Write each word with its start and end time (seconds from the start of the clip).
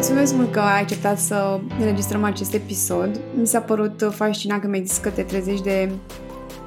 mulțumesc 0.00 0.34
mult 0.34 0.52
că 0.52 0.60
ai 0.60 0.80
acceptat 0.80 1.18
să 1.18 1.60
înregistrăm 1.78 2.24
acest 2.24 2.54
episod. 2.54 3.20
Mi 3.34 3.46
s-a 3.46 3.60
părut 3.60 4.10
fascinant 4.10 4.60
că 4.60 4.66
mi-ai 4.68 4.84
zis 4.84 4.98
că 4.98 5.10
te 5.10 5.22
trezești 5.22 5.64
de 5.64 5.90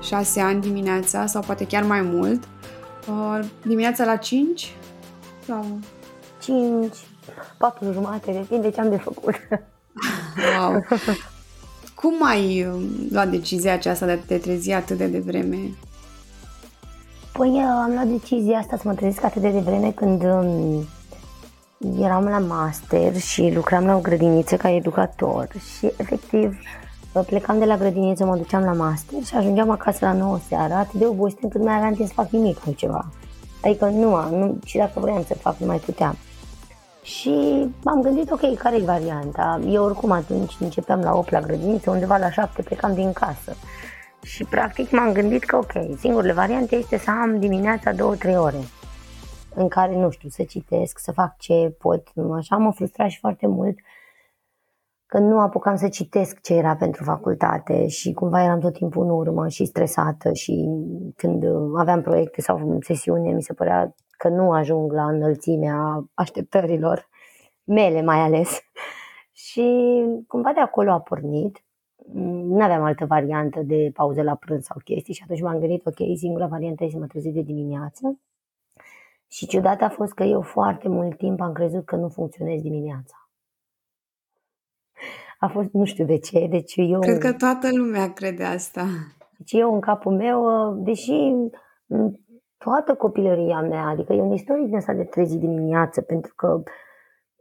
șase 0.02 0.40
ani 0.40 0.62
dimineața 0.62 1.26
sau 1.26 1.42
poate 1.42 1.66
chiar 1.66 1.84
mai 1.84 2.02
mult. 2.02 2.44
Uh, 3.10 3.40
dimineața 3.66 4.06
la 4.06 4.16
5? 4.16 4.76
Sau... 5.46 5.66
5, 6.42 6.96
4 7.58 7.92
jumate, 7.92 8.32
depinde 8.32 8.70
ce 8.70 8.80
am 8.80 8.90
de 8.90 8.98
făcut. 8.98 9.36
Wow! 10.58 10.86
Cum 12.02 12.14
ai 12.26 12.66
um, 12.66 12.82
luat 13.12 13.30
decizia 13.30 13.74
aceasta 13.74 14.06
de 14.06 14.12
a 14.12 14.18
te 14.18 14.38
trezi 14.38 14.72
atât 14.72 14.98
de 14.98 15.06
devreme? 15.06 15.58
Păi 17.32 17.64
am 17.84 17.92
luat 17.94 18.08
decizia 18.08 18.58
asta 18.58 18.78
să 18.78 18.84
mă 18.86 18.94
trezesc 18.94 19.24
atât 19.24 19.42
de 19.42 19.50
devreme 19.50 19.92
când 19.92 20.24
um, 20.24 20.86
eram 22.00 22.24
la 22.24 22.40
master 22.40 23.18
și 23.18 23.52
lucram 23.56 23.86
la 23.86 23.96
o 23.96 24.00
grădiniță 24.00 24.56
ca 24.56 24.70
educator 24.70 25.48
și 25.78 25.92
efectiv 25.98 26.58
plecam 27.22 27.60
de 27.60 27.66
la 27.66 27.78
grădiniță, 27.78 28.26
mă 28.26 28.36
duceam 28.36 28.64
la 28.64 28.74
master 28.74 29.24
și 29.24 29.36
ajungeam 29.36 29.70
acasă 29.70 30.06
la 30.06 30.14
9 30.14 30.40
seara, 30.48 30.78
atât 30.78 31.00
de 31.00 31.06
obosit 31.06 31.44
încât 31.44 31.60
nu 31.60 31.66
mai 31.66 31.76
aveam 31.76 31.94
timp 31.94 32.08
să 32.08 32.14
fac 32.14 32.30
nimic 32.30 32.58
altceva. 32.66 33.06
Adică 33.64 33.86
nu, 33.86 34.30
nu 34.30 34.58
și 34.66 34.78
dacă 34.78 35.00
vreau 35.00 35.24
să 35.28 35.34
fac, 35.34 35.58
nu 35.58 35.66
mai 35.66 35.78
puteam. 35.78 36.18
Și 37.02 37.68
m-am 37.84 38.02
gândit, 38.02 38.32
ok, 38.32 38.56
care 38.58 38.76
e 38.76 38.84
varianta? 38.84 39.60
Eu 39.70 39.84
oricum 39.84 40.12
atunci 40.12 40.58
începeam 40.60 41.00
la 41.00 41.16
8 41.16 41.32
la 41.32 41.40
grădiniță, 41.40 41.90
undeva 41.90 42.18
la 42.18 42.32
7 42.32 42.62
plecam 42.62 42.94
din 42.94 43.14
casă. 43.14 43.56
Și 44.22 44.44
practic 44.44 44.92
m-am 44.92 45.12
gândit 45.12 45.44
că, 45.44 45.56
ok, 45.56 45.72
singurele 46.00 46.34
variante 46.34 46.76
este 46.76 46.98
să 46.98 47.10
am 47.10 47.40
dimineața 47.40 47.92
2-3 47.92 47.96
ore 48.38 48.64
în 49.56 49.68
care, 49.68 49.96
nu 49.96 50.10
știu, 50.10 50.30
să 50.30 50.44
citesc, 50.44 51.00
să 51.00 51.12
fac 51.12 51.38
ce 51.38 51.76
pot. 51.80 52.08
Așa 52.36 52.58
mă 52.58 52.72
frustra 52.72 53.08
și 53.08 53.20
foarte 53.20 53.48
mult 53.48 53.78
că 55.14 55.20
nu 55.20 55.40
apucam 55.40 55.76
să 55.76 55.88
citesc 55.88 56.42
ce 56.42 56.54
era 56.54 56.76
pentru 56.76 57.04
facultate 57.04 57.88
și 57.88 58.14
cumva 58.14 58.44
eram 58.44 58.60
tot 58.60 58.74
timpul 58.74 59.04
în 59.04 59.10
urmă 59.10 59.48
și 59.48 59.66
stresată 59.66 60.34
și 60.34 60.70
când 61.16 61.44
aveam 61.78 62.02
proiecte 62.02 62.42
sau 62.42 62.78
sesiune 62.80 63.32
mi 63.32 63.42
se 63.42 63.54
părea 63.54 63.96
că 64.18 64.30
nu 64.30 64.52
ajung 64.52 64.92
la 64.94 65.06
înălțimea 65.06 66.06
așteptărilor 66.14 67.10
mele 67.64 68.02
mai 68.02 68.20
ales. 68.20 68.60
Și 69.46 69.66
cumva 70.28 70.52
de 70.54 70.60
acolo 70.60 70.92
a 70.92 71.00
pornit. 71.00 71.64
Nu 72.14 72.62
aveam 72.64 72.84
altă 72.84 73.06
variantă 73.06 73.62
de 73.62 73.92
pauză 73.94 74.22
la 74.22 74.36
prânz 74.36 74.64
sau 74.64 74.78
chestii 74.84 75.14
și 75.14 75.22
atunci 75.24 75.42
m-am 75.42 75.60
gândit, 75.60 75.86
ok, 75.86 76.18
singura 76.18 76.48
variantă 76.48 76.84
este 76.84 76.96
să 76.96 77.02
mă 77.02 77.08
trezesc 77.08 77.36
de 77.36 77.42
dimineață. 77.42 78.20
Și 79.34 79.48
ciudat 79.48 79.82
a 79.82 79.90
fost 79.90 80.14
că 80.14 80.24
eu 80.24 80.42
foarte 80.42 80.88
mult 80.88 81.18
timp 81.18 81.42
am 81.42 81.54
crezut 81.54 81.86
că 81.86 81.96
nu 81.96 82.10
funcționez 82.10 82.62
dimineața. 82.62 83.30
A 85.40 85.48
fost, 85.48 85.72
nu 85.72 85.86
știu 85.86 86.06
de 86.06 86.18
ce, 86.18 86.48
deci 86.50 86.74
eu... 86.76 87.00
Cred 87.00 87.18
că 87.18 87.34
toată 87.34 87.68
lumea 87.76 88.14
crede 88.14 88.44
asta. 88.44 88.86
Deci 89.38 89.52
eu 89.52 89.74
în 89.74 89.80
capul 89.80 90.16
meu, 90.16 90.72
deși 90.84 91.34
toată 92.58 92.96
copilăria 92.96 93.62
mea, 93.62 93.88
adică 93.88 94.14
e 94.14 94.22
un 94.22 94.32
istoric 94.32 94.66
din 94.66 94.76
asta 94.76 94.94
de 94.94 95.04
trezi 95.04 95.38
dimineață, 95.38 96.02
pentru 96.02 96.34
că 96.36 96.64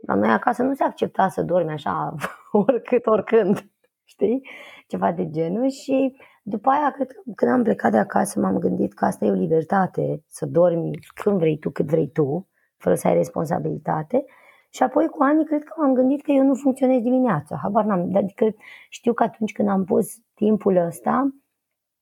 la 0.06 0.14
noi 0.14 0.28
acasă 0.28 0.62
nu 0.62 0.74
se 0.74 0.84
accepta 0.84 1.28
să 1.28 1.42
dormi 1.42 1.72
așa 1.72 2.14
oricât, 2.66 3.06
oricând, 3.06 3.71
știi? 4.04 4.48
Ceva 4.86 5.12
de 5.12 5.30
genul 5.30 5.68
și 5.68 6.16
după 6.42 6.70
aia, 6.70 6.90
cred 6.90 7.12
că 7.12 7.20
când 7.34 7.50
am 7.52 7.62
plecat 7.62 7.90
de 7.90 7.98
acasă, 7.98 8.40
m-am 8.40 8.58
gândit 8.58 8.94
că 8.94 9.04
asta 9.04 9.24
e 9.24 9.30
o 9.30 9.34
libertate, 9.34 10.24
să 10.26 10.46
dormi 10.46 10.90
când 11.14 11.38
vrei 11.38 11.58
tu, 11.58 11.70
cât 11.70 11.86
vrei 11.86 12.08
tu, 12.08 12.48
fără 12.76 12.94
să 12.94 13.06
ai 13.08 13.14
responsabilitate. 13.14 14.24
Și 14.70 14.82
apoi 14.82 15.06
cu 15.08 15.22
ani 15.22 15.44
cred 15.44 15.64
că 15.64 15.72
m-am 15.76 15.94
gândit 15.94 16.22
că 16.22 16.30
eu 16.30 16.44
nu 16.44 16.54
funcționez 16.54 17.02
dimineața, 17.02 17.58
habar 17.62 17.84
n-am. 17.84 18.16
Adică 18.16 18.54
știu 18.88 19.12
că 19.12 19.22
atunci 19.22 19.52
când 19.52 19.68
am 19.68 19.84
pus 19.84 20.06
timpul 20.34 20.76
ăsta, 20.76 21.34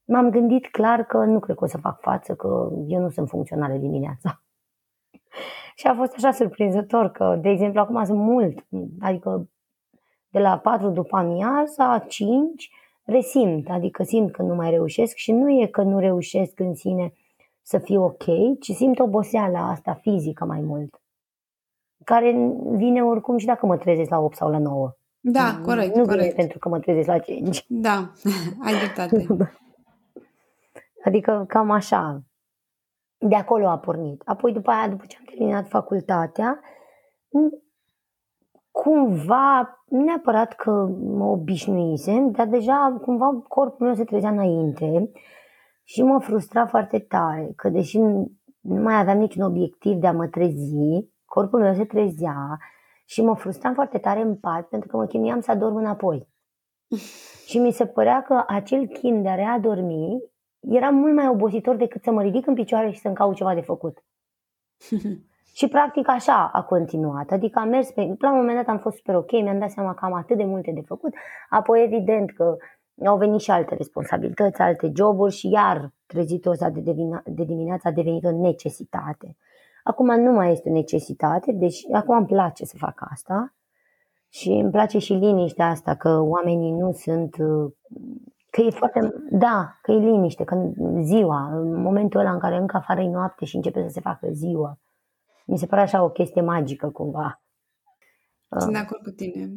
m-am 0.04 0.30
gândit 0.30 0.70
clar 0.70 1.04
că 1.04 1.24
nu 1.24 1.38
cred 1.38 1.56
că 1.56 1.64
o 1.64 1.66
să 1.66 1.78
fac 1.78 2.00
față, 2.00 2.34
că 2.34 2.68
eu 2.86 3.00
nu 3.00 3.08
sunt 3.08 3.28
funcțională 3.28 3.76
dimineața. 3.76 4.42
și 5.78 5.86
a 5.86 5.94
fost 5.94 6.14
așa 6.16 6.30
surprinzător 6.30 7.10
că, 7.10 7.38
de 7.42 7.48
exemplu, 7.48 7.80
acum 7.80 8.04
sunt 8.04 8.18
mult, 8.18 8.66
adică 9.00 9.48
de 10.30 10.38
la 10.38 10.58
4 10.58 10.88
după 10.90 11.16
amiaza, 11.16 11.98
5, 12.08 12.70
resimt, 13.04 13.70
adică 13.70 14.02
simt 14.02 14.32
că 14.32 14.42
nu 14.42 14.54
mai 14.54 14.70
reușesc 14.70 15.14
și 15.16 15.32
nu 15.32 15.50
e 15.50 15.66
că 15.66 15.82
nu 15.82 15.98
reușesc 15.98 16.60
în 16.60 16.74
sine 16.74 17.12
să 17.62 17.78
fiu 17.78 18.02
ok, 18.04 18.24
ci 18.60 18.70
simt 18.70 18.98
oboseala 18.98 19.68
asta 19.68 19.94
fizică 19.94 20.44
mai 20.44 20.60
mult, 20.60 21.00
care 22.04 22.52
vine 22.70 23.04
oricum 23.04 23.36
și 23.36 23.46
dacă 23.46 23.66
mă 23.66 23.76
trezesc 23.76 24.10
la 24.10 24.18
8 24.18 24.36
sau 24.36 24.50
la 24.50 24.58
9. 24.58 24.94
Da, 25.20 25.60
corect, 25.64 25.94
Nu 25.94 26.04
corect. 26.04 26.20
vine 26.22 26.34
pentru 26.34 26.58
că 26.58 26.68
mă 26.68 26.78
trezesc 26.78 27.06
la 27.06 27.18
5. 27.18 27.64
Da, 27.68 28.12
ai 28.64 28.74
dreptate. 28.74 29.26
Adică 31.04 31.44
cam 31.48 31.70
așa. 31.70 32.22
De 33.18 33.34
acolo 33.34 33.68
a 33.68 33.78
pornit. 33.78 34.22
Apoi 34.24 34.52
după 34.52 34.70
aia, 34.70 34.88
după 34.88 35.04
ce 35.08 35.16
am 35.18 35.24
terminat 35.24 35.68
facultatea, 35.68 36.60
cumva, 38.70 39.82
neapărat 39.88 40.52
că 40.52 40.70
mă 41.00 41.24
obișnuisem, 41.24 42.30
dar 42.30 42.46
deja 42.46 42.98
cumva 43.02 43.44
corpul 43.48 43.86
meu 43.86 43.94
se 43.94 44.04
trezea 44.04 44.30
înainte 44.30 45.10
și 45.84 46.02
mă 46.02 46.20
frustra 46.20 46.66
foarte 46.66 46.98
tare, 46.98 47.52
că 47.56 47.68
deși 47.68 47.98
nu 47.98 48.30
mai 48.60 48.98
aveam 48.98 49.18
niciun 49.18 49.42
obiectiv 49.42 49.96
de 49.96 50.06
a 50.06 50.12
mă 50.12 50.26
trezi, 50.26 51.08
corpul 51.24 51.60
meu 51.60 51.74
se 51.74 51.84
trezea 51.84 52.58
și 53.04 53.22
mă 53.22 53.34
frustram 53.34 53.74
foarte 53.74 53.98
tare 53.98 54.20
în 54.20 54.36
pat 54.36 54.68
pentru 54.68 54.88
că 54.88 54.96
mă 54.96 55.06
chinuiam 55.06 55.40
să 55.40 55.50
adorm 55.50 55.76
înapoi. 55.76 56.28
și 57.48 57.58
mi 57.58 57.72
se 57.72 57.86
părea 57.86 58.22
că 58.22 58.44
acel 58.46 58.86
chin 58.86 59.22
de 59.22 59.28
a 59.28 59.34
readormi 59.34 60.22
era 60.60 60.90
mult 60.90 61.14
mai 61.14 61.28
obositor 61.28 61.76
decât 61.76 62.02
să 62.02 62.10
mă 62.10 62.22
ridic 62.22 62.46
în 62.46 62.54
picioare 62.54 62.90
și 62.90 63.00
să-mi 63.00 63.14
caut 63.14 63.34
ceva 63.34 63.54
de 63.54 63.60
făcut. 63.60 64.04
și 65.52 65.68
practic 65.68 66.08
așa 66.08 66.50
a 66.52 66.62
continuat. 66.62 67.30
Adică 67.30 67.58
am 67.58 67.68
mers 67.68 67.90
pe... 67.90 68.14
La 68.18 68.30
un 68.30 68.36
moment 68.36 68.56
dat 68.56 68.66
am 68.66 68.78
fost 68.78 68.96
super 68.96 69.14
ok, 69.14 69.30
mi-am 69.32 69.58
dat 69.58 69.70
seama 69.70 69.94
că 69.94 70.04
am 70.04 70.14
atât 70.14 70.36
de 70.36 70.44
multe 70.44 70.70
de 70.74 70.80
făcut. 70.80 71.14
Apoi 71.48 71.82
evident 71.82 72.30
că 72.30 72.56
au 73.04 73.16
venit 73.16 73.40
și 73.40 73.50
alte 73.50 73.74
responsabilități, 73.74 74.60
alte 74.60 74.92
joburi 74.96 75.32
și 75.32 75.50
iar 75.50 75.92
trezitul 76.06 76.52
ăsta 76.52 76.70
de, 76.70 76.80
devina, 76.80 77.22
de 77.24 77.44
dimineață 77.44 77.88
a 77.88 77.92
devenit 77.92 78.24
o 78.24 78.30
necesitate. 78.30 79.36
Acum 79.84 80.20
nu 80.20 80.32
mai 80.32 80.52
este 80.52 80.68
o 80.68 80.72
necesitate, 80.72 81.52
deci 81.52 81.78
acum 81.92 82.16
îmi 82.16 82.26
place 82.26 82.64
să 82.64 82.76
fac 82.78 83.06
asta 83.10 83.54
și 84.28 84.48
îmi 84.48 84.70
place 84.70 84.98
și 84.98 85.12
liniștea 85.12 85.66
asta, 85.66 85.94
că 85.94 86.20
oamenii 86.20 86.72
nu 86.72 86.92
sunt 86.92 87.36
Că 88.50 88.60
e 88.60 88.70
foarte, 88.70 89.12
da, 89.30 89.78
că 89.82 89.92
e 89.92 89.98
liniște, 89.98 90.44
că 90.44 90.72
ziua, 91.00 91.48
în 91.52 91.82
momentul 91.82 92.20
ăla 92.20 92.32
în 92.32 92.38
care 92.38 92.56
încă 92.56 92.76
afară 92.76 93.00
e 93.00 93.08
noapte 93.08 93.44
și 93.44 93.56
începe 93.56 93.82
să 93.82 93.88
se 93.88 94.00
facă 94.00 94.28
ziua. 94.30 94.78
Mi 95.46 95.58
se 95.58 95.66
pare 95.66 95.82
așa 95.82 96.02
o 96.02 96.10
chestie 96.10 96.42
magică 96.42 96.90
cumva. 96.90 97.42
Sunt 98.58 98.72
de 98.72 98.78
acord 98.78 99.02
cu 99.02 99.10
tine. 99.10 99.54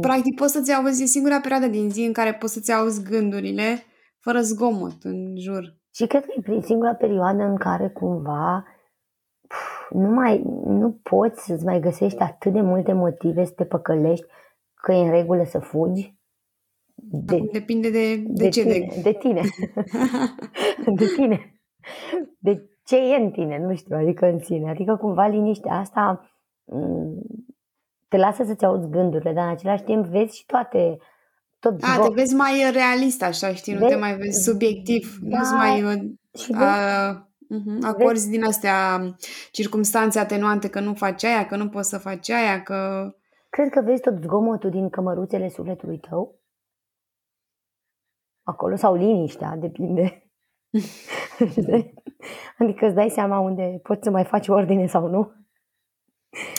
Practic 0.00 0.34
poți 0.34 0.52
să-ți 0.52 0.72
auzi, 0.72 1.02
e 1.02 1.06
singura 1.06 1.40
perioadă 1.40 1.66
din 1.66 1.90
zi 1.90 2.00
în 2.04 2.12
care 2.12 2.34
poți 2.34 2.52
să-ți 2.52 2.72
auzi 2.72 3.02
gândurile 3.02 3.82
fără 4.18 4.40
zgomot 4.40 5.02
în 5.02 5.36
jur. 5.36 5.76
Și 5.94 6.06
cred 6.06 6.24
că 6.24 6.32
e 6.36 6.40
prin 6.40 6.62
singura 6.62 6.94
perioadă 6.94 7.42
în 7.42 7.56
care 7.56 7.88
cumva 7.88 8.64
nu, 9.90 10.08
mai, 10.08 10.42
nu 10.66 11.00
poți 11.02 11.44
să-ți 11.44 11.64
mai 11.64 11.80
găsești 11.80 12.18
atât 12.18 12.52
de 12.52 12.60
multe 12.60 12.92
motive 12.92 13.44
să 13.44 13.52
te 13.52 13.64
păcălești 13.64 14.26
că 14.74 14.92
e 14.92 15.04
în 15.04 15.10
regulă 15.10 15.44
să 15.44 15.58
fugi 15.58 16.14
de, 16.94 17.48
Depinde 17.52 17.90
de, 17.90 18.16
de, 18.16 18.22
de 18.26 18.48
ce? 18.48 18.62
Tine, 18.62 18.78
de, 18.78 19.00
de 19.02 19.12
tine. 19.12 19.42
de 20.96 21.06
tine. 21.16 21.60
De 22.38 22.68
ce 22.84 22.96
e 22.96 23.16
în 23.16 23.30
tine, 23.30 23.58
nu 23.58 23.74
știu, 23.74 23.96
adică 23.96 24.26
în 24.26 24.38
sine. 24.38 24.70
Adică 24.70 24.96
cumva 24.96 25.26
liniștea 25.26 25.72
asta 25.72 26.30
mm, 26.64 27.22
te 28.08 28.16
lasă 28.16 28.44
să-ți 28.44 28.64
auzi 28.64 28.88
gândurile, 28.88 29.32
dar 29.32 29.44
în 29.44 29.50
același 29.50 29.82
timp 29.82 30.04
vezi 30.04 30.36
și 30.36 30.46
toate 30.46 30.98
tot 31.58 31.82
A, 31.82 32.02
te 32.02 32.12
vezi 32.12 32.34
mai 32.34 32.70
realist 32.72 33.22
așa, 33.22 33.54
știi, 33.54 33.72
vezi? 33.72 33.84
nu 33.84 33.88
te 33.88 33.96
mai 33.96 34.16
vezi 34.16 34.42
subiectiv, 34.42 35.18
da, 35.22 35.38
nu 35.38 35.56
mai 35.56 35.78
și 36.34 36.50
uh, 36.50 36.58
uh, 37.48 37.78
acorzi 37.82 38.30
din 38.30 38.44
astea 38.44 39.00
circumstanțe 39.50 40.18
atenuante 40.18 40.68
că 40.68 40.80
nu 40.80 40.94
faci 40.94 41.24
aia, 41.24 41.46
că 41.46 41.56
nu 41.56 41.68
poți 41.68 41.88
să 41.88 41.98
faci 41.98 42.30
aia, 42.30 42.62
că... 42.62 43.10
Cred 43.50 43.68
că 43.70 43.80
vezi 43.80 44.00
tot 44.00 44.22
zgomotul 44.22 44.70
din 44.70 44.88
cămăruțele 44.88 45.48
sufletului 45.48 45.98
tău? 45.98 46.38
Acolo? 48.42 48.76
Sau 48.76 48.94
liniștea, 48.94 49.56
depinde. 49.56 50.30
adică 52.58 52.86
îți 52.86 52.94
dai 52.94 53.08
seama 53.08 53.38
unde 53.38 53.80
poți 53.82 54.02
să 54.02 54.10
mai 54.10 54.24
faci 54.24 54.48
ordine 54.48 54.86
sau 54.86 55.08
nu. 55.08 55.32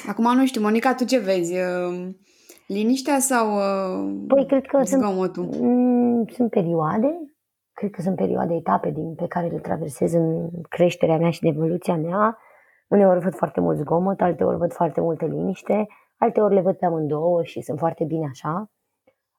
Acum 0.07 0.35
nu 0.35 0.45
știu, 0.45 0.61
Monica, 0.61 0.93
tu 0.93 1.05
ce 1.05 1.19
vezi? 1.19 1.53
Uh, 1.53 2.09
liniștea 2.67 3.19
sau 3.19 3.55
uh, 3.55 4.23
păi, 4.27 4.45
cred 4.45 4.65
că 4.65 4.81
zgomotul? 4.83 5.47
Sunt, 5.51 5.61
mm, 5.61 6.25
sunt 6.27 6.49
perioade, 6.49 7.35
cred 7.73 7.91
că 7.91 8.01
sunt 8.01 8.15
perioade, 8.15 8.53
etape 8.53 8.89
din, 8.89 9.15
pe 9.15 9.27
care 9.27 9.47
le 9.47 9.57
traversez 9.57 10.13
în 10.13 10.49
creșterea 10.69 11.17
mea 11.17 11.29
și 11.29 11.45
în 11.45 11.51
evoluția 11.51 11.95
mea, 11.95 12.37
Uneori 12.87 13.19
văd 13.19 13.35
foarte 13.35 13.59
mult 13.59 13.77
zgomot, 13.77 14.21
alteori 14.21 14.57
văd 14.57 14.73
foarte 14.73 15.01
multă 15.01 15.25
liniște, 15.25 15.87
alteori 16.17 16.53
le 16.53 16.61
văd 16.61 16.75
pe 16.75 16.85
amândouă 16.85 17.43
și 17.43 17.61
sunt 17.61 17.79
foarte 17.79 18.03
bine 18.03 18.27
așa. 18.31 18.71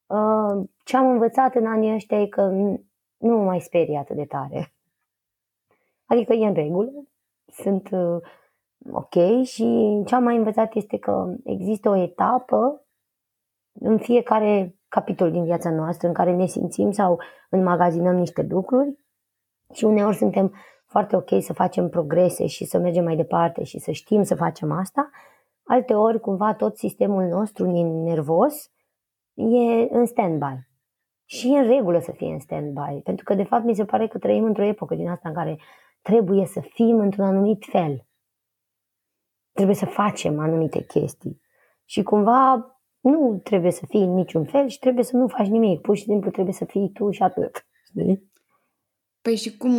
Uh, 0.07 0.69
ce 0.85 0.97
am 0.97 1.11
învățat 1.11 1.55
în 1.55 1.67
anii 1.67 1.95
ăștia 1.95 2.21
e 2.21 2.27
că 2.27 2.43
nu 3.17 3.37
mă 3.37 3.45
mai 3.45 3.61
sperie 3.61 3.99
atât 3.99 4.17
de 4.17 4.25
tare. 4.25 4.76
Adică 6.07 6.33
e 6.33 6.47
în 6.47 6.55
regulă, 6.55 6.93
sunt 7.47 7.89
uh, 7.91 8.23
ok 8.91 9.43
și 9.43 10.03
ce 10.07 10.15
am 10.15 10.23
mai 10.23 10.37
învățat 10.37 10.75
este 10.75 10.99
că 10.99 11.35
există 11.45 11.89
o 11.89 11.97
etapă 11.97 12.87
în 13.73 13.99
fiecare 13.99 14.77
capitol 14.89 15.31
din 15.31 15.45
viața 15.45 15.71
noastră 15.71 16.09
în 16.09 16.15
care 16.15 16.35
ne 16.35 16.47
simțim 16.47 16.91
sau 16.91 17.21
înmagazinăm 17.51 18.17
niște 18.17 18.47
lucruri 18.49 18.99
și 19.73 19.85
uneori 19.85 20.17
suntem 20.17 20.53
foarte 20.87 21.17
ok 21.17 21.43
să 21.43 21.53
facem 21.53 21.89
progrese 21.89 22.47
și 22.47 22.65
să 22.65 22.79
mergem 22.79 23.05
mai 23.05 23.17
departe 23.17 23.65
și 23.65 23.79
să 23.79 23.91
știm 23.91 24.23
să 24.23 24.35
facem 24.35 24.73
asta. 24.73 25.11
Alte 25.65 25.95
ori, 25.95 26.21
cumva, 26.21 26.55
tot 26.55 26.77
sistemul 26.77 27.25
nostru 27.25 27.71
nervos 28.05 28.71
e 29.35 29.89
în 29.91 30.07
stand-by. 30.07 30.59
Și 31.25 31.55
e 31.55 31.59
în 31.59 31.67
regulă 31.67 31.99
să 31.99 32.13
fie 32.13 32.33
în 32.33 32.39
stand-by, 32.39 33.03
pentru 33.03 33.25
că, 33.25 33.35
de 33.35 33.43
fapt, 33.43 33.65
mi 33.65 33.75
se 33.75 33.85
pare 33.85 34.07
că 34.07 34.19
trăim 34.19 34.45
într-o 34.45 34.65
epocă 34.65 34.95
din 34.95 35.09
asta 35.09 35.29
în 35.29 35.35
care 35.35 35.59
trebuie 36.07 36.47
să 36.47 36.61
fim 36.61 36.99
într-un 36.99 37.25
anumit 37.25 37.65
fel. 37.71 38.07
Trebuie 39.53 39.77
să 39.77 39.87
facem 39.87 40.39
anumite 40.39 40.85
chestii. 40.85 41.41
Și 41.85 42.03
cumva 42.03 42.71
nu 43.01 43.41
trebuie 43.45 43.71
să 43.71 43.87
fii 43.89 44.03
în 44.03 44.15
niciun 44.15 44.45
fel 44.45 44.69
și 44.69 44.79
trebuie 44.79 45.05
să 45.05 45.17
nu 45.17 45.27
faci 45.27 45.47
nimic. 45.47 45.81
Pur 45.81 45.97
și 45.97 46.03
simplu 46.03 46.31
trebuie 46.31 46.55
să 46.55 46.65
fii 46.65 46.91
tu 46.95 47.11
și 47.11 47.23
atât. 47.23 47.67
Știi? 47.85 48.31
Păi 49.23 49.37
și 49.37 49.57
cum... 49.57 49.75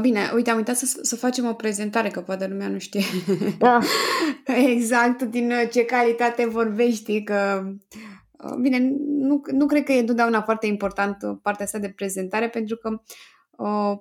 Bine, 0.00 0.20
uite, 0.34 0.50
am 0.50 0.56
uitat 0.56 0.76
să, 0.76 0.98
să 1.02 1.16
facem 1.16 1.46
o 1.46 1.52
prezentare, 1.52 2.08
că 2.08 2.20
poate 2.20 2.46
lumea 2.46 2.68
nu 2.68 2.78
știe 2.78 3.02
da. 3.58 3.78
exact 4.72 5.22
din 5.22 5.52
ce 5.72 5.84
calitate 5.84 6.46
vorbești, 6.46 7.22
că... 7.22 7.62
Bine, 8.60 8.78
nu, 9.06 9.40
nu 9.52 9.66
cred 9.66 9.84
că 9.84 9.92
e 9.92 10.00
întotdeauna 10.00 10.42
foarte 10.42 10.66
important 10.66 11.16
partea 11.42 11.64
asta 11.64 11.78
de 11.78 11.90
prezentare, 11.90 12.48
pentru 12.48 12.76
că 12.76 12.88
uh, 12.90 12.98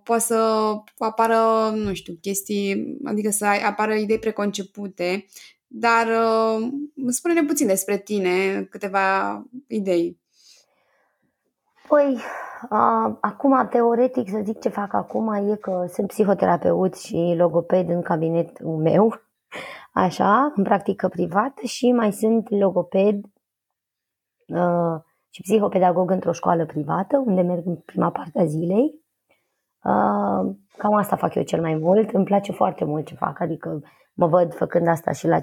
poate 0.03 0.21
să 0.21 0.71
apară, 0.97 1.69
nu 1.75 1.93
știu, 1.93 2.13
chestii, 2.21 2.97
adică 3.03 3.29
să 3.29 3.45
apară 3.45 3.93
idei 3.93 4.19
preconcepute 4.19 5.25
dar 5.75 6.07
uh, 6.07 6.67
spune-ne 7.07 7.43
puțin 7.43 7.67
despre 7.67 7.97
tine, 7.97 8.63
câteva 8.63 9.37
idei. 9.67 10.19
Păi, 11.87 12.13
uh, 12.69 13.15
acum, 13.21 13.67
teoretic, 13.69 14.29
să 14.29 14.41
zic 14.43 14.59
ce 14.59 14.69
fac 14.69 14.93
acum, 14.93 15.33
e 15.33 15.55
că 15.55 15.85
sunt 15.93 16.07
psihoterapeut 16.07 16.95
și 16.95 17.33
logoped 17.37 17.89
în 17.89 18.01
cabinetul 18.01 18.77
meu, 18.77 19.21
așa, 20.05 20.53
în 20.55 20.63
practică 20.63 21.07
privată 21.07 21.65
și 21.65 21.91
mai 21.91 22.13
sunt 22.13 22.49
logoped 22.49 23.25
uh, 24.47 25.01
și 25.29 25.41
psihopedagog 25.41 26.11
într-o 26.11 26.31
școală 26.31 26.65
privată, 26.65 27.17
unde 27.17 27.41
merg 27.41 27.65
în 27.65 27.75
prima 27.75 28.11
parte 28.11 28.39
a 28.39 28.45
zilei. 28.45 29.02
Uh, 29.83 30.55
cam 30.77 30.93
asta 30.93 31.15
fac 31.15 31.35
eu 31.35 31.43
cel 31.43 31.61
mai 31.61 31.75
mult. 31.75 32.09
Îmi 32.09 32.25
place 32.25 32.51
foarte 32.51 32.85
mult 32.85 33.05
ce 33.05 33.15
fac, 33.15 33.39
adică 33.39 33.81
mă 34.13 34.27
văd 34.27 34.53
făcând 34.53 34.87
asta 34.87 35.11
și 35.11 35.27
la 35.27 35.39
50-60 35.39 35.41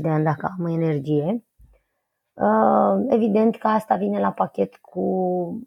de 0.00 0.08
ani 0.08 0.24
dacă 0.24 0.54
am 0.58 0.66
energie. 0.66 1.44
Uh, 2.32 3.06
evident 3.08 3.56
că 3.56 3.66
asta 3.66 3.94
vine 3.94 4.20
la 4.20 4.32
pachet 4.32 4.76
cu 4.76 5.00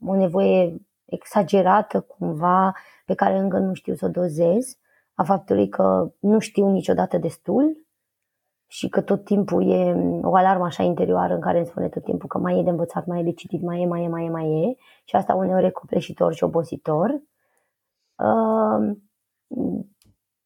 o 0.06 0.16
nevoie 0.16 0.76
exagerată 1.06 2.00
cumva 2.02 2.74
pe 3.06 3.14
care 3.14 3.38
încă 3.38 3.58
nu 3.58 3.74
știu 3.74 3.94
să 3.94 4.06
o 4.06 4.10
dozez, 4.10 4.78
a 5.14 5.24
faptului 5.24 5.70
că 5.70 6.12
nu 6.20 6.40
știu 6.40 6.70
niciodată 6.70 7.18
destul 7.18 7.86
și 8.68 8.90
că 8.90 9.02
tot 9.02 9.24
timpul 9.24 9.72
e 9.72 9.96
o 10.22 10.36
alarmă 10.36 10.66
așa 10.66 10.84
interioară 10.84 11.34
în 11.34 11.40
care 11.40 11.58
îmi 11.58 11.68
spune 11.68 11.90
tot 11.90 12.04
timpul 12.04 12.30
că 12.30 12.38
mai 12.38 12.60
e 12.60 12.64
de 12.64 12.70
învățat, 12.70 13.06
mai 13.06 13.20
e 13.20 13.24
de 13.24 13.32
citit, 13.32 13.62
mai 13.62 13.82
e, 13.82 13.86
mai 13.86 14.04
e, 14.04 14.08
mai 14.08 14.26
e, 14.26 14.30
mai 14.30 14.48
e 14.48 14.76
și 15.04 15.16
asta 15.16 15.36
uneori 15.36 15.66
e 15.66 15.70
copleșitor 15.70 16.34
și 16.34 16.44
obositor. 16.44 17.22
Uh, 18.16 18.98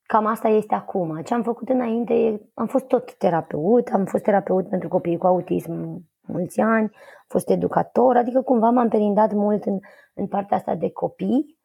Cam 0.07 0.25
asta 0.25 0.47
este 0.47 0.75
acum. 0.75 1.21
Ce 1.21 1.33
am 1.33 1.43
făcut 1.43 1.69
înainte, 1.69 2.41
am 2.53 2.67
fost 2.67 2.85
tot 2.85 3.17
terapeut, 3.17 3.87
am 3.87 4.05
fost 4.05 4.23
terapeut 4.23 4.69
pentru 4.69 4.87
copii 4.87 5.17
cu 5.17 5.27
autism 5.27 6.03
mulți 6.27 6.59
ani, 6.59 6.89
am 7.17 7.25
fost 7.27 7.49
educator, 7.49 8.15
adică 8.15 8.41
cumva 8.41 8.69
m-am 8.69 8.89
perindat 8.89 9.33
mult 9.33 9.63
în, 9.63 9.79
în 10.13 10.27
partea 10.27 10.57
asta 10.57 10.75
de 10.75 10.89
copii. 10.89 11.57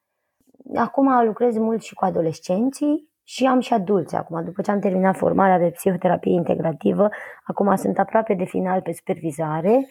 Acum 0.74 1.24
lucrez 1.24 1.56
mult 1.56 1.82
și 1.82 1.94
cu 1.94 2.04
adolescenții 2.04 3.10
și 3.22 3.46
am 3.46 3.60
și 3.60 3.72
adulți 3.72 4.14
acum. 4.14 4.44
După 4.44 4.62
ce 4.62 4.70
am 4.70 4.78
terminat 4.78 5.16
formarea 5.16 5.58
de 5.58 5.70
psihoterapie 5.70 6.32
integrativă, 6.32 7.08
acum 7.44 7.74
sunt 7.76 7.98
aproape 7.98 8.34
de 8.34 8.44
final 8.44 8.80
pe 8.80 8.92
supervizare 8.92 9.86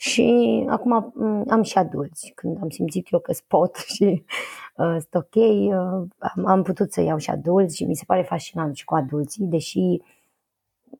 și 0.00 0.64
acum 0.68 1.12
mm, 1.14 1.44
am 1.48 1.62
și 1.62 1.78
adulți. 1.78 2.32
Când 2.34 2.58
am 2.60 2.68
simțit 2.68 3.06
eu 3.10 3.18
că 3.18 3.32
spot 3.32 3.76
și 3.94 4.24
uh, 4.76 4.96
sunt 4.98 5.14
ok, 5.14 5.34
uh, 5.34 6.06
am, 6.18 6.46
am 6.46 6.62
putut 6.62 6.92
să 6.92 7.00
iau 7.00 7.18
și 7.18 7.30
adulți 7.30 7.76
și 7.76 7.84
mi 7.84 7.96
se 7.96 8.04
pare 8.06 8.22
fascinant 8.22 8.76
și 8.76 8.84
cu 8.84 8.94
adulții, 8.94 9.44
deși 9.44 10.00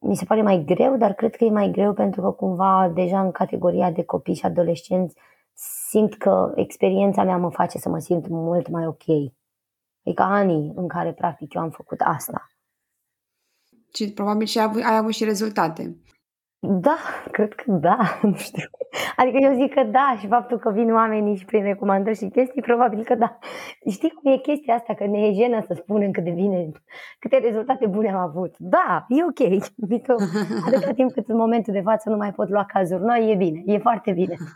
mi 0.00 0.16
se 0.16 0.24
pare 0.24 0.42
mai 0.42 0.64
greu, 0.64 0.96
dar 0.96 1.12
cred 1.12 1.36
că 1.36 1.44
e 1.44 1.50
mai 1.50 1.70
greu 1.70 1.92
pentru 1.92 2.20
că 2.20 2.30
cumva 2.30 2.90
deja 2.94 3.20
în 3.20 3.30
categoria 3.30 3.90
de 3.90 4.04
copii 4.04 4.34
și 4.34 4.46
adolescenți 4.46 5.16
simt 5.88 6.16
că 6.16 6.52
experiența 6.54 7.22
mea 7.22 7.36
mă 7.36 7.50
face 7.50 7.78
să 7.78 7.88
mă 7.88 7.98
simt 7.98 8.28
mult 8.28 8.68
mai 8.68 8.86
ok. 8.86 9.32
Adică 10.04 10.22
anii 10.22 10.72
în 10.74 10.88
care 10.88 11.12
practic 11.12 11.54
eu 11.54 11.62
am 11.62 11.70
făcut 11.70 12.00
asta. 12.00 12.50
Și 13.94 14.12
probabil 14.12 14.46
și 14.46 14.58
ai 14.58 14.64
avut, 14.64 14.82
ai 14.82 14.96
avut 14.96 15.12
și 15.12 15.24
rezultate. 15.24 15.96
Da, 16.60 16.98
cred 17.30 17.54
că 17.54 17.72
da, 17.72 17.98
nu 18.22 18.34
știu. 18.34 18.68
Adică 19.16 19.36
eu 19.40 19.54
zic 19.54 19.74
că 19.74 19.82
da 19.82 20.16
și 20.20 20.26
faptul 20.26 20.58
că 20.58 20.70
vin 20.70 20.92
oamenii 20.92 21.36
și 21.36 21.44
prin 21.44 21.62
recomandări 21.62 22.16
și 22.16 22.28
chestii, 22.28 22.62
probabil 22.62 23.04
că 23.04 23.14
da. 23.14 23.38
Știi 23.90 24.10
cum 24.10 24.32
e 24.32 24.36
chestia 24.36 24.74
asta, 24.74 24.94
că 24.94 25.06
ne 25.06 25.18
e 25.18 25.32
jenă 25.32 25.64
să 25.66 25.74
spunem 25.74 26.10
cât 26.10 26.24
de 26.24 26.30
bine, 26.30 26.68
câte 27.18 27.38
rezultate 27.38 27.86
bune 27.86 28.10
am 28.12 28.20
avut. 28.20 28.54
Da, 28.58 29.06
e 29.08 29.24
ok. 29.24 29.40
Adică 29.82 30.14
atâta 30.66 30.92
timp 30.92 31.12
cât 31.12 31.28
în 31.28 31.36
momentul 31.36 31.72
de 31.72 31.80
față 31.80 32.08
nu 32.08 32.16
mai 32.16 32.32
pot 32.32 32.48
lua 32.48 32.64
cazuri 32.64 33.02
noi, 33.02 33.30
e 33.30 33.34
bine, 33.34 33.62
e 33.66 33.78
foarte 33.78 34.12
bine. 34.12 34.36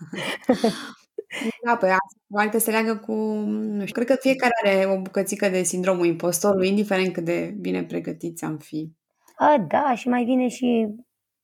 Da, 1.64 1.76
păi 1.76 1.88
asta 2.36 2.58
se 2.58 2.70
leagă 2.70 2.96
cu, 2.96 3.12
nu 3.12 3.84
știu, 3.86 4.02
cred 4.02 4.06
că 4.06 4.14
fiecare 4.20 4.52
are 4.64 4.84
o 4.86 5.00
bucățică 5.00 5.48
de 5.48 5.62
sindromul 5.62 6.06
impostorului, 6.06 6.68
indiferent 6.68 7.12
cât 7.12 7.24
de 7.24 7.54
bine 7.60 7.82
pregătiți 7.82 8.44
am 8.44 8.56
fi. 8.56 8.92
A, 9.36 9.64
da, 9.68 9.94
și 9.94 10.08
mai 10.08 10.24
vine 10.24 10.48
și 10.48 10.88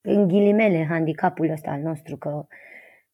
în 0.09 0.29
ghilimele, 0.29 0.87
handicapul 0.89 1.51
ăsta 1.51 1.71
al 1.71 1.81
nostru, 1.81 2.17
că 2.17 2.47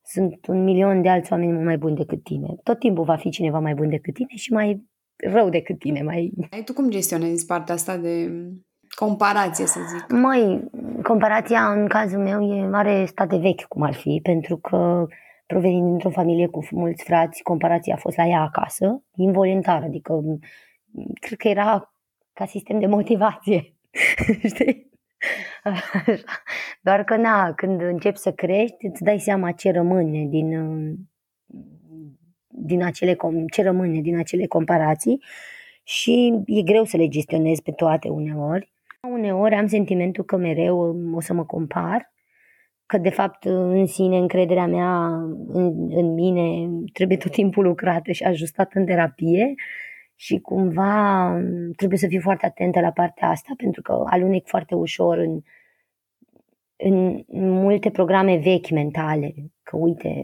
sunt 0.02 0.46
un 0.46 0.64
milion 0.64 1.02
de 1.02 1.08
alți 1.08 1.32
oameni 1.32 1.64
mai 1.64 1.78
buni 1.78 1.96
decât 1.96 2.22
tine. 2.22 2.48
Tot 2.62 2.78
timpul 2.78 3.04
va 3.04 3.16
fi 3.16 3.28
cineva 3.28 3.58
mai 3.58 3.74
bun 3.74 3.88
decât 3.88 4.14
tine 4.14 4.34
și 4.34 4.52
mai 4.52 4.84
rău 5.16 5.48
decât 5.48 5.78
tine. 5.78 6.02
Mai... 6.02 6.32
Ai 6.50 6.62
tu 6.62 6.72
cum 6.72 6.90
gestionezi 6.90 7.46
partea 7.46 7.74
asta 7.74 7.96
de 7.96 8.30
comparație, 8.94 9.66
să 9.66 9.80
zic? 9.94 10.18
Mai, 10.20 10.68
comparația 11.02 11.72
în 11.72 11.86
cazul 11.86 12.18
meu 12.18 12.42
e 12.42 12.66
mare 12.66 13.04
state 13.04 13.36
vechi, 13.36 13.64
cum 13.64 13.82
ar 13.82 13.94
fi, 13.94 14.20
pentru 14.22 14.56
că 14.56 15.06
provenind 15.46 15.88
dintr-o 15.88 16.10
familie 16.10 16.46
cu 16.46 16.66
mulți 16.70 17.04
frați, 17.04 17.42
comparația 17.42 17.94
a 17.94 17.98
fost 17.98 18.16
la 18.16 18.26
ea 18.26 18.40
acasă, 18.40 19.02
involuntar, 19.16 19.82
adică 19.82 20.20
cred 21.20 21.38
că 21.38 21.48
era 21.48 21.94
ca 22.32 22.46
sistem 22.46 22.78
de 22.78 22.86
motivație. 22.86 23.74
Știi? 24.54 24.92
Doar 26.80 27.04
că, 27.04 27.16
na, 27.16 27.52
când 27.52 27.82
începi 27.82 28.18
să 28.18 28.32
crești, 28.32 28.86
îți 28.86 29.02
dai 29.02 29.18
seama 29.18 29.52
ce 29.52 29.70
rămâne 29.70 30.26
din, 30.28 30.50
din 32.48 32.82
acele, 32.82 33.16
ce 33.52 33.62
rămâne 33.62 34.00
din 34.00 34.18
acele 34.18 34.46
comparații 34.46 35.22
și 35.82 36.42
e 36.46 36.62
greu 36.62 36.84
să 36.84 36.96
le 36.96 37.08
gestionez 37.08 37.60
pe 37.60 37.72
toate 37.72 38.08
uneori. 38.08 38.72
Uneori 39.10 39.54
am 39.54 39.66
sentimentul 39.66 40.24
că 40.24 40.36
mereu 40.36 40.96
o 41.14 41.20
să 41.20 41.32
mă 41.32 41.44
compar, 41.44 42.12
că 42.86 42.98
de 42.98 43.10
fapt 43.10 43.44
în 43.44 43.86
sine 43.86 44.16
încrederea 44.16 44.66
mea 44.66 45.06
în, 45.46 45.88
în 45.90 46.14
mine 46.14 46.68
trebuie 46.92 47.16
tot 47.16 47.32
timpul 47.32 47.64
lucrată 47.64 48.12
și 48.12 48.22
ajustată 48.22 48.78
în 48.78 48.86
terapie 48.86 49.54
și 50.14 50.38
cumva 50.38 51.32
trebuie 51.76 51.98
să 51.98 52.06
fiu 52.06 52.20
foarte 52.20 52.46
atentă 52.46 52.80
la 52.80 52.90
partea 52.90 53.28
asta 53.28 53.52
pentru 53.56 53.82
că 53.82 54.02
alunec 54.06 54.46
foarte 54.46 54.74
ușor 54.74 55.18
în, 55.18 55.40
în 56.76 57.24
multe 57.50 57.90
programe 57.90 58.36
vechi 58.36 58.70
mentale, 58.70 59.34
că 59.62 59.76
uite, 59.76 60.22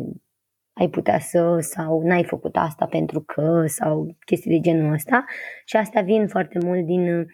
ai 0.73 0.89
putea 0.89 1.19
să 1.19 1.59
sau 1.61 2.03
n-ai 2.03 2.25
făcut 2.25 2.57
asta 2.57 2.87
pentru 2.87 3.21
că 3.21 3.65
sau 3.67 4.17
chestii 4.25 4.51
de 4.51 4.61
genul 4.61 4.93
ăsta 4.93 5.25
și 5.65 5.77
asta 5.77 6.01
vin 6.01 6.29
foarte 6.29 6.59
mult 6.65 6.87
din 6.87 7.27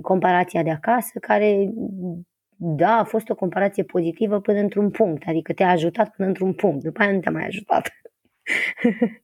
comparația 0.00 0.62
de 0.62 0.70
acasă 0.70 1.18
care 1.18 1.72
da, 2.56 2.98
a 2.98 3.04
fost 3.04 3.28
o 3.28 3.34
comparație 3.34 3.82
pozitivă 3.82 4.40
până 4.40 4.58
într-un 4.58 4.90
punct, 4.90 5.22
adică 5.26 5.52
te-a 5.52 5.70
ajutat 5.70 6.14
până 6.14 6.28
într-un 6.28 6.52
punct, 6.52 6.84
după 6.84 7.02
aia 7.02 7.12
nu 7.12 7.20
te-a 7.20 7.32
mai 7.32 7.46
ajutat. 7.46 7.88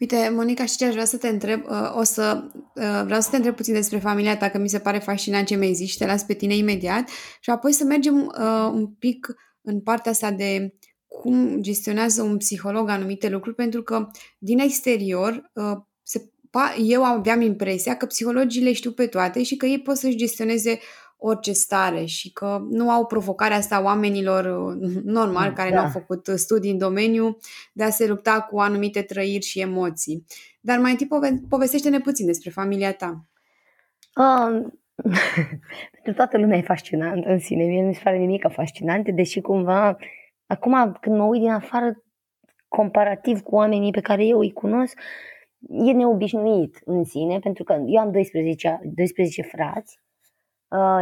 Uite, 0.00 0.30
Monica, 0.34 0.64
știi 0.64 0.76
ce 0.78 0.84
aș 0.84 0.92
vrea 0.92 1.04
să 1.04 1.16
te 1.16 1.28
întreb? 1.28 1.64
Uh, 1.68 1.96
o 1.96 2.02
să 2.02 2.44
uh, 2.52 3.02
vreau 3.04 3.20
să 3.20 3.30
te 3.30 3.36
întreb 3.36 3.54
puțin 3.54 3.74
despre 3.74 3.98
familia 3.98 4.36
ta, 4.36 4.50
că 4.50 4.58
mi 4.58 4.68
se 4.68 4.78
pare 4.78 4.98
fascinant 4.98 5.46
ce 5.46 5.56
mi-ai 5.56 5.74
zis 5.74 5.90
și 5.90 5.98
te 5.98 6.06
las 6.06 6.22
pe 6.22 6.34
tine 6.34 6.56
imediat 6.56 7.08
și 7.40 7.50
apoi 7.50 7.72
să 7.72 7.84
mergem 7.84 8.16
uh, 8.16 8.70
un 8.72 8.86
pic 8.86 9.34
în 9.62 9.80
partea 9.80 10.10
asta 10.10 10.30
de 10.30 10.74
cum 11.08 11.62
gestionează 11.62 12.22
un 12.22 12.36
psiholog 12.36 12.88
anumite 12.88 13.28
lucruri, 13.28 13.56
pentru 13.56 13.82
că 13.82 14.10
din 14.38 14.58
exterior 14.58 15.50
uh, 15.54 15.76
se, 16.02 16.30
eu 16.84 17.04
aveam 17.04 17.40
impresia 17.40 17.96
că 17.96 18.06
psihologii 18.06 18.62
le 18.62 18.72
știu 18.72 18.92
pe 18.92 19.06
toate 19.06 19.42
și 19.42 19.56
că 19.56 19.66
ei 19.66 19.80
pot 19.80 19.96
să-și 19.96 20.16
gestioneze 20.16 20.78
orice 21.26 21.52
stare 21.52 22.04
și 22.04 22.32
că 22.32 22.66
nu 22.70 22.90
au 22.90 23.06
provocarea 23.06 23.56
asta 23.56 23.82
oamenilor 23.82 24.44
uh, 24.44 24.94
normal 25.04 25.52
care 25.52 25.70
da. 25.70 25.76
nu 25.76 25.82
au 25.82 25.88
făcut 25.88 26.26
studii 26.34 26.70
în 26.70 26.78
domeniu 26.78 27.38
de 27.72 27.84
a 27.84 27.90
se 27.90 28.06
lupta 28.06 28.40
cu 28.40 28.58
anumite 28.58 29.02
trăiri 29.02 29.44
și 29.44 29.60
emoții. 29.60 30.24
Dar 30.60 30.78
mai 30.78 30.90
întâi 30.90 31.06
pove- 31.06 31.40
povestește-ne 31.48 32.00
puțin 32.00 32.26
despre 32.26 32.50
familia 32.50 32.92
ta. 32.92 33.28
Um, 34.16 34.80
pentru 35.92 36.12
toată 36.14 36.38
lumea 36.38 36.58
e 36.58 36.62
fascinant 36.62 37.24
în 37.24 37.38
sine. 37.38 37.64
Mie 37.64 37.80
nu 37.80 37.88
mi 37.88 37.94
se 37.94 38.00
pare 38.04 38.16
nimic 38.16 38.46
fascinant, 38.52 39.08
deși 39.08 39.40
cumva 39.40 39.96
acum 40.46 40.96
când 41.00 41.16
mă 41.16 41.24
uit 41.24 41.40
din 41.40 41.50
afară 41.50 42.02
comparativ 42.68 43.40
cu 43.40 43.54
oamenii 43.54 43.92
pe 43.92 44.00
care 44.00 44.24
eu 44.24 44.38
îi 44.38 44.52
cunosc, 44.52 44.98
e 45.68 45.92
neobișnuit 45.92 46.80
în 46.84 47.04
sine, 47.04 47.38
pentru 47.38 47.64
că 47.64 47.82
eu 47.86 48.00
am 48.00 48.10
12, 48.10 48.80
12 48.82 49.42
frați 49.42 49.98
Uh, 49.98 50.13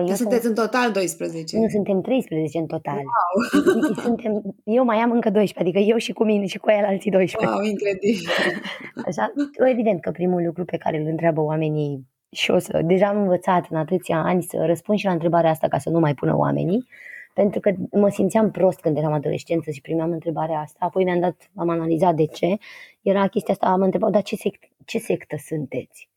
eu 0.09 0.14
sunteți 0.14 0.45
sunt, 0.45 0.59
în 0.59 0.64
total 0.64 0.93
12. 0.93 1.59
Nu, 1.59 1.69
suntem 1.69 2.00
13 2.00 2.59
în 2.59 2.67
total. 2.67 2.95
Wow. 2.95 3.62
Suntem, 4.05 4.43
eu 4.64 4.85
mai 4.85 4.97
am 4.97 5.11
încă 5.11 5.31
12, 5.31 5.59
adică 5.59 5.93
eu 5.93 5.97
și 5.99 6.12
cu 6.12 6.25
mine 6.25 6.47
și 6.47 6.59
cu 6.59 6.71
el 6.71 6.85
alții 6.85 7.11
12. 7.11 7.50
Wow, 7.50 7.64
incredibil. 7.64 8.31
Așa, 9.09 9.33
evident 9.71 10.00
că 10.00 10.11
primul 10.11 10.43
lucru 10.45 10.64
pe 10.64 10.76
care 10.76 10.99
îl 10.99 11.07
întreabă 11.07 11.41
oamenii 11.41 12.07
și 12.31 12.50
o 12.50 12.59
să, 12.59 12.81
deja 12.85 13.07
am 13.07 13.21
învățat 13.21 13.67
în 13.71 13.76
atâția 13.76 14.17
ani 14.17 14.43
să 14.43 14.64
răspund 14.67 14.99
și 14.99 15.05
la 15.05 15.12
întrebarea 15.12 15.50
asta 15.50 15.69
ca 15.69 15.79
să 15.79 15.91
nu 15.91 15.99
mai 15.99 16.14
pună 16.14 16.37
oamenii, 16.37 16.87
pentru 17.35 17.61
că 17.61 17.73
mă 17.91 18.09
simțeam 18.09 18.50
prost 18.50 18.81
când 18.81 18.97
eram 18.97 19.12
adolescență 19.12 19.71
și 19.71 19.81
primeam 19.81 20.11
întrebarea 20.11 20.59
asta, 20.59 20.79
apoi 20.81 21.05
mi-am 21.05 21.21
dat, 21.21 21.50
am 21.57 21.69
analizat 21.69 22.14
de 22.14 22.25
ce, 22.25 22.57
era 23.02 23.29
chestia 23.29 23.55
asta, 23.55 23.67
am 23.67 23.83
întrebat, 23.83 24.11
dar 24.11 24.23
ce, 24.23 24.37
sect, 24.37 24.62
ce 24.85 24.99
sectă 24.99 25.37
sunteți? 25.38 26.09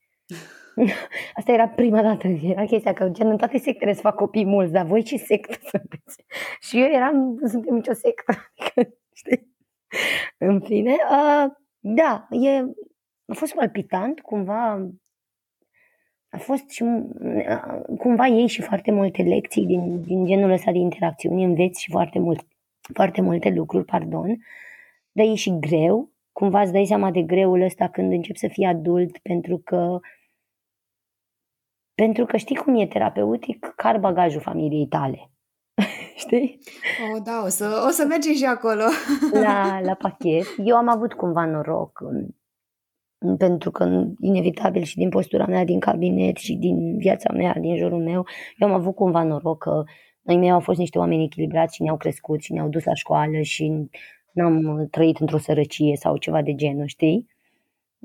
Asta 1.38 1.52
era 1.52 1.68
prima 1.68 2.02
dată, 2.02 2.26
era 2.26 2.64
chestia 2.64 2.92
că 2.92 3.08
gen 3.08 3.28
în 3.28 3.36
toate 3.36 3.58
sectele 3.58 3.92
se 3.92 4.00
fac 4.00 4.14
copii 4.14 4.44
mulți, 4.44 4.72
dar 4.72 4.86
voi 4.86 5.02
ce 5.02 5.16
sectă 5.16 5.56
sunteți? 5.70 6.24
Și 6.60 6.80
eu 6.80 6.86
eram, 6.86 7.16
nu 7.40 7.46
suntem 7.46 7.74
nicio 7.74 7.92
sectă, 7.92 8.32
adică, 8.56 8.96
știi? 9.14 9.54
În 10.38 10.60
fine, 10.60 10.92
uh, 10.92 11.52
da, 11.78 12.26
e, 12.30 12.58
a 13.26 13.34
fost 13.34 13.54
palpitant, 13.54 14.20
cumva 14.20 14.90
a 16.28 16.38
fost 16.38 16.70
și 16.70 16.82
uh, 16.82 17.96
cumva 17.98 18.26
ei 18.26 18.46
și 18.46 18.62
foarte 18.62 18.90
multe 18.90 19.22
lecții 19.22 19.66
din, 19.66 20.02
din 20.02 20.26
genul 20.26 20.50
ăsta 20.50 20.72
de 20.72 20.78
interacțiuni, 20.78 21.44
înveți 21.44 21.82
și 21.82 21.90
foarte, 21.90 22.18
mult, 22.18 22.46
foarte 22.94 23.20
multe 23.20 23.48
lucruri, 23.48 23.84
pardon, 23.84 24.38
dar 25.12 25.26
e 25.26 25.34
și 25.34 25.58
greu, 25.58 26.10
cumva 26.32 26.60
îți 26.60 26.72
dai 26.72 26.84
seama 26.84 27.10
de 27.10 27.22
greul 27.22 27.60
ăsta 27.60 27.88
când 27.88 28.12
începi 28.12 28.38
să 28.38 28.48
fii 28.48 28.64
adult, 28.64 29.18
pentru 29.18 29.60
că 29.64 30.00
pentru 32.02 32.24
că 32.24 32.36
știi 32.36 32.56
cum 32.56 32.80
e 32.80 32.86
terapeutic, 32.86 33.72
car 33.76 33.98
bagajul 33.98 34.40
familiei 34.40 34.86
tale. 34.86 35.30
știi? 36.22 36.58
Oh, 37.12 37.22
da, 37.24 37.42
o 37.44 37.48
să, 37.48 37.84
o 37.86 37.90
să 37.90 38.04
mergem 38.08 38.32
și 38.32 38.44
acolo. 38.44 38.84
la, 39.32 39.80
la 39.88 39.94
pachet. 39.94 40.44
Eu 40.64 40.76
am 40.76 40.88
avut 40.88 41.12
cumva 41.12 41.44
noroc 41.44 42.02
pentru 43.38 43.70
că 43.70 44.04
inevitabil 44.20 44.82
și 44.82 44.96
din 44.96 45.08
postura 45.08 45.46
mea 45.46 45.64
din 45.64 45.80
cabinet 45.80 46.36
și 46.36 46.54
din 46.54 46.98
viața 46.98 47.32
mea, 47.32 47.54
din 47.60 47.76
jurul 47.76 48.02
meu, 48.02 48.26
eu 48.58 48.68
am 48.68 48.74
avut 48.74 48.94
cumva 48.94 49.22
noroc 49.22 49.62
că 49.62 49.84
ai 50.26 50.36
mei 50.36 50.50
au 50.50 50.60
fost 50.60 50.78
niște 50.78 50.98
oameni 50.98 51.24
echilibrați 51.24 51.74
și 51.74 51.82
ne-au 51.82 51.96
crescut 51.96 52.40
și 52.42 52.52
ne-au 52.52 52.68
dus 52.68 52.84
la 52.84 52.94
școală 52.94 53.40
și 53.40 53.88
n-am 54.32 54.86
trăit 54.90 55.18
într-o 55.18 55.38
sărăcie 55.38 55.96
sau 55.96 56.16
ceva 56.16 56.42
de 56.42 56.54
genul, 56.54 56.86
știi? 56.86 57.26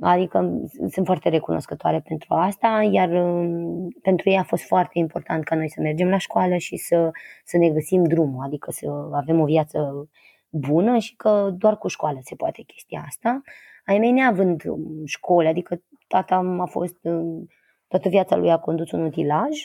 Adică 0.03 0.61
sunt 0.89 1.05
foarte 1.05 1.29
recunoscătoare 1.29 1.99
pentru 2.07 2.33
asta, 2.33 2.87
iar 2.91 3.09
um, 3.09 3.87
pentru 4.01 4.29
ei 4.29 4.37
a 4.37 4.43
fost 4.43 4.63
foarte 4.63 4.99
important 4.99 5.43
ca 5.43 5.55
noi 5.55 5.69
să 5.69 5.81
mergem 5.81 6.09
la 6.09 6.17
școală 6.17 6.57
și 6.57 6.77
să, 6.77 7.11
să 7.43 7.57
ne 7.57 7.69
găsim 7.69 8.03
drumul, 8.03 8.45
adică 8.45 8.71
să 8.71 9.09
avem 9.11 9.39
o 9.39 9.45
viață 9.45 10.09
bună 10.49 10.97
și 10.97 11.15
că 11.15 11.49
doar 11.57 11.77
cu 11.77 11.87
școală 11.87 12.19
se 12.21 12.35
poate 12.35 12.61
chestia 12.61 13.03
asta. 13.07 13.41
Ai 13.85 13.99
mei 13.99 14.11
neavând 14.11 14.63
um, 14.65 15.05
școli, 15.05 15.47
adică 15.47 15.81
tata 16.07 16.55
a 16.59 16.65
fost, 16.65 16.97
um, 17.01 17.47
toată 17.87 18.09
viața 18.09 18.35
lui 18.35 18.51
a 18.51 18.57
condus 18.57 18.91
un 18.91 19.03
utilaj, 19.03 19.59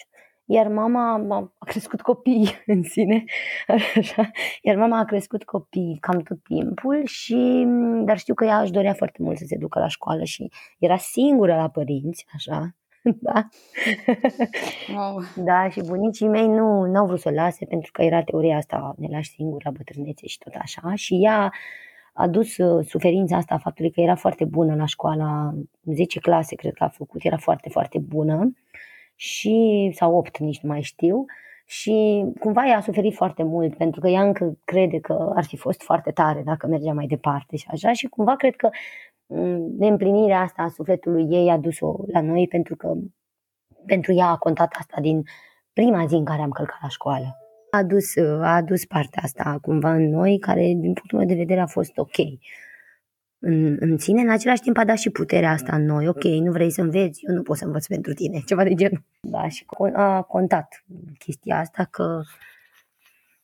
iar 0.47 0.69
mama 0.69 1.15
a 1.59 1.65
crescut 1.67 2.01
copii 2.01 2.49
în 2.67 2.83
sine, 2.83 3.25
așa, 3.97 4.31
iar 4.63 4.77
mama 4.77 4.99
a 4.99 5.05
crescut 5.05 5.45
copii 5.45 5.99
cam 6.01 6.21
tot 6.21 6.43
timpul 6.43 7.05
și, 7.05 7.67
dar 8.05 8.19
știu 8.19 8.35
că 8.35 8.45
ea 8.45 8.61
își 8.61 8.73
dorea 8.73 8.93
foarte 8.93 9.23
mult 9.23 9.39
să 9.39 9.45
se 9.47 9.57
ducă 9.57 9.79
la 9.79 9.89
școală 9.89 10.25
și 10.25 10.49
era 10.79 10.97
singură 10.97 11.55
la 11.55 11.69
părinți, 11.69 12.27
așa, 12.35 12.75
da. 13.21 13.49
Wow. 14.95 15.21
Da, 15.45 15.69
și 15.69 15.81
bunicii 15.87 16.29
mei 16.29 16.47
nu, 16.47 16.85
nu 16.85 16.99
au 16.99 17.07
vrut 17.07 17.21
să 17.21 17.29
o 17.29 17.35
lase 17.35 17.65
pentru 17.65 17.91
că 17.93 18.03
era 18.03 18.23
teoria 18.23 18.57
asta, 18.57 18.95
ne 18.99 19.07
lași 19.11 19.31
singura 19.31 19.71
bătrânețe 19.71 20.27
și 20.27 20.39
tot 20.39 20.55
așa 20.55 20.95
și 20.95 21.25
ea 21.25 21.53
a 22.13 22.29
dus 22.29 22.57
uh, 22.57 22.87
suferința 22.87 23.37
asta 23.37 23.59
faptului 23.59 23.91
că 23.91 24.01
era 24.01 24.15
foarte 24.15 24.45
bună 24.45 24.75
la 24.75 24.87
școala, 24.87 25.55
10 25.85 26.19
clase 26.19 26.55
cred 26.55 26.73
că 26.73 26.85
a 26.85 26.89
făcut, 26.89 27.25
era 27.25 27.37
foarte, 27.37 27.69
foarte 27.69 27.99
bună 27.99 28.53
și, 29.17 29.91
sau 29.95 30.17
8, 30.17 30.39
nici 30.39 30.61
nu 30.61 30.69
mai 30.69 30.83
știu, 30.83 31.25
și 31.69 32.25
cumva 32.41 32.67
ea 32.67 32.77
a 32.77 32.81
suferit 32.81 33.15
foarte 33.15 33.43
mult 33.43 33.77
pentru 33.77 34.01
că 34.01 34.09
ea 34.09 34.23
încă 34.23 34.59
crede 34.65 34.99
că 35.01 35.33
ar 35.35 35.45
fi 35.45 35.57
fost 35.57 35.83
foarte 35.83 36.11
tare 36.11 36.43
dacă 36.45 36.67
mergea 36.67 36.93
mai 36.93 37.07
departe 37.07 37.57
și 37.57 37.67
așa. 37.71 37.93
Și 37.93 38.07
cumva 38.07 38.37
cred 38.37 38.57
că 38.57 38.69
mm, 39.27 39.75
neîmplinirea 39.79 40.41
asta 40.41 40.63
a 40.63 40.69
sufletului 40.69 41.27
ei 41.31 41.51
a 41.51 41.57
dus-o 41.57 41.95
la 42.13 42.21
noi 42.21 42.49
pentru 42.49 42.77
că 42.77 42.95
pentru 43.87 44.13
ea 44.13 44.27
a 44.27 44.37
contat 44.37 44.75
asta 44.79 45.01
din 45.01 45.23
prima 45.73 46.07
zi 46.07 46.15
în 46.15 46.25
care 46.25 46.43
am 46.43 46.51
călcat 46.51 46.79
la 46.83 46.89
școală. 46.89 47.37
A 47.71 47.79
adus, 47.79 48.17
a 48.41 48.55
adus 48.55 48.85
partea 48.85 49.23
asta 49.25 49.59
cumva 49.63 49.93
în 49.93 50.09
noi 50.09 50.39
care 50.39 50.63
din 50.63 50.93
punctul 50.93 51.19
meu 51.19 51.27
de 51.27 51.35
vedere 51.35 51.61
a 51.61 51.67
fost 51.67 51.99
ok 51.99 52.17
în, 53.39 53.77
în 53.81 53.99
sine, 53.99 54.21
în 54.21 54.31
același 54.31 54.61
timp 54.61 54.77
a 54.77 54.85
dat 54.85 54.99
și 54.99 55.11
puterea 55.11 55.51
asta 55.51 55.77
în 55.77 55.85
noi. 55.85 56.09
Ok, 56.09 56.25
nu 56.25 56.53
vrei 56.53 56.71
să 56.71 56.81
înveți, 56.81 57.21
eu 57.29 57.35
nu 57.35 57.43
pot 57.43 57.57
să 57.57 57.65
învăț 57.65 57.87
pentru 57.87 58.13
tine, 58.13 58.43
ceva 58.47 58.65
de 58.65 58.75
genul. 58.75 59.05
Da, 59.21 59.49
și 59.49 59.67
a 59.93 60.23
contat 60.23 60.85
chestia 61.19 61.59
asta 61.59 61.85
că 61.85 62.23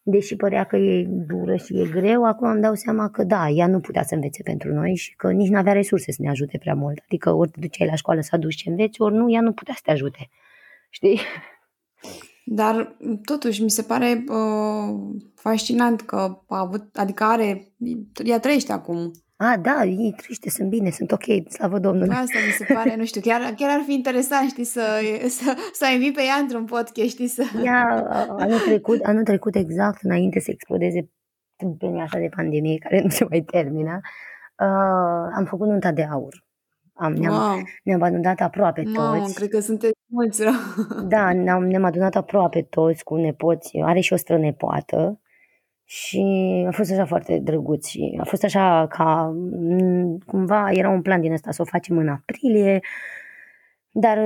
deși 0.03 0.37
părea 0.37 0.65
că 0.65 0.77
e 0.77 1.07
dură 1.09 1.57
și 1.57 1.81
e 1.81 1.89
greu, 1.89 2.25
acum 2.25 2.49
îmi 2.49 2.61
dau 2.61 2.75
seama 2.75 3.11
că 3.11 3.25
da, 3.25 3.49
ea 3.49 3.67
nu 3.67 3.81
putea 3.81 4.03
să 4.03 4.15
învețe 4.15 4.43
pentru 4.43 4.73
noi 4.73 4.95
și 4.95 5.15
că 5.17 5.31
nici 5.31 5.49
nu 5.49 5.59
avea 5.59 5.73
resurse 5.73 6.13
să 6.13 6.23
ne 6.23 6.29
ajute 6.29 6.59
prea 6.59 6.75
mult. 6.75 6.99
Adică 7.05 7.31
ori 7.33 7.51
te 7.51 7.61
duceai 7.61 7.89
la 7.89 7.95
școală 7.95 8.21
să 8.21 8.31
aduci 8.33 8.55
ce 8.55 8.71
înveți, 8.71 9.01
ori 9.01 9.15
nu, 9.15 9.33
ea 9.33 9.41
nu 9.41 9.53
putea 9.53 9.75
să 9.75 9.81
te 9.85 9.91
ajute. 9.91 10.29
Știi? 10.91 11.21
Dar 12.45 12.97
totuși 13.25 13.63
mi 13.63 13.71
se 13.71 13.83
pare 13.83 14.25
uh, 14.29 14.95
fascinant 15.35 16.01
că 16.01 16.43
a 16.47 16.59
avut, 16.59 16.97
adică 16.97 17.25
are, 17.25 17.73
ea 18.25 18.41
trăiește 18.41 18.73
acum 18.73 19.13
a, 19.37 19.57
da, 19.57 19.85
ei 19.85 20.15
trăiește, 20.17 20.51
sunt 20.51 20.69
bine, 20.69 20.91
sunt 20.91 21.13
ok, 21.13 21.25
slavă 21.49 21.79
Domnului. 21.79 22.15
Asta 22.15 22.39
mi 22.47 22.53
se 22.53 22.73
pare, 22.75 22.97
nu 22.97 23.05
știu, 23.05 23.21
chiar, 23.21 23.55
chiar 23.57 23.71
ar 23.71 23.83
fi 23.87 23.93
interesant, 23.95 24.49
știi, 24.49 24.65
să, 24.65 24.83
să, 25.29 25.57
să 25.73 25.87
invit 25.95 26.15
pe 26.15 26.23
ea 26.23 26.35
într-un 26.35 26.65
podcast, 26.65 27.09
știi, 27.09 27.27
să... 27.27 27.43
Ea, 27.65 28.07
anul 28.39 28.59
trecut, 28.59 29.01
anul 29.03 29.23
trecut 29.23 29.55
exact, 29.55 30.03
înainte 30.03 30.41
să 30.41 30.51
explodeze 30.51 31.11
tâmpenia 31.57 32.03
asta 32.03 32.19
de 32.19 32.29
pandemie, 32.37 32.79
care 32.79 33.01
nu 33.03 33.09
se 33.09 33.27
mai 33.29 33.41
termină, 33.41 34.01
uh, 34.57 35.33
am 35.37 35.45
făcut 35.49 35.69
nunta 35.69 35.93
de 35.93 36.03
aur. 36.03 36.45
Am, 36.95 37.13
ne-am, 37.13 37.35
wow. 37.35 37.63
ne-am 37.83 38.03
adunat 38.03 38.41
aproape 38.41 38.83
toți. 38.83 38.97
Wow, 38.97 39.33
cred 39.35 39.49
că 39.49 39.61
sunteți 39.61 39.99
mulți 40.07 40.43
rău. 40.43 40.53
Da, 41.09 41.33
ne-am, 41.33 41.67
ne-am 41.67 41.85
adunat 41.85 42.15
aproape 42.15 42.63
toți 42.63 43.05
cu 43.05 43.17
nepoți. 43.17 43.79
Are 43.79 44.01
și 44.01 44.13
o 44.13 44.17
strănepoată 44.17 45.21
și 45.95 46.25
a 46.67 46.71
fost 46.71 46.91
așa 46.91 47.05
foarte 47.05 47.39
drăguț 47.39 47.87
și 47.87 48.19
a 48.21 48.25
fost 48.25 48.45
așa 48.45 48.87
ca 48.89 49.35
cumva 50.27 50.71
era 50.71 50.89
un 50.89 51.03
plan 51.03 51.21
din 51.21 51.33
ăsta 51.33 51.51
să 51.51 51.63
o 51.63 51.65
facem 51.65 51.99
în 51.99 52.09
aprilie, 52.09 52.81
dar 53.91 54.19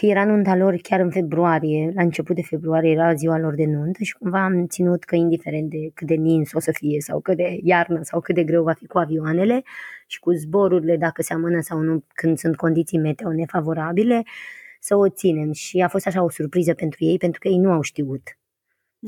era 0.00 0.24
nunta 0.24 0.56
lor 0.56 0.76
chiar 0.82 1.00
în 1.00 1.10
februarie, 1.10 1.92
la 1.94 2.02
început 2.02 2.34
de 2.34 2.42
februarie 2.42 2.90
era 2.90 3.14
ziua 3.14 3.38
lor 3.38 3.54
de 3.54 3.64
nuntă 3.64 4.02
și 4.02 4.14
cumva 4.14 4.44
am 4.44 4.66
ținut 4.66 5.04
că 5.04 5.16
indiferent 5.16 5.70
de 5.70 5.90
cât 5.94 6.06
de 6.06 6.14
nins 6.14 6.52
o 6.52 6.60
să 6.60 6.70
fie 6.72 7.00
sau 7.00 7.20
cât 7.20 7.36
de 7.36 7.58
iarnă 7.62 8.02
sau 8.02 8.20
cât 8.20 8.34
de 8.34 8.44
greu 8.44 8.62
va 8.62 8.72
fi 8.72 8.86
cu 8.86 8.98
avioanele 8.98 9.62
și 10.06 10.18
cu 10.20 10.32
zborurile 10.32 10.96
dacă 10.96 11.22
se 11.22 11.32
amână 11.32 11.60
sau 11.60 11.78
nu 11.78 12.04
când 12.14 12.38
sunt 12.38 12.56
condiții 12.56 12.98
meteo 12.98 13.32
nefavorabile, 13.32 14.22
să 14.80 14.96
o 14.96 15.08
ținem. 15.08 15.52
Și 15.52 15.80
a 15.80 15.88
fost 15.88 16.06
așa 16.06 16.22
o 16.22 16.30
surpriză 16.30 16.74
pentru 16.74 17.04
ei 17.04 17.18
pentru 17.18 17.40
că 17.40 17.48
ei 17.48 17.58
nu 17.58 17.72
au 17.72 17.80
știut 17.80 18.22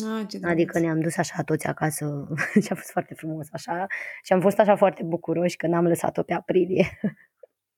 Ah, 0.05 0.27
ce 0.29 0.39
adică 0.43 0.79
ne-am 0.79 1.01
dus 1.01 1.17
așa 1.17 1.43
toți 1.43 1.67
acasă 1.67 2.29
și 2.65 2.73
a 2.73 2.75
fost 2.75 2.91
foarte 2.91 3.15
frumos 3.15 3.49
așa 3.53 3.87
și 4.23 4.33
am 4.33 4.41
fost 4.41 4.59
așa 4.59 4.77
foarte 4.77 5.03
bucuroși 5.03 5.57
că 5.57 5.67
n-am 5.67 5.87
lăsat-o 5.87 6.23
pe 6.23 6.33
aprilie. 6.33 6.99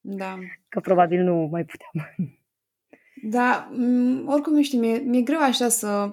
Da. 0.01 0.39
Că 0.69 0.81
probabil 0.81 1.23
nu 1.23 1.49
mai 1.51 1.65
puteam. 1.65 2.15
Da, 3.23 3.71
m- 3.73 4.25
oricum, 4.27 4.53
nu 4.55 4.63
știu, 4.63 4.79
mi-e, 4.79 4.99
mi-e 4.99 5.23
greu 5.23 5.41
așa 5.41 5.69
să 5.69 6.11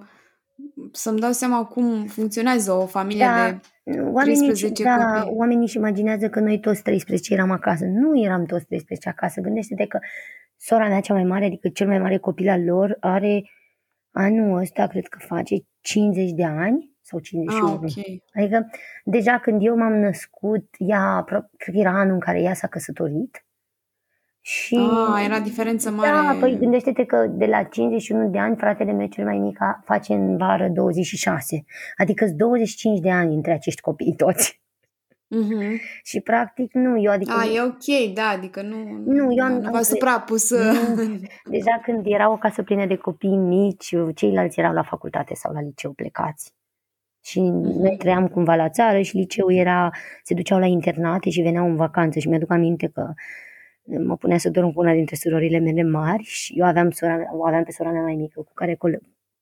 să-mi 0.92 1.20
dau 1.20 1.32
seama 1.32 1.66
cum 1.66 2.06
funcționează 2.06 2.72
o 2.72 2.86
familie 2.86 3.26
Da, 3.26 3.60
de 3.84 4.00
oamenii, 4.02 4.40
13 4.40 4.84
da, 4.84 5.20
copii. 5.22 5.36
oamenii 5.38 5.64
își 5.64 5.78
imaginează 5.78 6.30
că 6.30 6.40
noi 6.40 6.60
toți 6.60 6.82
13 6.82 7.34
eram 7.34 7.52
acasă. 7.52 7.86
Nu 7.86 8.20
eram 8.24 8.46
toți 8.46 8.66
13 8.66 9.10
acasă. 9.10 9.42
Gândește-te 9.42 9.86
că 9.86 10.00
sora 10.58 10.88
mea 10.88 11.00
cea 11.00 11.14
mai 11.14 11.24
mare, 11.24 11.46
adică 11.46 11.70
cel 11.70 11.88
mai 11.88 12.00
mare 12.00 12.18
copil 12.18 12.50
al 12.50 12.64
lor, 12.64 12.98
are 13.00 13.50
anul 14.12 14.60
ăsta, 14.60 14.88
cred 14.88 15.06
că 15.08 15.18
face 15.22 15.56
50 15.86 16.32
de 16.32 16.44
ani 16.46 16.92
sau 17.02 17.20
51. 17.20 17.68
Ah, 17.68 17.74
ok. 17.82 18.22
Adică 18.34 18.70
deja 19.04 19.40
când 19.40 19.66
eu 19.66 19.76
m-am 19.78 19.94
născut, 19.94 20.66
ea, 20.78 21.24
apro- 21.24 21.50
cred 21.58 21.74
că 21.74 21.80
era 21.80 22.00
anul 22.00 22.14
în 22.14 22.20
care 22.20 22.42
ea 22.42 22.54
s-a 22.54 22.68
căsătorit. 22.68 23.46
Și 24.42 24.76
Ah, 25.16 25.24
era 25.26 25.40
diferență 25.40 25.92
mare. 25.92 26.10
da, 26.10 26.38
păi 26.40 26.58
gândește-te 26.58 27.06
că 27.06 27.28
de 27.30 27.46
la 27.46 27.64
51 27.64 28.30
de 28.30 28.38
ani 28.40 28.56
fratele 28.56 28.92
meu 28.92 29.08
cel 29.08 29.24
mai 29.26 29.38
mic 29.38 29.62
a- 29.62 29.82
face 29.86 30.14
în 30.14 30.38
vară 30.38 30.68
26. 30.70 31.64
Adică 31.98 32.26
sunt 32.26 32.38
25 32.38 33.00
de 33.00 33.12
ani 33.12 33.36
între 33.36 33.54
acești 33.54 33.82
copii 33.82 34.14
toți. 34.16 34.62
Mhm. 35.28 35.80
Și 36.04 36.22
practic 36.22 36.74
nu, 36.74 37.02
eu 37.02 37.12
adică 37.12 37.34
Ah, 37.40 37.54
e 37.56 37.62
ok, 37.62 38.14
da, 38.14 38.28
adică 38.28 38.62
nu, 38.62 38.78
Nu, 39.06 39.34
eu 39.34 39.44
am- 39.46 39.52
nu, 39.52 39.60
nu 39.60 39.66
am 39.66 39.72
v-a 39.72 39.80
cre- 39.80 39.82
suprapus. 39.82 40.52
Nu. 40.52 40.58
deja 41.56 41.80
când 41.84 42.06
era 42.06 42.32
o 42.32 42.38
casă 42.38 42.64
plină 42.64 42.86
de 42.86 42.96
copii 42.96 43.36
mici, 43.36 43.94
ceilalți 44.16 44.60
erau 44.60 44.74
la 44.74 44.84
facultate 44.84 45.34
sau 45.36 45.54
la 45.54 45.62
liceu 45.62 45.92
plecați. 45.92 46.54
Și 47.24 47.40
Mhm. 47.42 47.80
noi 47.82 47.98
trăiam 47.98 48.28
cumva 48.28 48.56
la 48.56 48.70
țară 48.70 49.02
și 49.02 49.18
liceul 49.18 49.54
era, 49.54 49.90
se 50.24 50.34
duceau 50.34 50.60
la 50.60 50.66
internate 50.66 51.30
și 51.30 51.42
veneau 51.42 51.66
în 51.68 51.76
vacanță 51.76 52.20
și 52.20 52.28
mi-aduc 52.28 52.52
aminte 52.52 52.88
că 52.88 53.14
mă 54.06 54.18
punea 54.18 54.38
să 54.38 54.50
dorm 54.50 54.72
cu 54.72 54.80
una 54.80 54.94
dintre 54.94 55.16
surorile 55.16 55.60
mele 55.60 55.84
mari 55.84 56.24
și 56.24 56.54
eu 56.60 56.66
aveam, 56.66 56.90
sora, 56.90 57.16
mea- 57.16 57.30
o 57.34 57.46
aveam 57.46 57.64
pe 57.64 57.72
sora 57.72 57.92
mea 57.92 58.02
mai 58.02 58.16
mică 58.16 58.42
cu 58.42 58.52
care 58.54 58.76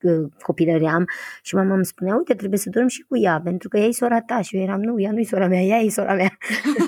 col- 0.03 0.11
că- 0.11 0.27
copilăream 0.41 1.05
și 1.41 1.55
mama 1.55 1.73
îmi 1.73 1.85
spunea, 1.85 2.15
uite, 2.15 2.33
trebuie 2.33 2.59
să 2.59 2.69
dormi 2.69 2.89
și 2.89 3.01
cu 3.01 3.17
ea, 3.17 3.41
pentru 3.43 3.67
că 3.69 3.77
ea 3.77 3.85
e 3.85 3.91
sora 3.91 4.21
ta. 4.21 4.41
Și 4.41 4.55
eu 4.55 4.61
eram, 4.63 4.81
nu, 4.81 4.99
ea 5.01 5.11
nu-i 5.11 5.23
sora 5.23 5.47
mea, 5.47 5.61
ea 5.61 5.77
e 5.77 5.89
sora 5.89 6.13
mea. 6.13 6.37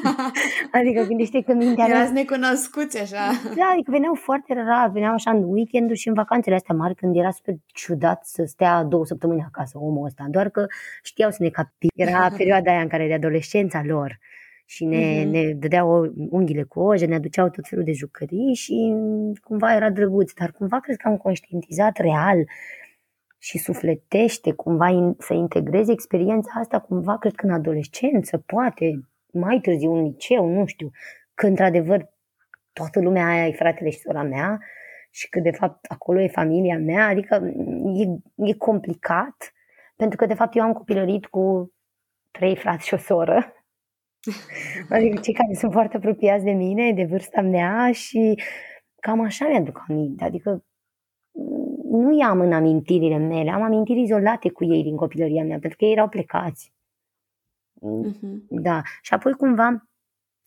adică 0.78 1.04
gândește 1.08 1.42
că 1.42 1.54
mintea 1.54 1.86
mea 1.88 1.96
Erați 1.98 2.14
necunoscuți 2.14 3.02
așa. 3.02 3.32
da, 3.56 3.70
adică 3.74 3.92
veneau 3.92 4.14
foarte 4.14 4.54
rar, 4.54 4.90
veneau 4.90 5.14
așa 5.14 5.32
în 5.32 5.44
weekenduri 5.44 6.00
și 6.00 6.08
în 6.08 6.14
vacanțele 6.14 6.56
astea 6.56 6.76
mari, 6.76 6.96
când 6.96 7.16
era 7.16 7.32
super 7.32 7.54
ciudat 7.66 8.26
să 8.26 8.44
stea 8.46 8.84
două 8.84 9.06
săptămâni 9.06 9.46
acasă 9.48 9.78
omul 9.78 10.06
ăsta, 10.06 10.26
doar 10.30 10.50
că 10.50 10.66
știau 11.04 11.32
să 11.32 11.38
ne 11.40 11.50
capi. 11.50 11.88
Era 11.96 12.30
perioada 12.38 12.72
aia 12.72 12.82
în 12.82 12.88
care 12.88 13.08
de 13.08 13.14
adolescența 13.14 13.82
lor 13.86 14.20
și 14.68 14.86
ne, 14.86 15.22
Mhm. 15.24 15.30
ne 15.32 15.54
dădeau 15.54 16.14
unghiile 16.30 16.64
cu 16.64 16.80
oje, 16.80 17.06
ne 17.06 17.16
aduceau 17.16 17.50
tot 17.50 17.68
felul 17.68 17.84
de 17.84 17.92
jucării 17.92 18.54
și 18.54 18.94
cumva 19.44 19.76
era 19.76 19.90
drăguț, 19.90 20.32
dar 20.34 20.52
cumva 20.52 20.80
cred 20.80 20.96
că 20.98 21.08
am 21.08 21.18
conștientizat 21.18 21.98
real 21.98 22.38
și 23.46 23.58
sufletește 23.58 24.52
cumva 24.52 24.88
in, 24.88 25.16
să 25.20 25.34
integreze 25.34 25.92
experiența 25.92 26.50
asta 26.60 26.80
cumva, 26.80 27.18
cred 27.18 27.36
că 27.36 27.46
în 27.46 27.54
adolescență, 27.54 28.38
poate 28.38 29.00
mai 29.32 29.60
târziu 29.60 29.94
în 29.94 30.04
liceu, 30.04 30.48
nu 30.48 30.66
știu, 30.66 30.92
că 31.34 31.48
într-adevăr 31.48 32.10
toată 32.74 33.00
lumea 33.00 33.28
aia 33.28 33.48
e 33.48 33.52
fratele 33.52 33.90
și 33.90 34.00
sora 34.00 34.24
mea 34.24 34.60
și 35.12 35.30
că 35.30 35.40
de 35.40 35.52
fapt 35.52 35.86
acolo 35.86 36.22
e 36.22 36.28
familia 36.28 36.78
mea, 36.78 37.08
adică 37.08 37.54
e, 37.96 38.06
e 38.50 38.54
complicat 38.54 39.54
pentru 39.96 40.18
că 40.18 40.26
de 40.26 40.34
fapt 40.34 40.56
eu 40.56 40.64
am 40.64 40.74
copilărit 40.74 41.26
cu 41.26 41.74
trei 42.32 42.56
frați 42.56 42.88
și 42.88 42.94
o 42.94 42.98
soră, 42.98 43.54
adică 44.90 45.20
cei 45.20 45.34
care 45.34 45.54
sunt 45.54 45.72
foarte 45.72 45.98
apropiați 45.98 46.44
de 46.44 46.52
mine, 46.52 46.94
de 46.94 47.04
vârsta 47.04 47.42
mea 47.42 47.92
și 47.92 48.42
cam 49.00 49.22
așa 49.22 49.48
mi-aduc 49.48 49.84
aminte, 49.88 50.24
adică 50.24 50.64
nu 51.96 52.18
i-am 52.18 52.40
în 52.40 52.54
amintirile 52.54 53.18
mele, 53.18 53.50
am 53.50 53.62
amintiri 53.62 54.02
izolate 54.02 54.50
cu 54.50 54.64
ei 54.64 54.84
din 54.84 54.96
copilăria 54.96 55.44
mea, 55.44 55.60
pentru 55.60 55.78
că 55.78 55.86
ei 55.86 55.92
erau 55.92 56.08
plecați. 56.08 56.74
Mhm. 57.74 58.46
Da, 58.50 58.82
și 59.02 59.14
apoi 59.14 59.34
cumva 59.34 59.90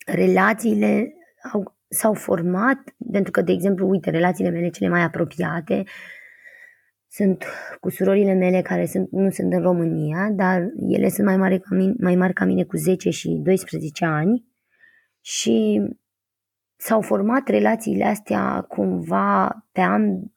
relațiile 0.05 1.13
au, 1.53 1.75
s-au 1.87 2.13
format, 2.13 2.95
pentru 3.11 3.31
că, 3.31 3.41
de 3.41 3.51
exemplu, 3.51 3.89
uite, 3.89 4.09
relațiile 4.09 4.49
mele 4.49 4.69
cele 4.69 4.89
mai 4.89 5.01
apropiate 5.01 5.83
sunt 7.11 7.43
cu 7.79 7.89
surorile 7.89 8.33
mele 8.33 8.61
care 8.61 8.85
sunt, 8.85 9.11
nu 9.11 9.29
sunt 9.29 9.53
în 9.53 9.61
România, 9.61 10.29
dar 10.31 10.69
ele 10.89 11.09
sunt 11.09 11.27
mai 11.27 11.37
mari 11.37 11.59
ca 11.59 11.75
mine, 11.75 11.93
mai 11.99 12.15
mari 12.15 12.33
ca 12.33 12.45
mine 12.45 12.63
cu 12.63 12.77
10 12.77 13.09
și 13.09 13.29
12 13.29 14.05
ani 14.05 14.45
și 15.21 15.81
s-au 16.75 17.01
format 17.01 17.47
relațiile 17.47 18.03
astea 18.03 18.61
cumva 18.61 19.65
pe, 19.71 19.81
am, 19.81 20.33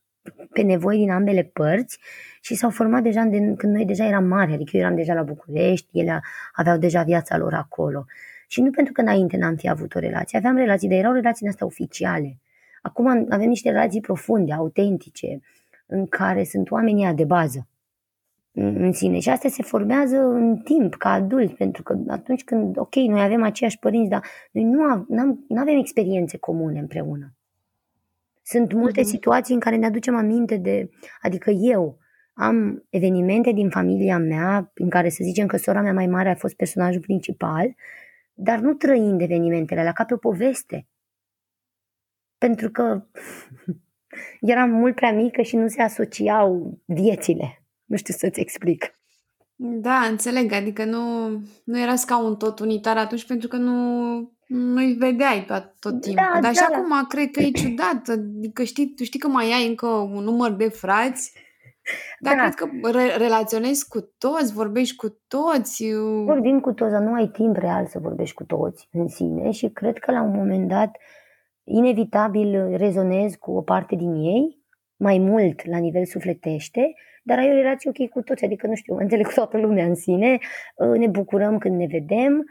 pe 0.53 0.63
nevoi 0.63 0.97
din 0.97 1.11
ambele 1.11 1.43
părți 1.43 1.99
și 2.41 2.55
s-au 2.55 2.71
format 2.71 3.03
deja 3.03 3.23
de, 3.23 3.55
când 3.57 3.75
noi 3.75 3.85
deja 3.85 4.07
eram 4.07 4.25
mari, 4.25 4.53
adică 4.53 4.77
eu 4.77 4.83
eram 4.83 4.95
deja 4.95 5.15
la 5.15 5.23
București, 5.23 5.99
ele 5.99 6.23
aveau 6.53 6.77
deja 6.77 7.03
viața 7.03 7.37
lor 7.37 7.55
acolo. 7.55 8.05
Și 8.47 8.61
nu 8.61 8.71
pentru 8.71 8.93
că 8.93 9.01
înainte 9.01 9.37
n-am 9.37 9.57
fi 9.57 9.69
avut 9.69 9.95
o 9.95 9.99
relație, 9.99 10.39
aveam 10.39 10.57
relații, 10.57 10.89
dar 10.89 10.99
erau 10.99 11.13
relații 11.13 11.41
din 11.41 11.49
astea 11.49 11.67
oficiale. 11.67 12.39
Acum 12.83 13.27
avem 13.29 13.49
niște 13.49 13.71
relații 13.71 14.01
profunde, 14.01 14.53
autentice, 14.53 15.41
în 15.87 16.07
care 16.07 16.45
sunt 16.45 16.71
oamenii 16.71 17.05
ăia 17.05 17.13
de 17.13 17.25
bază 17.25 17.67
în 18.53 18.83
în 18.85 18.93
sine. 18.93 19.19
Și 19.19 19.29
astea 19.29 19.51
se 19.51 19.63
formează 19.63 20.17
în 20.17 20.57
timp, 20.57 20.95
ca 20.95 21.13
adulți, 21.13 21.55
pentru 21.55 21.83
că 21.83 21.99
atunci 22.09 22.45
când, 22.45 22.79
ok, 22.79 22.95
noi 22.95 23.23
avem 23.23 23.43
aceiași 23.43 23.79
părinți, 23.79 24.11
dar 24.11 24.25
noi 24.51 24.65
nu 25.49 25.61
avem 25.61 25.79
experiențe 25.79 26.37
comune 26.37 26.79
împreună. 26.79 27.35
Sunt 28.53 28.73
multe 28.73 29.01
Mhm. 29.01 29.09
situații 29.09 29.55
în 29.55 29.61
care 29.61 29.77
ne 29.77 29.87
aducem 29.87 30.17
aminte 30.17 30.57
de, 30.57 30.91
adică 31.21 31.51
eu 31.51 31.99
am 32.35 32.87
evenimente 32.91 33.53
din 33.53 33.71
familia 33.71 34.19
mea 34.19 34.71
în 34.75 34.89
care 34.89 35.09
să 35.09 35.19
zicem 35.23 35.47
că 35.47 35.57
sora 35.57 35.81
mea 35.81 35.93
mai 35.93 36.07
mare 36.07 36.29
a 36.31 36.35
fost 36.35 36.55
personajul 36.55 37.01
principal, 37.01 37.75
dar 38.35 38.59
nu 38.59 38.73
trăind 38.75 39.21
evenimentele 39.21 39.81
alea 39.81 39.93
ca 39.93 40.05
pe 40.05 40.15
o 40.15 40.17
poveste. 40.17 40.87
Pentru 42.39 42.71
că 42.71 43.07
eram 44.53 44.71
mult 44.71 44.95
prea 44.95 45.13
mică 45.13 45.43
și 45.43 45.57
nu 45.57 45.69
se 45.69 45.83
asociau 45.83 46.79
viețile. 46.85 47.65
Nu 47.85 47.97
știu 47.97 48.15
să-ți 48.15 48.41
explic. 48.41 48.91
Da, 49.57 49.95
înțeleg, 50.11 50.53
adică 50.53 50.85
nu, 50.85 51.29
nu 51.65 51.81
erați 51.81 52.07
ca 52.07 52.23
un 52.23 52.37
tot 52.37 52.59
unitar 52.59 52.97
atunci 52.97 53.27
pentru 53.27 53.49
că 53.49 53.57
nu, 53.57 54.33
nu-i 54.53 54.93
vedeai 54.93 55.45
tot, 55.47 55.73
tot 55.81 56.01
timpul. 56.01 56.29
Da, 56.33 56.41
Dar 56.41 56.55
și 56.55 56.61
da. 56.71 56.77
acum 56.77 57.07
cred 57.09 57.31
că 57.31 57.41
e 57.41 57.51
ciudat, 57.51 58.09
adică 58.09 58.63
știi, 58.63 58.93
tu 58.97 59.05
știi 59.05 59.19
că 59.21 59.29
mai 59.29 59.45
ai 59.53 59.67
încă 59.69 59.87
un 59.87 60.23
număr 60.25 60.51
de 60.51 60.69
frați, 60.69 61.33
dar 62.21 62.35
Da. 62.37 62.41
cred 62.43 62.55
că 62.55 62.89
re- 62.99 63.17
relaționezi 63.17 63.89
cu 63.89 64.01
toți, 64.19 64.53
vorbești 64.53 64.97
cu 64.97 65.21
toți. 65.29 65.85
Vorbim 66.25 66.61
cu 66.61 66.73
toți, 66.73 66.91
dar 66.93 67.01
nu 67.03 67.13
ai 67.15 67.27
timp 67.29 67.57
real 67.57 67.87
să 67.87 67.99
vorbești 67.99 68.35
cu 68.35 68.45
toți 68.45 68.89
în 68.93 69.09
sine 69.09 69.51
și 69.51 69.69
cred 69.69 69.99
că 69.99 70.11
la 70.13 70.23
un 70.23 70.35
moment 70.37 70.69
dat 70.69 70.97
inevitabil 71.65 72.77
rezonezi 72.77 73.39
cu 73.39 73.53
o 73.53 73.61
parte 73.63 73.95
din 73.97 74.15
ei, 74.15 74.59
mai 74.97 75.19
mult 75.19 75.67
la 75.67 75.79
nivel 75.79 76.05
sufletește, 76.05 76.95
dar 77.25 77.39
ai 77.39 77.51
o 77.51 77.55
relație 77.55 77.91
ok 77.91 78.09
cu 78.09 78.23
toți, 78.23 78.45
adică 78.45 78.67
nu 78.67 78.75
știu, 78.75 78.97
înțeleg 79.03 79.27
cu 79.27 79.33
toată 79.35 79.59
lumea 79.59 79.85
în 79.85 79.95
sine, 79.95 80.39
ne 80.97 81.07
bucurăm 81.07 81.59
când 81.59 81.77
ne 81.77 81.87
vedem, 81.91 82.45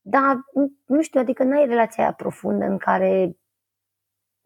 dar 0.00 0.36
nu 0.84 1.02
știu, 1.02 1.20
adică 1.20 1.44
n-ai 1.44 1.66
relația 1.66 2.02
aia 2.02 2.12
profundă 2.12 2.64
în 2.64 2.78
care 2.78 3.36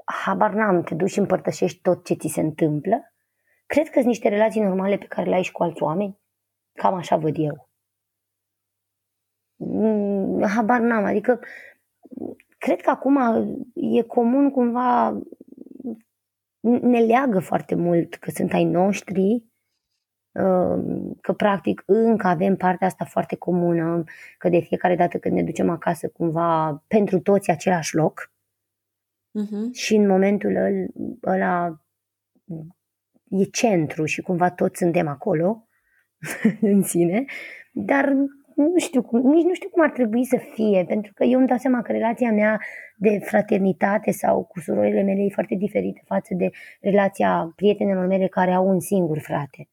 habar 0.05 0.53
n-am, 0.53 0.83
te 0.83 0.95
duci 0.95 1.11
și 1.11 1.19
împărtășești 1.19 1.81
tot 1.81 2.05
ce 2.05 2.15
ți 2.15 2.29
se 2.29 2.41
întâmplă. 2.41 3.13
Cred 3.67 3.85
că 3.85 3.93
sunt 3.93 4.05
niște 4.05 4.29
relații 4.29 4.61
normale 4.61 4.97
pe 4.99 5.07
care 5.07 5.29
le 5.29 5.35
ai 5.35 5.43
și 5.43 5.53
cu 5.53 5.63
alți 5.63 5.83
oameni. 5.83 6.19
Cam 6.73 6.95
așa 6.95 7.17
văd 7.17 7.35
eu. 7.39 7.69
Mm, 9.57 10.47
Habar 10.47 10.81
n-am, 10.81 11.05
adică 11.05 11.41
cred 12.59 12.81
că 12.81 12.91
acum 12.91 13.17
e 13.75 14.03
comun 14.03 14.51
cumva, 14.51 15.21
ne 16.61 17.01
leagă 17.01 17.39
foarte 17.39 17.75
mult 17.75 18.15
că 18.15 18.31
sunt 18.31 18.53
ai 18.53 18.65
noștri, 18.65 19.45
că 21.21 21.33
practic 21.37 21.83
încă 21.87 22.27
avem 22.27 22.57
partea 22.57 22.87
asta 22.87 23.05
foarte 23.05 23.37
comună, 23.37 24.05
că 24.39 24.49
de 24.49 24.59
fiecare 24.59 24.97
dată 24.97 25.19
când 25.19 25.35
ne 25.35 25.43
ducem 25.43 25.71
acasă 25.71 26.09
cumva 26.09 26.83
pentru 26.87 27.21
toți 27.21 27.51
același 27.51 27.95
loc 27.95 28.33
Uh-huh. 29.43 29.73
și 29.73 29.95
în 29.95 30.07
momentul 30.07 30.57
ăla 31.25 31.81
e 33.31 33.45
centru 33.45 34.05
și 34.05 34.23
cumva 34.23 34.51
toți 34.51 34.79
suntem 34.79 35.09
acolo 35.09 35.69
în 36.61 36.83
sine, 36.83 37.25
dar 37.73 38.13
nu 38.55 38.73
știu, 38.77 39.03
cum, 39.03 39.21
nici 39.21 39.45
nu 39.45 39.55
știu 39.55 39.69
cum 39.69 39.83
ar 39.83 39.91
trebui 39.91 40.25
să 40.25 40.37
fie, 40.55 40.85
pentru 40.89 41.13
că 41.15 41.25
eu 41.25 41.39
îmi 41.39 41.49
dau 41.49 41.57
seama 41.57 41.83
că 41.83 41.93
relația 41.93 42.33
mea 42.33 42.61
de 42.97 43.19
fraternitate 43.19 44.11
sau 44.11 44.45
cu 44.45 44.61
surorile 44.61 45.03
mele 45.03 45.23
e 45.23 45.29
foarte 45.33 45.55
diferită 45.55 46.01
față 46.05 46.35
de 46.35 46.51
relația 46.81 47.53
prietenelor 47.57 48.07
mele 48.07 48.29
care 48.29 48.53
au 48.53 48.69
un 48.69 48.81
singur 48.81 49.19
frate. 49.19 49.69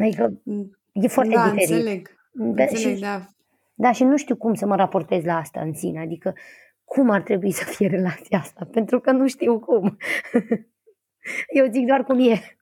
Adică 0.00 0.42
e 0.92 1.06
foarte 1.06 1.34
da, 1.34 1.50
diferit. 1.50 1.70
Înțeleg. 1.70 2.08
Da, 2.32 2.62
înțeleg, 2.62 2.94
și, 2.94 3.00
da. 3.00 3.28
da, 3.74 3.92
și 3.92 4.04
nu 4.04 4.16
știu 4.16 4.36
cum 4.36 4.54
să 4.54 4.66
mă 4.66 4.76
raportez 4.76 5.24
la 5.24 5.36
asta 5.36 5.60
în 5.60 5.72
sine. 5.72 6.00
Adică 6.00 6.34
cum 6.84 7.10
ar 7.10 7.22
trebui 7.22 7.50
să 7.50 7.64
fie 7.64 7.86
relația 7.86 8.38
asta, 8.38 8.68
pentru 8.72 9.00
că 9.00 9.10
nu 9.10 9.26
știu 9.26 9.58
cum. 9.58 9.96
Eu 11.58 11.66
zic 11.70 11.86
doar 11.86 12.04
cum 12.04 12.18
e. 12.30 12.56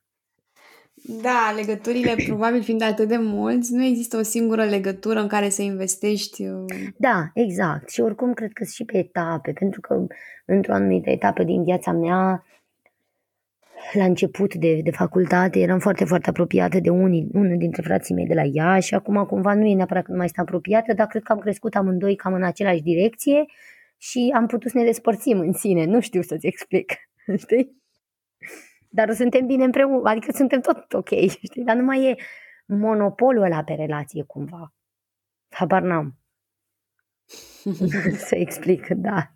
Da, 1.21 1.53
legăturile, 1.55 2.15
probabil 2.27 2.61
fiind 2.61 2.81
atât 2.81 3.07
de 3.07 3.17
mulți, 3.17 3.73
nu 3.73 3.83
există 3.83 4.17
o 4.17 4.21
singură 4.21 4.63
legătură 4.63 5.19
în 5.19 5.27
care 5.27 5.49
să 5.49 5.61
investești. 5.61 6.47
Uh, 6.47 6.65
da, 6.97 7.29
exact. 7.33 7.89
Și 7.89 8.01
oricum 8.01 8.33
cred 8.33 8.51
că 8.53 8.63
și 8.63 8.85
pe 8.85 8.97
etape, 8.97 9.51
pentru 9.51 9.81
că 9.81 10.05
într-o 10.45 10.73
anumită 10.73 11.09
etapă 11.09 11.43
din 11.43 11.63
viața 11.63 11.91
mea, 11.91 12.43
la 13.93 14.03
început 14.03 14.55
de, 14.55 14.79
de 14.83 14.91
facultate, 14.91 15.59
eram 15.59 15.79
foarte, 15.79 16.05
foarte 16.05 16.29
apropiată 16.29 16.79
de 16.79 16.89
unii, 16.89 17.27
unul 17.33 17.57
dintre 17.57 17.81
frații 17.81 18.15
mei 18.15 18.25
de 18.25 18.33
la 18.33 18.43
ea 18.43 18.79
și 18.79 18.93
acum 18.93 19.25
cumva 19.25 19.53
nu 19.53 19.65
e 19.65 19.75
neapărat 19.75 20.03
că 20.03 20.11
nu 20.11 20.17
mai 20.17 20.27
sunt 20.27 20.47
apropiată, 20.47 20.93
dar 20.93 21.07
cred 21.07 21.23
că 21.23 21.31
am 21.31 21.39
crescut 21.39 21.75
amândoi 21.75 22.15
cam 22.15 22.33
în 22.33 22.43
același 22.43 22.81
direcție 22.81 23.45
și 23.97 24.31
am 24.35 24.45
putut 24.45 24.71
să 24.71 24.77
ne 24.77 24.83
despărțim 24.83 25.39
în 25.39 25.53
sine. 25.53 25.85
Nu 25.85 25.99
știu 25.99 26.21
să-ți 26.21 26.47
explic, 26.47 26.93
știi? 27.43 27.83
Dar 28.89 29.13
suntem 29.13 29.45
bine 29.45 29.63
împreună, 29.63 30.09
adică 30.09 30.31
suntem 30.31 30.59
tot 30.59 30.93
ok, 30.93 31.09
știi? 31.45 31.63
Dar 31.63 31.75
nu 31.75 31.83
mai 31.83 32.05
e 32.05 32.15
monopolul 32.65 33.43
ăla 33.43 33.63
pe 33.63 33.73
relație 33.73 34.23
cumva. 34.23 34.73
Habar 35.49 35.81
n-am. 35.81 36.17
să 38.27 38.35
explic, 38.35 38.87
da. 38.87 39.34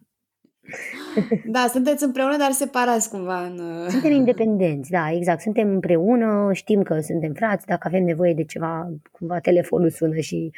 Da, 1.46 1.68
sunteți 1.68 2.04
împreună, 2.04 2.38
dar 2.38 2.52
separați 2.52 3.10
cumva. 3.10 3.46
În... 3.46 3.60
Uh, 3.60 3.88
suntem 3.88 4.12
independenți, 4.12 4.90
da, 4.92 5.12
exact. 5.12 5.42
Suntem 5.42 5.70
împreună, 5.70 6.50
știm 6.54 6.84
că 6.84 7.00
suntem 7.00 7.34
frați, 7.34 7.66
dacă 7.66 7.88
avem 7.88 8.04
nevoie 8.04 8.34
de 8.34 8.44
ceva, 8.44 8.92
cumva 9.12 9.40
telefonul 9.40 9.90
sună 9.90 10.20
și 10.20 10.52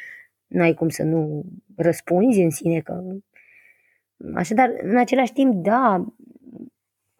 nu 0.46 0.62
ai 0.62 0.74
cum 0.74 0.88
să 0.88 1.02
nu 1.02 1.44
răspunzi 1.76 2.40
în 2.40 2.50
sine 2.50 2.80
că... 2.80 3.02
Așadar, 4.34 4.70
în 4.82 4.96
același 4.96 5.32
timp, 5.32 5.54
da, 5.54 6.04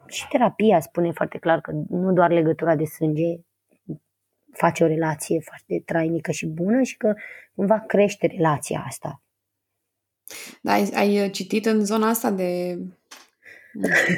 și 0.07 0.29
terapia 0.29 0.81
spune 0.81 1.11
foarte 1.11 1.39
clar 1.39 1.61
că 1.61 1.73
nu 1.89 2.13
doar 2.13 2.31
legătura 2.31 2.77
de 2.77 2.85
sânge 2.85 3.37
face 4.53 4.85
o 4.85 4.87
relație 4.87 5.41
foarte 5.41 5.83
trainică 5.87 6.31
și 6.31 6.47
bună 6.47 6.83
și 6.83 6.97
că 6.97 7.15
cumva 7.55 7.79
crește 7.79 8.27
relația 8.27 8.85
asta. 8.87 9.22
Da, 10.61 10.73
ai, 10.73 10.91
ai 10.95 11.31
citit 11.31 11.67
în 11.67 11.85
zona 11.85 12.09
asta 12.09 12.31
de 12.31 12.79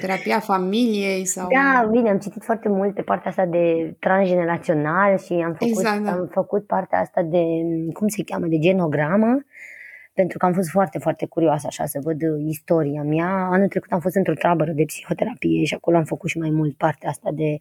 terapia 0.00 0.40
familiei 0.40 1.24
sau... 1.24 1.48
Da, 1.48 1.88
bine, 1.90 2.10
am 2.10 2.18
citit 2.18 2.44
foarte 2.44 2.68
mult 2.68 2.94
pe 2.94 3.02
partea 3.02 3.30
asta 3.30 3.46
de 3.46 3.96
transgenerațional 4.00 5.18
și 5.18 5.32
am 5.32 5.52
făcut, 5.52 5.68
exact, 5.68 6.04
da. 6.04 6.10
am 6.10 6.28
făcut 6.32 6.66
partea 6.66 6.98
asta 6.98 7.22
de, 7.22 7.44
cum 7.92 8.08
se 8.08 8.22
cheamă, 8.24 8.46
de 8.46 8.58
genogramă, 8.58 9.44
pentru 10.12 10.38
că 10.38 10.46
am 10.46 10.52
fost 10.52 10.68
foarte, 10.70 10.98
foarte 10.98 11.26
curioasă 11.26 11.66
așa 11.66 11.86
să 11.86 11.98
văd 12.02 12.20
istoria 12.46 13.02
mea. 13.02 13.48
Anul 13.50 13.68
trecut 13.68 13.92
am 13.92 14.00
fost 14.00 14.14
într-o 14.14 14.34
tabără 14.34 14.72
de 14.72 14.84
psihoterapie 14.84 15.64
și 15.64 15.74
acolo 15.74 15.96
am 15.96 16.04
făcut 16.04 16.28
și 16.30 16.38
mai 16.38 16.50
mult 16.50 16.76
partea 16.76 17.08
asta 17.08 17.30
de, 17.32 17.56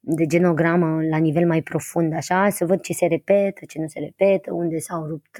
de 0.00 0.26
genogramă 0.26 1.02
la 1.10 1.16
nivel 1.16 1.46
mai 1.46 1.62
profund, 1.62 2.14
așa, 2.14 2.48
să 2.48 2.64
văd 2.64 2.80
ce 2.80 2.92
se 2.92 3.06
repetă, 3.06 3.64
ce 3.68 3.78
nu 3.78 3.86
se 3.86 3.98
repetă, 3.98 4.52
unde 4.52 4.78
s-au 4.78 5.06
rupt 5.06 5.38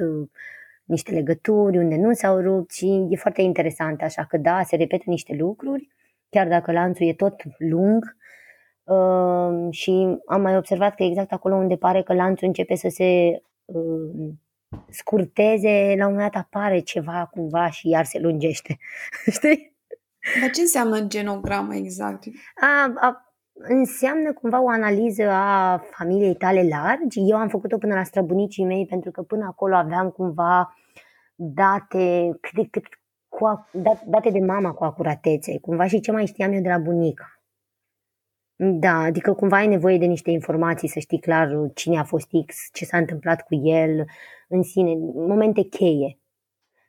niște 0.90 1.12
legături, 1.12 1.78
unde 1.78 1.96
nu 1.96 2.12
s-au 2.12 2.40
rupt 2.40 2.72
și 2.72 3.06
e 3.10 3.16
foarte 3.16 3.42
interesant, 3.42 4.02
așa 4.02 4.24
că 4.24 4.36
da, 4.36 4.62
se 4.62 4.76
repetă 4.76 5.02
niște 5.06 5.34
lucruri, 5.38 5.88
chiar 6.28 6.48
dacă 6.48 6.72
lanțul 6.72 7.06
e 7.06 7.14
tot 7.14 7.42
lung 7.58 8.16
uh, 8.84 9.68
și 9.70 10.18
am 10.26 10.40
mai 10.40 10.56
observat 10.56 10.94
că 10.94 11.02
exact 11.02 11.32
acolo 11.32 11.54
unde 11.54 11.76
pare 11.76 12.02
că 12.02 12.14
lanțul 12.14 12.46
începe 12.46 12.74
să 12.74 12.88
se 12.88 13.42
uh, 13.64 14.32
scurteze, 14.88 15.94
la 15.98 16.06
un 16.06 16.12
moment 16.12 16.32
dat 16.32 16.42
apare 16.42 16.78
ceva 16.78 17.28
cumva 17.30 17.70
și 17.70 17.88
iar 17.88 18.04
se 18.04 18.18
lungește. 18.18 18.78
Știi? 19.36 19.76
Dar 20.40 20.50
ce 20.50 20.60
înseamnă 20.60 21.00
genogramă 21.00 21.74
exact? 21.74 22.24
A, 22.60 22.92
a, 22.96 23.34
înseamnă 23.52 24.32
cumva 24.32 24.62
o 24.62 24.68
analiză 24.68 25.28
a 25.28 25.82
familiei 25.90 26.34
tale 26.34 26.68
largi. 26.68 27.20
Eu 27.28 27.36
am 27.36 27.48
făcut-o 27.48 27.78
până 27.78 27.94
la 27.94 28.02
străbunicii 28.02 28.64
mei 28.64 28.86
pentru 28.86 29.10
că 29.10 29.22
până 29.22 29.44
acolo 29.44 29.74
aveam 29.74 30.10
cumva 30.10 30.74
date, 31.42 32.36
cât 32.40 32.52
de 32.52 32.68
cât, 32.70 32.84
cu, 33.28 33.66
date 34.06 34.30
de 34.30 34.40
mama 34.40 34.72
cu 34.72 34.84
acuratețe, 34.84 35.58
cumva 35.58 35.86
și 35.86 36.00
ce 36.00 36.12
mai 36.12 36.26
știam 36.26 36.52
eu 36.52 36.60
de 36.60 36.68
la 36.68 36.78
bunica. 36.78 37.42
Da, 38.56 38.98
adică 38.98 39.32
cumva 39.32 39.56
ai 39.56 39.66
nevoie 39.66 39.98
de 39.98 40.04
niște 40.04 40.30
informații 40.30 40.88
să 40.88 40.98
știi 40.98 41.20
clar 41.20 41.70
cine 41.74 41.98
a 41.98 42.04
fost 42.04 42.28
X, 42.46 42.56
ce 42.72 42.84
s-a 42.84 42.96
întâmplat 42.98 43.42
cu 43.42 43.54
el 43.54 44.04
în 44.48 44.62
sine, 44.62 44.94
momente 45.14 45.62
cheie. 45.62 46.18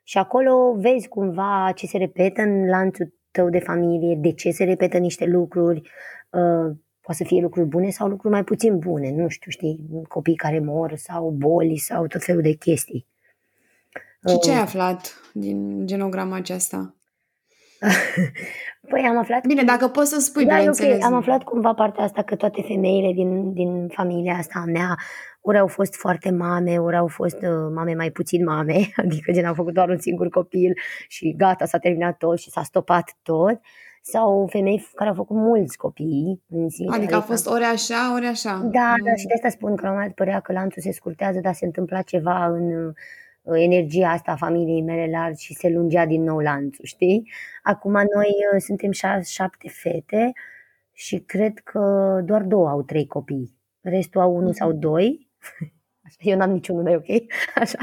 Și 0.04 0.18
acolo 0.18 0.74
vezi 0.76 1.08
cumva 1.08 1.72
ce 1.76 1.86
se 1.88 1.98
repetă 1.98 2.42
în 2.42 2.68
lanțul 2.68 3.14
tău 3.32 3.50
de 3.50 3.60
familie, 3.60 4.16
de 4.16 4.32
ce 4.32 4.52
se 4.52 4.64
repetă 4.64 4.98
niște 4.98 5.26
lucruri, 5.26 5.80
uh, 6.30 6.76
poate 7.02 7.14
să 7.14 7.24
fie 7.24 7.42
lucruri 7.42 7.68
bune 7.68 7.90
sau 7.90 8.08
lucruri 8.08 8.34
mai 8.34 8.44
puțin 8.44 8.78
bune, 8.78 9.12
nu 9.12 9.28
știu, 9.28 9.52
știi, 9.52 9.90
copii 10.08 10.36
care 10.36 10.60
mor 10.60 10.96
sau 10.96 11.30
boli 11.30 11.78
sau 11.78 12.08
tot 12.08 12.24
felul 12.24 12.42
de 12.42 12.54
chestii. 12.54 13.08
Și 14.30 14.40
ce 14.40 14.50
ai 14.50 14.56
uh. 14.56 14.62
aflat 14.62 15.22
din 15.34 15.86
genograma 15.86 16.36
aceasta? 16.36 16.96
păi 18.90 19.02
am 19.02 19.18
aflat... 19.18 19.46
Bine, 19.48 19.64
dacă 19.64 19.88
poți 19.88 20.10
să 20.10 20.20
spui, 20.20 20.46
da, 20.46 20.62
okay. 20.62 20.98
Am 21.02 21.14
aflat 21.14 21.44
cumva 21.44 21.74
partea 21.74 22.04
asta 22.04 22.22
că 22.24 22.36
toate 22.36 22.62
femeile 22.62 23.14
din, 23.14 23.54
din 23.54 23.88
familia 23.88 24.34
asta 24.34 24.60
a 24.60 24.66
mea 24.66 24.98
ori 25.42 25.58
au 25.58 25.68
fost 25.68 25.96
foarte 25.96 26.32
mame, 26.32 26.78
ori 26.78 26.96
au 26.96 27.08
fost 27.08 27.36
uh, 27.42 27.72
mame 27.74 27.94
mai 27.94 28.12
puțin 28.12 28.44
mame, 28.44 28.90
adică 29.04 29.32
gen 29.32 29.46
au 29.46 29.54
făcut 29.54 29.74
doar 29.74 29.90
un 29.90 30.00
singur 30.00 30.30
copil 30.30 30.74
și 31.08 31.36
gata, 31.38 31.66
s-a 31.66 31.78
terminat 31.78 32.18
tot 32.18 32.40
și 32.40 32.50
s-a 32.50 32.64
stopat 32.64 33.18
tot 33.24 33.60
sau 34.04 34.48
femei 34.52 34.88
care 34.96 35.10
au 35.10 35.16
făcut 35.16 35.36
mulți 35.36 35.78
copii 35.78 36.44
în 36.50 36.70
zi. 36.70 36.82
Adică, 36.82 36.96
adică 36.96 37.16
a 37.16 37.22
fost 37.22 37.48
ori 37.48 37.64
așa, 37.64 38.14
ori 38.16 38.26
așa. 38.26 38.50
Da, 38.50 38.96
mm. 38.98 39.06
da, 39.06 39.16
și 39.16 39.26
de 39.26 39.34
asta 39.34 39.50
spun 39.50 39.76
că 39.76 39.82
la 39.84 39.90
un 39.90 39.96
moment 39.96 40.16
părea 40.16 40.40
că 40.40 40.52
lanțul 40.52 40.82
se 40.82 40.92
scurtează, 40.92 41.40
dar 41.40 41.54
se 41.54 41.66
întâmpla 41.66 42.02
ceva 42.02 42.46
în 42.46 42.88
Uh, 42.88 42.94
energia 43.44 44.10
asta 44.10 44.32
a 44.32 44.36
familiei 44.36 44.82
mele 44.82 45.12
largi 45.12 45.46
și 45.46 45.54
se 45.54 45.70
lungea 45.70 46.06
din 46.06 46.24
nou 46.24 46.40
lanțul, 46.40 46.86
știi? 46.86 47.32
Acum 47.64 47.92
noi 47.92 48.36
uh, 48.54 48.60
suntem 48.60 48.92
șapte 49.24 49.70
fete 49.70 50.32
și 50.92 51.20
cred 51.20 51.60
că 51.60 51.80
doar 52.26 52.42
două 52.42 52.70
au 52.70 52.82
trei 52.84 53.08
copii. 53.08 53.60
Restul 53.82 54.22
au 54.22 54.36
unul 54.36 54.54
sau 54.54 54.70
mhm. 54.70 54.80
doi. 54.80 55.30
Eu 56.18 56.38
n-am 56.38 56.52
niciunul, 56.52 56.84
dar 56.84 56.94
e 56.94 56.96
ok. 56.96 57.32
Așa. 57.62 57.78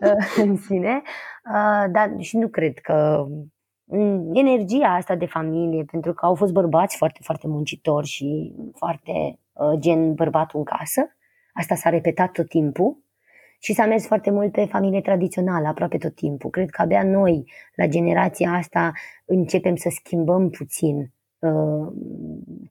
Uh, 0.00 0.36
în 0.44 0.56
sine. 0.56 1.02
Dar 1.92 2.14
și 2.18 2.36
nu 2.36 2.48
cred 2.48 2.78
că 2.78 3.26
energia 4.34 4.94
asta 4.94 5.14
de 5.16 5.26
familie, 5.26 5.84
pentru 5.84 6.12
că 6.12 6.26
au 6.26 6.34
fost 6.34 6.52
bărbați 6.52 6.96
foarte, 6.96 7.20
foarte 7.22 7.46
muncitori 7.46 8.06
și 8.06 8.54
foarte 8.74 9.38
gen 9.78 10.14
bărbatul 10.14 10.58
în 10.58 10.64
casă. 10.64 11.16
Asta 11.52 11.74
s-a 11.74 11.88
repetat 11.88 12.30
tot 12.30 12.48
timpul 12.48 13.03
și 13.64 13.72
s-a 13.72 13.86
mers 13.86 14.06
foarte 14.06 14.30
mult 14.30 14.52
pe 14.52 14.64
familie 14.64 15.00
tradițională, 15.00 15.66
aproape 15.66 15.98
tot 15.98 16.14
timpul. 16.14 16.50
Cred 16.50 16.70
că 16.70 16.82
abia 16.82 17.02
noi, 17.02 17.52
la 17.74 17.86
generația 17.86 18.50
asta, 18.52 18.92
începem 19.24 19.76
să 19.76 19.88
schimbăm 19.94 20.50
puțin 20.50 21.12
uh, 21.38 21.92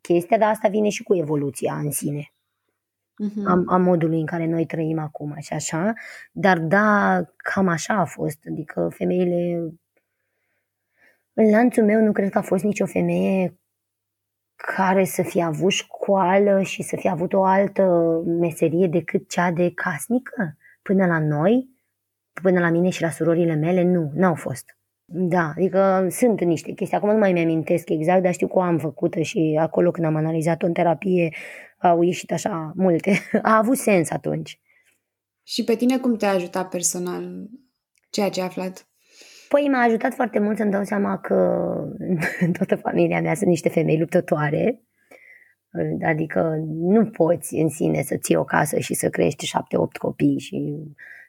chestia, 0.02 0.38
dar 0.38 0.50
asta 0.50 0.68
vine 0.68 0.90
și 0.90 1.04
cu 1.04 1.16
evoluția 1.16 1.74
în 1.76 1.92
sine. 1.92 2.32
Uh-huh. 3.24 3.46
A, 3.46 3.64
a 3.66 3.78
modului 3.78 4.20
în 4.20 4.26
care 4.26 4.46
noi 4.46 4.66
trăim 4.66 5.00
acum 5.00 5.36
și 5.40 5.54
așa, 5.54 5.94
dar 6.32 6.60
da, 6.60 7.22
cam 7.38 7.68
așa 7.68 7.94
a 7.94 8.06
fost, 8.06 8.40
adică 8.50 8.90
femeile 8.96 9.74
în 11.34 11.50
lanțul 11.50 11.84
meu 11.84 12.02
nu 12.02 12.12
cred 12.12 12.30
că 12.30 12.38
a 12.38 12.42
fost 12.42 12.64
nicio 12.64 12.86
femeie 12.86 13.60
care 14.56 15.04
să 15.04 15.22
fie 15.22 15.44
avut 15.44 15.72
școală 15.72 16.62
și 16.62 16.84
să 16.84 16.96
fie 16.96 17.10
avut 17.10 17.34
o 17.34 17.44
altă 17.44 17.84
meserie 18.26 18.88
decât 18.88 19.30
cea 19.30 19.52
de 19.52 19.72
casnică 19.74 20.58
până 20.84 21.06
la 21.06 21.20
noi, 21.20 21.70
până 22.42 22.60
la 22.60 22.70
mine 22.70 22.90
și 22.90 23.02
la 23.02 23.10
surorile 23.10 23.56
mele, 23.56 23.84
nu, 23.84 24.12
n-au 24.14 24.36
fost. 24.36 24.78
Da, 25.06 25.54
adică 25.56 26.08
sunt 26.10 26.44
niște 26.44 26.72
chestii. 26.72 26.98
Acum 26.98 27.10
nu 27.10 27.18
mai 27.18 27.34
mi-amintesc 27.34 27.90
exact, 27.90 28.24
dar 28.24 28.34
știu 28.34 28.48
că 28.48 28.60
am 28.60 28.78
făcut 28.78 29.14
și 29.14 29.58
acolo 29.60 29.92
când 29.92 30.06
am 30.08 30.16
analizat-o 30.16 30.66
în 30.66 30.74
terapie 30.74 31.34
au 31.78 32.02
ieșit 32.02 32.32
așa 32.32 32.72
multe. 32.76 33.12
A 33.42 33.58
avut 33.58 33.78
sens 33.78 34.10
atunci. 34.10 34.60
Și 35.44 35.64
pe 35.64 35.76
tine 35.76 35.98
cum 35.98 36.16
te-a 36.16 36.30
ajutat 36.30 36.70
personal 36.70 37.50
ceea 38.10 38.30
ce 38.30 38.40
ai 38.40 38.48
aflat? 38.48 38.88
Păi 39.50 39.68
m-a 39.72 39.82
ajutat 39.82 40.14
foarte 40.14 40.40
mult 40.40 40.58
să-mi 40.58 40.72
dau 40.72 40.84
seama 40.84 41.18
că 41.18 41.34
în 42.40 42.52
toată 42.58 42.76
familia 42.76 43.22
mea 43.22 43.36
sunt 43.36 43.50
niște 43.50 43.70
femei 43.70 44.00
luptătoare 44.00 44.82
Adică 46.06 46.64
nu 46.68 47.06
poți 47.06 47.56
în 47.56 47.70
sine 47.70 48.02
să 48.02 48.18
ții 48.18 48.36
o 48.36 48.44
casă 48.44 48.80
și 48.80 48.94
să 48.94 49.10
crești 49.10 49.46
șapte-opt 49.46 49.98
copii 49.98 50.40
și 50.40 50.76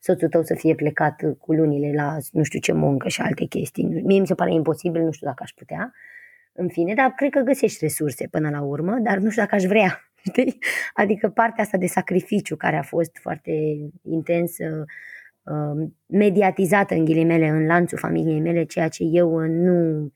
soțul 0.00 0.28
tău 0.28 0.42
să 0.42 0.54
fie 0.54 0.74
plecat 0.74 1.22
cu 1.38 1.52
lunile 1.52 1.92
la 1.94 2.16
nu 2.32 2.42
știu 2.42 2.58
ce 2.58 2.72
muncă 2.72 3.08
și 3.08 3.20
alte 3.20 3.44
chestii. 3.44 3.84
Mie 3.84 4.20
mi 4.20 4.26
se 4.26 4.34
pare 4.34 4.52
imposibil, 4.52 5.02
nu 5.02 5.10
știu 5.10 5.26
dacă 5.26 5.42
aș 5.42 5.50
putea. 5.50 5.92
În 6.52 6.68
fine, 6.68 6.94
dar 6.94 7.10
cred 7.10 7.30
că 7.30 7.40
găsești 7.40 7.78
resurse 7.80 8.26
până 8.26 8.50
la 8.50 8.60
urmă, 8.60 8.98
dar 9.02 9.18
nu 9.18 9.30
știu 9.30 9.42
dacă 9.42 9.54
aș 9.54 9.64
vrea. 9.64 10.00
Știi? 10.28 10.58
Adică 10.94 11.28
partea 11.28 11.64
asta 11.64 11.78
de 11.78 11.86
sacrificiu 11.86 12.56
care 12.56 12.76
a 12.76 12.82
fost 12.82 13.16
foarte 13.20 13.52
intensă 14.02 14.84
uh, 15.42 15.88
mediatizată 16.06 16.94
în 16.94 17.04
ghilimele 17.04 17.48
în 17.48 17.66
lanțul 17.66 17.98
familiei 17.98 18.40
mele, 18.40 18.64
ceea 18.64 18.88
ce 18.88 19.04
eu 19.04 19.38
nu, 19.38 20.12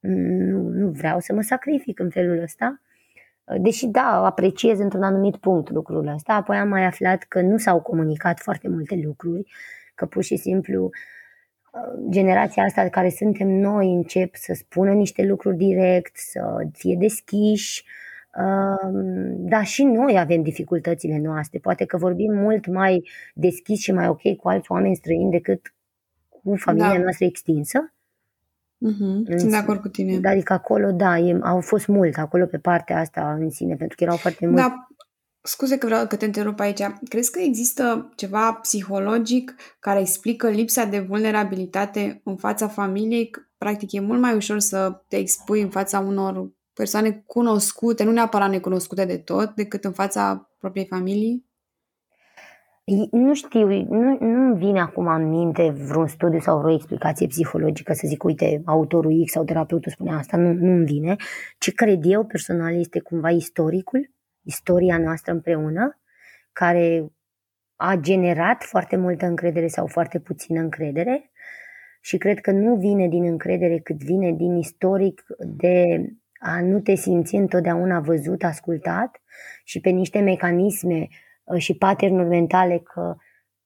nu, 0.00 0.58
nu 0.68 0.90
vreau 0.90 1.20
să 1.20 1.32
mă 1.32 1.40
sacrific 1.40 1.98
în 1.98 2.10
felul 2.10 2.42
ăsta. 2.42 2.80
Deși 3.58 3.86
da, 3.86 4.24
apreciez 4.24 4.78
într-un 4.78 5.02
anumit 5.02 5.36
punct 5.36 5.70
lucrul 5.70 6.06
ăsta, 6.06 6.32
apoi 6.32 6.56
am 6.56 6.68
mai 6.68 6.84
aflat 6.84 7.22
că 7.22 7.40
nu 7.40 7.56
s-au 7.56 7.80
comunicat 7.80 8.38
foarte 8.40 8.68
multe 8.68 9.00
lucruri, 9.04 9.52
că 9.94 10.06
pur 10.06 10.22
și 10.22 10.36
simplu 10.36 10.90
generația 12.10 12.62
asta 12.62 12.88
care 12.88 13.08
suntem 13.08 13.48
noi 13.48 13.92
încep 13.92 14.34
să 14.34 14.52
spună 14.54 14.92
niște 14.92 15.22
lucruri 15.22 15.56
direct, 15.56 16.16
să 16.16 16.66
fie 16.72 16.96
deschiși, 16.98 17.84
dar 19.36 19.64
și 19.64 19.84
noi 19.84 20.18
avem 20.18 20.42
dificultățile 20.42 21.18
noastre. 21.18 21.58
Poate 21.58 21.84
că 21.84 21.96
vorbim 21.96 22.34
mult 22.34 22.66
mai 22.66 23.08
deschis 23.34 23.80
și 23.80 23.92
mai 23.92 24.08
ok 24.08 24.36
cu 24.36 24.48
alți 24.48 24.72
oameni 24.72 24.96
străini 24.96 25.30
decât 25.30 25.74
cu 26.28 26.56
familia 26.56 26.92
da. 26.92 26.98
noastră 26.98 27.24
extinsă. 27.24 27.94
Mm-hmm. 28.76 29.38
Sunt 29.38 29.50
de 29.50 29.56
acord 29.56 29.80
cu 29.80 29.88
tine. 29.88 30.28
Adică 30.28 30.52
acolo, 30.52 30.90
da, 30.90 31.18
e, 31.18 31.38
au 31.42 31.60
fost 31.60 31.86
mult 31.86 32.16
acolo 32.16 32.46
pe 32.46 32.58
partea 32.58 33.00
asta 33.00 33.36
în 33.40 33.50
sine, 33.50 33.76
pentru 33.76 33.96
că 33.96 34.04
erau 34.04 34.16
foarte 34.16 34.46
mulți. 34.46 34.62
Da, 34.62 34.86
scuze 35.42 35.78
că 35.78 35.86
vreau 35.86 36.06
că 36.06 36.16
te 36.16 36.24
întrerup 36.24 36.60
aici. 36.60 36.82
Crezi 37.08 37.30
că 37.30 37.40
există 37.40 38.12
ceva 38.16 38.52
psihologic 38.52 39.54
care 39.78 40.00
explică 40.00 40.48
lipsa 40.48 40.84
de 40.84 40.98
vulnerabilitate 40.98 42.20
în 42.24 42.36
fața 42.36 42.68
familiei? 42.68 43.30
Practic 43.58 43.92
e 43.92 44.00
mult 44.00 44.20
mai 44.20 44.34
ușor 44.34 44.58
să 44.58 45.02
te 45.08 45.16
expui 45.16 45.60
în 45.60 45.68
fața 45.68 45.98
unor 45.98 46.50
persoane 46.72 47.22
cunoscute, 47.26 48.04
nu 48.04 48.10
neapărat 48.10 48.50
necunoscute 48.50 49.04
de 49.04 49.16
tot, 49.16 49.54
decât 49.54 49.84
în 49.84 49.92
fața 49.92 50.50
propriei 50.58 50.86
familii? 50.86 51.45
Nu 53.10 53.34
știu, 53.34 53.66
nu, 53.84 54.18
nu 54.20 54.54
vine 54.54 54.80
acum 54.80 55.06
în 55.06 55.28
minte 55.28 55.70
vreun 55.70 56.06
studiu 56.06 56.38
sau 56.38 56.60
vreo 56.60 56.74
explicație 56.74 57.26
psihologică 57.26 57.92
să 57.92 58.06
zic, 58.06 58.24
uite, 58.24 58.62
autorul 58.64 59.24
X 59.24 59.32
sau 59.32 59.44
terapeutul 59.44 59.92
spune 59.92 60.14
asta, 60.14 60.36
nu, 60.36 60.52
nu 60.52 60.84
vine. 60.84 61.16
Ce 61.58 61.72
cred 61.72 62.00
eu 62.04 62.24
personal 62.24 62.78
este 62.78 63.00
cumva 63.00 63.30
istoricul, 63.30 64.10
istoria 64.42 64.98
noastră 64.98 65.32
împreună, 65.32 66.00
care 66.52 67.06
a 67.76 67.96
generat 67.96 68.62
foarte 68.62 68.96
multă 68.96 69.26
încredere 69.26 69.66
sau 69.66 69.86
foarte 69.86 70.18
puțină 70.18 70.60
încredere 70.60 71.30
și 72.00 72.16
cred 72.16 72.40
că 72.40 72.50
nu 72.50 72.76
vine 72.76 73.08
din 73.08 73.24
încredere 73.24 73.78
cât 73.78 73.96
vine 73.96 74.32
din 74.32 74.56
istoric 74.56 75.24
de 75.38 76.06
a 76.38 76.60
nu 76.60 76.80
te 76.80 76.94
simți 76.94 77.34
întotdeauna 77.34 78.00
văzut, 78.00 78.42
ascultat 78.42 79.22
și 79.64 79.80
pe 79.80 79.90
niște 79.90 80.18
mecanisme 80.18 80.98
uh, 80.98 81.24
și 81.56 81.76
patternuri 81.76 82.28
mentale 82.28 82.78
că 82.78 83.16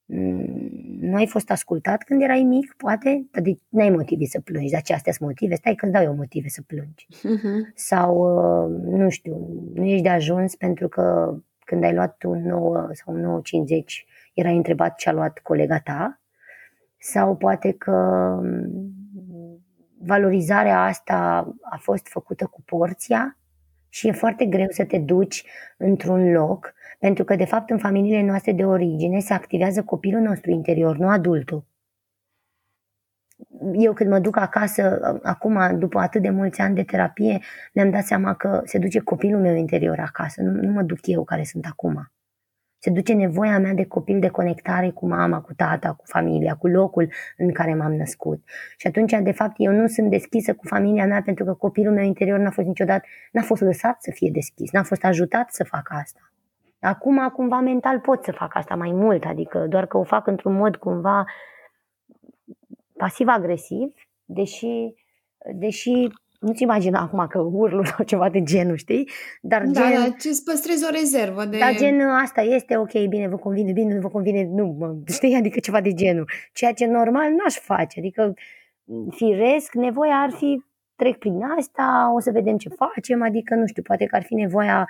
mm, 0.05 0.69
nu 1.01 1.17
ai 1.17 1.27
fost 1.27 1.51
ascultat 1.51 2.03
când 2.03 2.23
erai 2.23 2.43
mic, 2.43 2.75
poate, 2.77 3.27
dar 3.31 3.43
nu 3.69 3.83
ai 3.83 3.91
motive 3.91 4.25
să 4.25 4.41
plângi, 4.41 4.73
dar 4.73 4.83
ce 4.83 4.93
astea 4.93 5.13
sunt 5.13 5.29
motive? 5.29 5.55
Stai 5.55 5.75
că 5.75 5.85
îți 5.85 5.95
dau 5.95 6.03
eu 6.03 6.15
motive 6.15 6.49
să 6.49 6.63
plângi. 6.67 7.07
Uh-huh. 7.11 7.75
Sau, 7.75 8.17
uh, 8.17 8.83
nu 8.85 9.09
știu, 9.09 9.49
nu 9.75 9.85
ești 9.85 10.03
de 10.03 10.09
ajuns 10.09 10.55
pentru 10.57 10.89
că 10.89 11.35
când 11.65 11.85
ai 11.85 11.95
luat 11.95 12.23
un 12.23 12.43
9 12.43 12.89
sau 12.93 13.15
un 13.15 13.21
950 13.21 14.07
erai 14.35 14.57
întrebat 14.57 14.97
ce 14.97 15.09
a 15.09 15.13
luat 15.13 15.39
colega 15.39 15.79
ta 15.79 16.21
sau 16.99 17.37
poate 17.37 17.73
că 17.73 17.91
mm, 18.43 19.01
valorizarea 19.99 20.85
asta 20.85 21.49
a 21.63 21.77
fost 21.77 22.09
făcută 22.09 22.47
cu 22.47 22.63
porția 22.63 23.39
și 23.89 24.09
e 24.09 24.13
foarte 24.13 24.47
greu 24.47 24.67
să 24.69 24.85
te 24.85 24.99
duci 24.99 25.45
într-un 25.77 26.33
loc, 26.33 26.75
pentru 27.01 27.25
că, 27.25 27.37
de 27.37 27.45
fapt, 27.45 27.71
în 27.71 27.79
familiile 27.79 28.23
noastre 28.23 28.53
de 28.53 28.65
origine 28.65 29.19
se 29.19 29.33
activează 29.33 29.83
copilul 29.83 30.21
nostru 30.21 30.51
interior, 30.51 30.97
nu 30.97 31.09
adultul. 31.09 31.65
Eu 33.73 33.93
când 33.93 34.11
mă 34.11 34.19
duc 34.19 34.37
acasă, 34.37 35.01
acum, 35.23 35.79
după 35.79 35.99
atât 35.99 36.23
de 36.23 36.31
mulți 36.31 36.61
ani 36.61 36.75
de 36.75 36.83
terapie, 36.83 37.41
mi-am 37.75 37.91
dat 37.91 38.05
seama 38.05 38.35
că 38.35 38.61
se 38.65 38.79
duce 38.79 38.99
copilul 38.99 39.41
meu 39.41 39.55
interior 39.55 39.99
acasă, 39.99 40.43
nu, 40.43 40.51
nu 40.51 40.73
mă 40.73 40.83
duc 40.83 41.07
eu 41.07 41.25
care 41.25 41.45
sunt 41.45 41.67
acum 41.67 42.11
se 42.83 42.91
duce 42.91 43.13
nevoia 43.13 43.59
mea 43.59 43.73
de 43.73 43.85
copil 43.85 44.19
de 44.21 44.29
conectare 44.29 44.91
cu 44.91 45.07
mama, 45.07 45.41
cu 45.41 45.55
tata, 45.55 45.93
cu 45.93 46.05
familia, 46.07 46.55
cu 46.55 46.67
locul 46.67 47.13
în 47.37 47.53
care 47.53 47.75
m-am 47.75 47.95
născut. 47.95 48.43
Și 48.77 48.87
atunci, 48.87 49.13
de 49.23 49.33
fapt, 49.33 49.55
eu 49.57 49.73
nu 49.73 49.87
sunt 49.87 50.11
deschisă 50.11 50.55
cu 50.55 50.67
familia 50.67 51.07
mea 51.07 51.23
pentru 51.23 51.45
că 51.45 51.55
copilul 51.55 51.95
meu 51.95 52.05
interior 52.05 52.39
n-a 52.39 52.51
fost 52.51 52.67
niciodată, 52.67 53.07
n-a 53.33 53.43
fost 53.43 53.63
lăsat 53.63 54.03
să 54.03 54.11
fie 54.11 54.31
deschis, 54.33 54.71
n-a 54.73 54.83
fost 54.83 55.05
ajutat 55.05 55.51
să 55.51 55.65
facă 55.65 55.95
asta. 55.95 56.30
Acum, 56.81 57.29
cumva, 57.29 57.61
mental 57.61 58.01
pot 58.01 58.25
să 58.25 58.33
fac 58.33 58.57
asta 58.57 58.75
mai 58.75 58.93
mult, 58.93 59.25
adică 59.25 59.67
doar 59.69 59.87
că 59.87 59.97
o 59.97 60.03
fac 60.03 60.27
într-un 60.27 60.53
mod 60.53 60.77
cumva 60.77 61.25
pasiv-agresiv, 62.97 63.95
deși, 64.25 64.95
deși 65.55 66.09
nu-ți 66.41 66.63
imagina 66.63 67.01
acum 67.01 67.27
că 67.27 67.39
urlu 67.39 67.85
sau 67.85 68.05
ceva 68.05 68.29
de 68.29 68.43
genul, 68.43 68.77
știi? 68.77 69.09
Dar 69.41 69.65
da, 69.65 69.81
gen... 69.81 70.01
da, 70.01 70.05
îți 70.05 70.45
păstrezi 70.45 70.85
o 70.85 70.91
rezervă 70.91 71.45
de... 71.45 71.59
Dar 71.59 71.75
gen 71.77 72.01
asta 72.01 72.41
este 72.41 72.77
ok, 72.77 72.93
bine, 73.09 73.29
vă 73.29 73.37
convine, 73.37 73.73
bine, 73.73 73.95
nu 73.95 74.01
vă 74.01 74.09
convine, 74.09 74.49
nu, 74.53 74.77
mă, 74.79 74.97
știi? 75.07 75.35
Adică 75.35 75.59
ceva 75.59 75.81
de 75.81 75.93
genul. 75.93 76.31
Ceea 76.53 76.73
ce 76.73 76.87
normal 76.87 77.31
n-aș 77.31 77.55
face, 77.55 77.99
adică 77.99 78.35
firesc, 79.11 79.75
nevoia 79.75 80.15
ar 80.15 80.31
fi 80.31 80.63
trec 80.97 81.19
prin 81.19 81.43
asta, 81.59 82.13
o 82.15 82.21
să 82.21 82.31
vedem 82.31 82.57
ce 82.57 82.69
facem, 82.69 83.23
adică 83.23 83.55
nu 83.55 83.67
știu, 83.67 83.83
poate 83.83 84.05
că 84.05 84.17
ar 84.17 84.23
fi 84.23 84.35
nevoia 84.35 84.89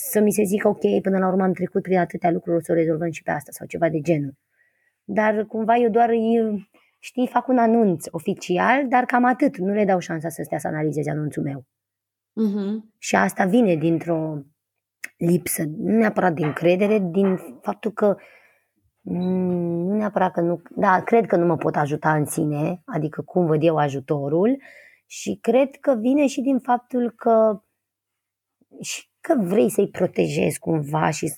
să 0.00 0.20
mi 0.20 0.32
se 0.32 0.42
zică 0.42 0.68
ok, 0.68 1.00
până 1.02 1.18
la 1.18 1.28
urmă 1.28 1.42
am 1.42 1.52
trecut 1.52 1.82
prin 1.82 1.98
atâtea 1.98 2.30
lucruri, 2.30 2.56
o 2.56 2.60
să 2.60 2.72
o 2.72 2.74
rezolvăm 2.74 3.10
și 3.10 3.22
pe 3.22 3.30
asta 3.30 3.50
sau 3.52 3.66
ceva 3.66 3.88
de 3.88 4.00
genul. 4.00 4.34
Dar 5.04 5.44
cumva 5.44 5.76
eu 5.76 5.90
doar 5.90 6.10
știi, 6.98 7.28
fac 7.28 7.48
un 7.48 7.58
anunț 7.58 8.06
oficial, 8.10 8.88
dar 8.88 9.04
cam 9.04 9.24
atât. 9.24 9.56
Nu 9.56 9.72
le 9.72 9.84
dau 9.84 9.98
șansa 9.98 10.28
să 10.28 10.42
stea 10.42 10.58
să 10.58 10.66
analizeze 10.66 11.10
anunțul 11.10 11.42
meu. 11.42 11.60
Uh-huh. 11.60 12.94
Și 12.98 13.16
asta 13.16 13.44
vine 13.44 13.74
dintr-o 13.74 14.42
lipsă, 15.16 15.64
nu 15.64 15.96
neapărat 15.96 16.34
de 16.34 16.44
încredere, 16.44 16.98
din 16.98 17.38
faptul 17.60 17.92
că 17.92 18.16
mm, 19.00 19.86
nu 19.86 19.96
neapărat 19.96 20.32
că 20.32 20.40
nu, 20.40 20.62
da, 20.76 21.02
cred 21.02 21.26
că 21.26 21.36
nu 21.36 21.46
mă 21.46 21.56
pot 21.56 21.76
ajuta 21.76 22.14
în 22.14 22.24
sine, 22.24 22.82
adică 22.84 23.22
cum 23.22 23.46
văd 23.46 23.62
eu 23.62 23.76
ajutorul 23.76 24.62
și 25.06 25.38
cred 25.40 25.74
că 25.74 25.94
vine 25.94 26.26
și 26.26 26.40
din 26.40 26.58
faptul 26.58 27.10
că 27.10 27.62
și 28.80 29.07
că 29.20 29.34
vrei 29.38 29.70
să-i 29.70 29.88
protejezi 29.88 30.58
cumva 30.58 31.10
și 31.10 31.32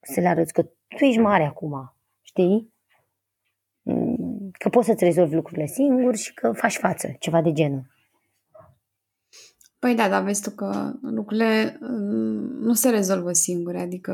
să 0.00 0.20
le 0.20 0.28
arăți 0.28 0.52
că 0.52 0.62
tu 0.62 1.04
ești 1.04 1.20
mare 1.20 1.44
acum, 1.44 1.94
știi? 2.22 2.72
că 4.58 4.68
poți 4.68 4.86
să-ți 4.86 5.04
rezolvi 5.04 5.34
lucrurile 5.34 5.66
singur 5.66 6.16
și 6.16 6.34
că 6.34 6.52
faci 6.52 6.76
față, 6.76 7.08
ceva 7.18 7.42
de 7.42 7.52
genul. 7.52 7.86
Păi 9.78 9.94
da, 9.94 10.08
dar 10.08 10.22
vezi 10.22 10.42
tu 10.42 10.50
că 10.50 10.92
lucrurile 11.00 11.78
mm, 11.80 12.58
nu 12.60 12.72
se 12.72 12.90
rezolvă 12.90 13.32
singure, 13.32 13.80
adică 13.80 14.12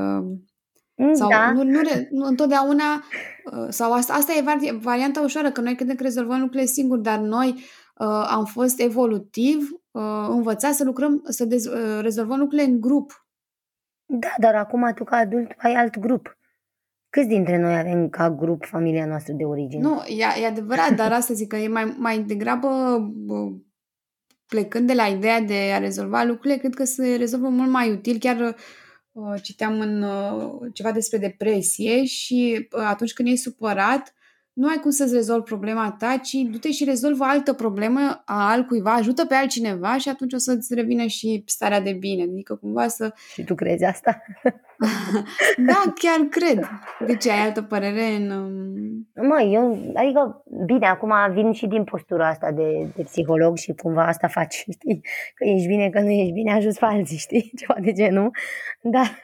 mm, 0.94 1.14
sau 1.14 1.28
da. 1.28 1.52
nu, 1.52 1.62
nu, 1.62 1.80
nu, 2.10 2.24
întotdeauna 2.24 3.04
uh, 3.52 3.66
sau 3.68 3.92
asta, 3.92 4.12
asta 4.12 4.32
e 4.32 4.72
varianta 4.72 5.20
ușoară, 5.20 5.50
că 5.50 5.60
noi 5.60 5.74
credem 5.74 5.94
că 5.94 6.02
rezolvăm 6.02 6.40
lucrurile 6.40 6.66
singuri, 6.66 7.02
dar 7.02 7.18
noi 7.18 7.48
uh, 7.48 8.26
am 8.30 8.44
fost 8.44 8.80
evolutiv 8.80 9.79
uh, 9.90 10.26
învățați 10.28 10.76
să 10.76 10.84
lucrăm, 10.84 11.22
să 11.28 11.44
dez, 11.44 11.64
uh, 11.64 11.98
rezolvăm 12.00 12.38
lucrurile 12.38 12.68
în 12.68 12.80
grup. 12.80 13.26
Da, 14.06 14.34
dar 14.38 14.54
acum 14.54 14.92
tu 14.94 15.04
ca 15.04 15.16
adult 15.16 15.54
ai 15.56 15.74
alt 15.74 15.98
grup. 15.98 16.38
Câți 17.10 17.28
dintre 17.28 17.58
noi 17.58 17.78
avem 17.78 18.08
ca 18.08 18.30
grup 18.30 18.64
familia 18.64 19.06
noastră 19.06 19.32
de 19.32 19.44
origine? 19.44 19.82
Nu, 19.82 20.02
e, 20.06 20.42
e 20.42 20.46
adevărat, 20.46 20.94
dar 20.94 21.12
asta 21.12 21.34
zic 21.34 21.48
că 21.48 21.56
e 21.56 21.68
mai, 21.68 21.94
mai 21.98 22.18
degrabă 22.18 22.68
plecând 24.50 24.86
de 24.86 24.92
la 24.92 25.06
ideea 25.06 25.40
de 25.40 25.70
a 25.74 25.78
rezolva 25.78 26.24
lucrurile, 26.24 26.58
cred 26.58 26.74
că 26.74 26.84
se 26.84 27.16
rezolvă 27.16 27.48
mult 27.48 27.70
mai 27.70 27.90
util. 27.90 28.18
Chiar 28.18 28.56
uh, 29.12 29.42
citeam 29.42 29.80
în 29.80 30.02
uh, 30.02 30.70
ceva 30.72 30.92
despre 30.92 31.18
depresie 31.18 32.04
și 32.04 32.68
uh, 32.76 32.82
atunci 32.84 33.12
când 33.12 33.28
ești 33.28 33.40
supărat, 33.40 34.14
nu 34.52 34.68
ai 34.68 34.76
cum 34.76 34.90
să-ți 34.90 35.14
rezolvi 35.14 35.44
problema 35.44 35.96
ta, 35.98 36.16
ci 36.22 36.32
du-te 36.50 36.70
și 36.70 36.84
rezolvă 36.84 37.24
altă 37.24 37.52
problemă 37.52 38.22
a 38.24 38.50
altcuiva, 38.50 38.94
ajută 38.94 39.24
pe 39.24 39.34
altcineva 39.34 39.98
și 39.98 40.08
atunci 40.08 40.32
o 40.32 40.38
să-ți 40.38 40.74
revină 40.74 41.06
și 41.06 41.42
starea 41.46 41.80
de 41.80 41.92
bine. 41.92 42.22
Adică 42.22 42.54
cumva 42.54 42.88
să... 42.88 43.14
Și 43.32 43.44
tu 43.44 43.54
crezi 43.54 43.84
asta? 43.84 44.22
da, 45.68 45.82
chiar 45.94 46.26
cred. 46.30 46.68
De 47.06 47.16
ce 47.16 47.30
ai 47.30 47.40
altă 47.40 47.62
părere 47.62 48.06
în... 48.06 48.30
Um, 48.30 48.80
Mă, 49.14 49.40
eu, 49.40 49.92
adică, 49.94 50.44
bine, 50.66 50.86
acum 50.86 51.12
vin 51.32 51.52
și 51.52 51.66
din 51.66 51.84
postura 51.84 52.28
asta 52.28 52.50
de, 52.50 52.88
de 52.96 53.02
psiholog 53.02 53.56
și 53.56 53.72
cumva 53.72 54.06
asta 54.06 54.28
faci, 54.28 54.54
știi? 54.54 55.00
Că 55.34 55.44
ești 55.44 55.66
bine, 55.66 55.90
că 55.90 56.00
nu 56.00 56.10
ești 56.10 56.32
bine, 56.32 56.52
ajuns 56.52 56.78
pe 56.78 56.84
alții, 56.84 57.16
știi? 57.16 57.52
Ceva 57.58 57.74
de 57.80 57.92
genul. 57.92 58.30
Dar 58.82 59.22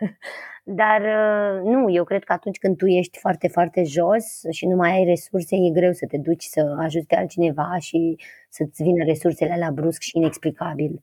dar 0.69 1.01
uh, 1.01 1.71
nu, 1.71 1.91
eu 1.91 2.05
cred 2.05 2.25
că 2.25 2.33
atunci 2.33 2.59
când 2.59 2.77
tu 2.77 2.87
ești 2.87 3.19
foarte, 3.19 3.49
foarte 3.49 3.83
jos 3.85 4.25
și 4.51 4.67
nu 4.67 4.77
mai 4.77 4.91
ai 4.91 5.05
resurse, 5.05 5.57
e 5.57 5.71
greu 5.71 5.93
să 5.93 6.07
te 6.07 6.19
duci 6.19 6.45
să 6.45 6.77
ajuți 6.79 7.07
pe 7.07 7.17
altcineva 7.17 7.77
și 7.79 8.17
să-ți 8.49 8.83
vină 8.83 9.05
resursele 9.05 9.57
la 9.59 9.71
brusc 9.71 10.01
și 10.01 10.17
inexplicabil. 10.17 11.03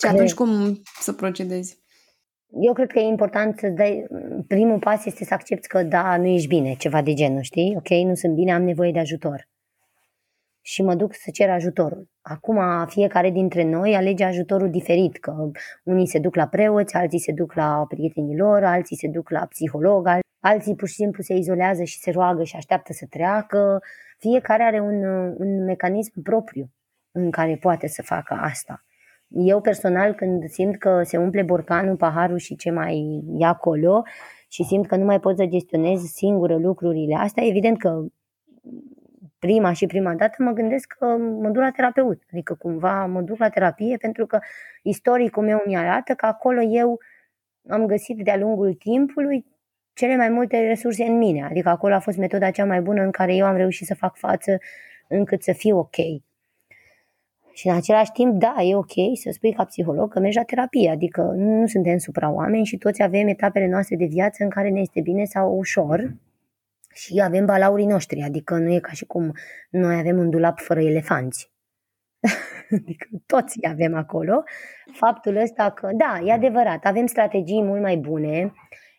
Și 0.00 0.06
atunci 0.06 0.34
cum 0.34 0.82
să 1.00 1.12
procedezi? 1.12 1.80
eu 2.60 2.72
cred 2.72 2.90
că 2.90 2.98
e 2.98 3.02
important 3.02 3.58
să 3.58 3.68
dai, 3.68 4.06
primul 4.46 4.78
pas 4.78 5.04
este 5.04 5.24
să 5.24 5.34
accepti 5.34 5.66
că 5.66 5.82
da, 5.82 6.16
nu 6.16 6.26
ești 6.26 6.48
bine, 6.48 6.74
ceva 6.74 7.02
de 7.02 7.12
genul, 7.12 7.42
știi? 7.42 7.74
Ok, 7.76 7.88
nu 7.88 8.14
sunt 8.14 8.34
bine, 8.34 8.52
am 8.52 8.62
nevoie 8.62 8.92
de 8.92 8.98
ajutor. 8.98 9.48
Și 10.64 10.82
mă 10.82 10.94
duc 10.94 11.14
să 11.14 11.30
cer 11.32 11.50
ajutorul. 11.50 12.08
Acum 12.20 12.86
fiecare 12.86 13.30
dintre 13.30 13.64
noi 13.64 13.94
alege 13.94 14.24
ajutorul 14.24 14.70
diferit, 14.70 15.18
că 15.18 15.50
unii 15.84 16.06
se 16.06 16.18
duc 16.18 16.34
la 16.34 16.46
preoți, 16.46 16.94
alții 16.94 17.18
se 17.18 17.32
duc 17.32 17.54
la 17.54 17.84
prietenii 17.88 18.36
lor, 18.36 18.64
alții 18.64 18.96
se 18.96 19.08
duc 19.08 19.30
la 19.30 19.46
psiholog, 19.46 20.08
alții 20.40 20.74
pur 20.74 20.88
și 20.88 20.94
simplu 20.94 21.22
se 21.22 21.34
izolează 21.34 21.82
și 21.82 21.98
se 21.98 22.10
roagă 22.10 22.42
și 22.42 22.56
așteaptă 22.56 22.92
să 22.92 23.06
treacă. 23.10 23.80
Fiecare 24.18 24.62
are 24.62 24.80
un, 24.80 25.04
un 25.38 25.64
mecanism 25.64 26.22
propriu 26.22 26.70
în 27.12 27.30
care 27.30 27.56
poate 27.56 27.86
să 27.86 28.02
facă 28.02 28.34
asta. 28.40 28.84
Eu 29.28 29.60
personal 29.60 30.14
când 30.14 30.48
simt 30.48 30.78
că 30.78 31.02
se 31.04 31.16
umple 31.16 31.42
borcanul, 31.42 31.96
paharul 31.96 32.36
și 32.36 32.56
ce 32.56 32.70
mai 32.70 33.22
e 33.38 33.44
acolo 33.44 34.02
și 34.48 34.64
simt 34.64 34.86
că 34.86 34.96
nu 34.96 35.04
mai 35.04 35.20
pot 35.20 35.36
să 35.36 35.46
gestionez 35.46 36.00
singură 36.00 36.56
lucrurile 36.56 37.14
astea, 37.14 37.44
evident 37.46 37.78
că 37.78 38.04
prima 39.46 39.72
și 39.72 39.86
prima 39.86 40.14
dată 40.14 40.42
mă 40.42 40.50
gândesc 40.50 40.94
că 40.98 41.06
mă 41.16 41.48
duc 41.48 41.62
la 41.62 41.70
terapeut. 41.70 42.22
Adică 42.32 42.54
cumva 42.54 43.06
mă 43.06 43.20
duc 43.20 43.38
la 43.38 43.48
terapie 43.48 43.96
pentru 43.96 44.26
că 44.26 44.38
istoricul 44.82 45.44
meu 45.44 45.62
mi 45.66 45.76
arată 45.76 46.14
că 46.14 46.26
acolo 46.26 46.60
eu 46.60 46.98
am 47.68 47.86
găsit 47.86 48.18
de-a 48.24 48.36
lungul 48.36 48.74
timpului 48.74 49.44
cele 49.92 50.16
mai 50.16 50.28
multe 50.28 50.66
resurse 50.66 51.04
în 51.04 51.16
mine. 51.18 51.44
Adică 51.44 51.68
acolo 51.68 51.94
a 51.94 51.98
fost 51.98 52.16
metoda 52.16 52.50
cea 52.50 52.64
mai 52.64 52.80
bună 52.80 53.02
în 53.02 53.10
care 53.10 53.34
eu 53.34 53.46
am 53.46 53.56
reușit 53.56 53.86
să 53.86 53.94
fac 53.94 54.16
față 54.16 54.58
încât 55.08 55.42
să 55.42 55.52
fiu 55.52 55.78
ok. 55.78 55.96
Și 57.52 57.68
în 57.68 57.74
același 57.74 58.12
timp, 58.12 58.34
da, 58.34 58.54
e 58.62 58.76
ok 58.76 59.18
să 59.22 59.30
spui 59.32 59.52
ca 59.52 59.64
psiholog 59.64 60.12
că 60.12 60.20
mergi 60.20 60.36
la 60.36 60.42
terapie, 60.42 60.90
adică 60.90 61.22
nu 61.36 61.66
suntem 61.66 61.98
supra-oameni 61.98 62.64
și 62.64 62.76
toți 62.76 63.02
avem 63.02 63.28
etapele 63.28 63.66
noastre 63.68 63.96
de 63.96 64.04
viață 64.04 64.42
în 64.42 64.50
care 64.50 64.68
ne 64.68 64.80
este 64.80 65.00
bine 65.00 65.24
sau 65.24 65.56
ușor 65.56 66.14
și 66.92 67.20
avem 67.24 67.44
balaurii 67.44 67.86
noștri, 67.86 68.22
adică 68.22 68.54
nu 68.54 68.72
e 68.72 68.78
ca 68.78 68.92
și 68.92 69.04
cum 69.04 69.32
noi 69.70 69.98
avem 69.98 70.18
un 70.18 70.30
dulap 70.30 70.58
fără 70.58 70.80
elefanți. 70.80 71.52
adică 72.78 73.06
toți 73.26 73.66
avem 73.66 73.94
acolo. 73.94 74.42
Faptul 74.92 75.36
ăsta 75.36 75.70
că, 75.70 75.88
da, 75.92 76.20
e 76.24 76.32
adevărat, 76.32 76.84
avem 76.84 77.06
strategii 77.06 77.62
mult 77.62 77.80
mai 77.80 77.96
bune 77.96 78.52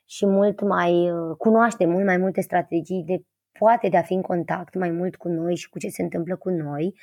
și 0.05 0.25
mult 0.25 0.61
mai, 0.61 1.09
cunoaștem 1.37 1.89
mult 1.89 2.05
mai 2.05 2.17
multe 2.17 2.41
strategii 2.41 3.03
de 3.05 3.17
poate 3.59 3.89
de 3.89 3.97
a 3.97 4.01
fi 4.01 4.13
în 4.13 4.21
contact 4.21 4.75
mai 4.75 4.91
mult 4.91 5.15
cu 5.15 5.27
noi 5.27 5.55
și 5.55 5.69
cu 5.69 5.79
ce 5.79 5.89
se 5.89 6.01
întâmplă 6.01 6.35
cu 6.35 6.49
noi 6.49 6.93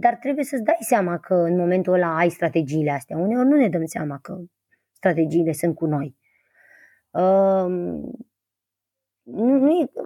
dar 0.00 0.14
trebuie 0.14 0.44
să-ți 0.44 0.62
dai 0.62 0.76
seama 0.80 1.18
că 1.18 1.34
în 1.34 1.56
momentul 1.56 1.92
ăla 1.92 2.16
ai 2.16 2.28
strategiile 2.28 2.90
astea. 2.90 3.16
Uneori 3.16 3.48
nu 3.48 3.56
ne 3.56 3.68
dăm 3.68 3.84
seama 3.84 4.18
că 4.22 4.38
strategiile 4.92 5.52
sunt 5.52 5.74
cu 5.74 5.86
noi. 5.86 6.16
Uh, 7.10 7.66
nu, 7.66 8.00
nu 8.00 8.16
e, 8.16 8.27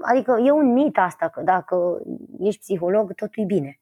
adică 0.03 0.41
e 0.45 0.51
un 0.51 0.73
mit 0.73 0.99
asta 0.99 1.29
că 1.29 1.43
dacă 1.43 2.03
ești 2.39 2.61
psiholog, 2.61 3.15
totul 3.15 3.43
e 3.43 3.47
bine. 3.47 3.81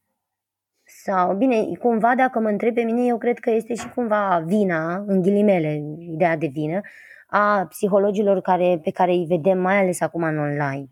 Sau, 0.85 1.35
bine, 1.35 1.77
cumva 1.79 2.15
dacă 2.15 2.41
mă 2.41 2.49
întreb 2.49 2.75
pe 2.75 2.83
mine, 2.83 3.07
eu 3.07 3.19
cred 3.19 3.39
că 3.39 3.51
este 3.51 3.75
și 3.75 3.89
cumva 3.89 4.43
vina, 4.47 5.05
în 5.07 5.23
ghilimele, 5.23 5.83
ideea 5.99 6.37
de 6.37 6.47
vină, 6.47 6.81
a 7.27 7.67
psihologilor 7.69 8.41
care, 8.41 8.81
pe 8.83 8.91
care 8.91 9.11
îi 9.11 9.25
vedem 9.29 9.59
mai 9.59 9.79
ales 9.79 10.01
acum 10.01 10.23
în 10.23 10.39
online. 10.39 10.89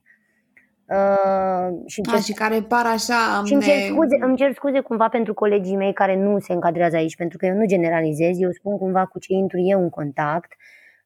Uh, 0.88 1.82
și, 1.86 2.00
A, 2.12 2.18
și 2.18 2.32
care 2.32 2.60
par 2.60 2.86
așa... 2.86 3.42
Și 3.44 3.52
îmi 3.52 3.62
cer, 3.62 3.74
scuze, 3.74 4.16
îmi 4.20 4.36
cer 4.36 4.52
scuze 4.52 4.80
cumva 4.80 5.08
pentru 5.08 5.34
colegii 5.34 5.76
mei 5.76 5.92
care 5.92 6.16
nu 6.16 6.38
se 6.38 6.52
încadrează 6.52 6.96
aici, 6.96 7.16
pentru 7.16 7.38
că 7.38 7.46
eu 7.46 7.54
nu 7.54 7.66
generalizez, 7.66 8.40
eu 8.40 8.50
spun 8.50 8.78
cumva 8.78 9.06
cu 9.06 9.18
ce 9.18 9.32
intru 9.32 9.58
eu 9.58 9.82
în 9.82 9.90
contact 9.90 10.52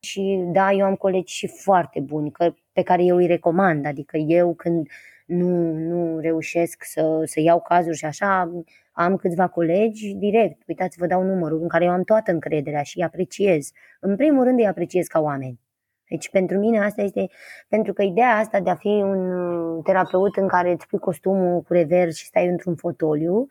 și 0.01 0.45
da, 0.53 0.73
eu 0.73 0.85
am 0.85 0.95
colegi 0.95 1.35
și 1.35 1.47
foarte 1.47 2.01
buni 2.01 2.31
că, 2.31 2.55
pe 2.73 2.83
care 2.83 3.05
eu 3.05 3.17
îi 3.17 3.27
recomand, 3.27 3.87
adică 3.87 4.17
eu 4.17 4.55
când 4.55 4.89
nu, 5.27 5.73
nu 5.73 6.19
reușesc 6.19 6.85
să, 6.85 7.23
să 7.25 7.41
iau 7.41 7.61
cazuri 7.61 7.97
și 7.97 8.05
așa, 8.05 8.53
am 8.93 9.17
câțiva 9.17 9.49
colegi 9.49 10.15
direct, 10.15 10.63
uitați, 10.67 10.99
vă 10.99 11.07
dau 11.07 11.23
numărul 11.23 11.63
în 11.63 11.69
care 11.69 11.85
eu 11.85 11.91
am 11.91 12.03
toată 12.03 12.31
încrederea 12.31 12.83
și 12.83 12.99
îi 12.99 13.05
apreciez. 13.05 13.71
În 14.01 14.17
primul 14.17 14.45
rând 14.45 14.59
îi 14.59 14.67
apreciez 14.67 15.07
ca 15.07 15.21
oameni 15.21 15.61
deci 16.13 16.31
pentru 16.31 16.59
mine 16.59 16.85
asta 16.85 17.03
este, 17.03 17.29
pentru 17.69 17.93
că 17.93 18.03
ideea 18.03 18.37
asta 18.37 18.61
de 18.61 18.71
a 18.71 18.75
fi 18.75 18.87
un 18.89 19.83
terapeut 19.83 20.37
în 20.37 20.49
care 20.49 20.73
îți 20.73 20.87
pui 20.87 20.99
costumul 20.99 21.61
cu 21.61 21.73
revers 21.73 22.17
și 22.17 22.27
stai 22.27 22.47
într-un 22.47 22.75
fotoliu, 22.75 23.47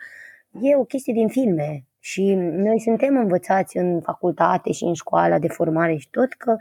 e 0.61 0.75
o 0.75 0.83
chestie 0.83 1.13
din 1.13 1.27
filme. 1.27 1.85
Și 1.99 2.33
noi 2.35 2.79
suntem 2.79 3.17
învățați 3.17 3.77
în 3.77 4.01
facultate 4.01 4.71
și 4.71 4.83
în 4.83 4.93
școala 4.93 5.39
de 5.39 5.47
formare 5.47 5.95
și 5.95 6.09
tot 6.09 6.33
că 6.33 6.55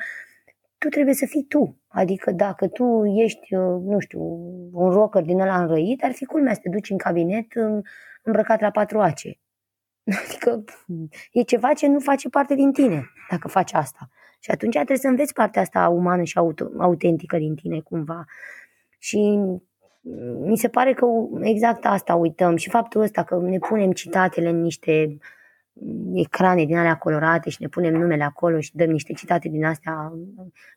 tu 0.81 0.89
trebuie 0.89 1.15
să 1.15 1.27
fii 1.27 1.45
tu. 1.49 1.77
Adică 1.89 2.31
dacă 2.31 2.69
tu 2.69 3.05
ești, 3.05 3.55
nu 3.85 3.99
știu, 3.99 4.21
un 4.73 4.91
rocker 4.91 5.23
din 5.23 5.41
ăla 5.41 5.61
înrăit, 5.61 6.05
ar 6.05 6.13
fi 6.13 6.25
culmea 6.25 6.55
să 6.55 6.61
te 6.63 6.69
duci 6.69 6.91
în 6.91 6.97
cabinet 6.97 7.47
îmbrăcat 8.23 8.61
la 8.61 8.71
patru 8.71 9.01
ace. 9.01 9.39
Adică 10.25 10.65
e 11.33 11.43
ceva 11.43 11.73
ce 11.73 11.87
nu 11.87 11.99
face 11.99 12.29
parte 12.29 12.55
din 12.55 12.73
tine 12.73 13.05
dacă 13.31 13.49
faci 13.49 13.73
asta. 13.73 14.09
Și 14.41 14.51
atunci 14.51 14.75
trebuie 14.75 14.97
să 14.97 15.09
înveți 15.09 15.33
partea 15.33 15.63
asta 15.63 15.89
umană 15.89 16.23
și 16.23 16.39
autentică 16.79 17.37
din 17.37 17.55
tine 17.55 17.81
cumva. 17.81 18.25
Și 18.99 19.39
mi 20.41 20.57
se 20.57 20.69
pare 20.69 20.93
că 20.93 21.07
exact 21.41 21.87
asta 21.87 22.15
uităm 22.15 22.57
și 22.57 22.71
faptul 22.71 23.01
ăsta 23.01 23.23
că 23.23 23.41
ne 23.43 23.59
punem 23.59 23.93
citatele 23.93 24.49
în 24.49 24.61
niște 24.63 25.19
ecrane 26.15 26.65
din 26.65 26.77
alea 26.77 26.97
colorate 26.97 27.51
și 27.51 27.63
ne 27.63 27.69
punem 27.69 27.95
numele 27.95 28.23
acolo 28.23 28.61
și 28.61 28.75
dăm 28.75 28.91
niște 28.91 29.13
citate 29.13 29.49
din 29.49 29.65
astea. 29.65 30.13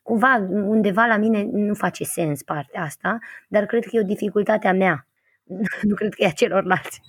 Cumva, 0.02 0.48
undeva 0.50 1.04
la 1.04 1.16
mine 1.16 1.42
nu 1.52 1.74
face 1.74 2.04
sens 2.04 2.42
partea 2.42 2.82
asta, 2.82 3.18
dar 3.48 3.66
cred 3.66 3.84
că 3.84 3.90
e 3.92 4.00
o 4.00 4.04
dificultate 4.04 4.68
a 4.68 4.72
mea. 4.72 5.08
nu 5.88 5.94
cred 5.94 6.14
că 6.14 6.22
e 6.22 6.26
a 6.26 6.30
celorlalți. 6.30 7.00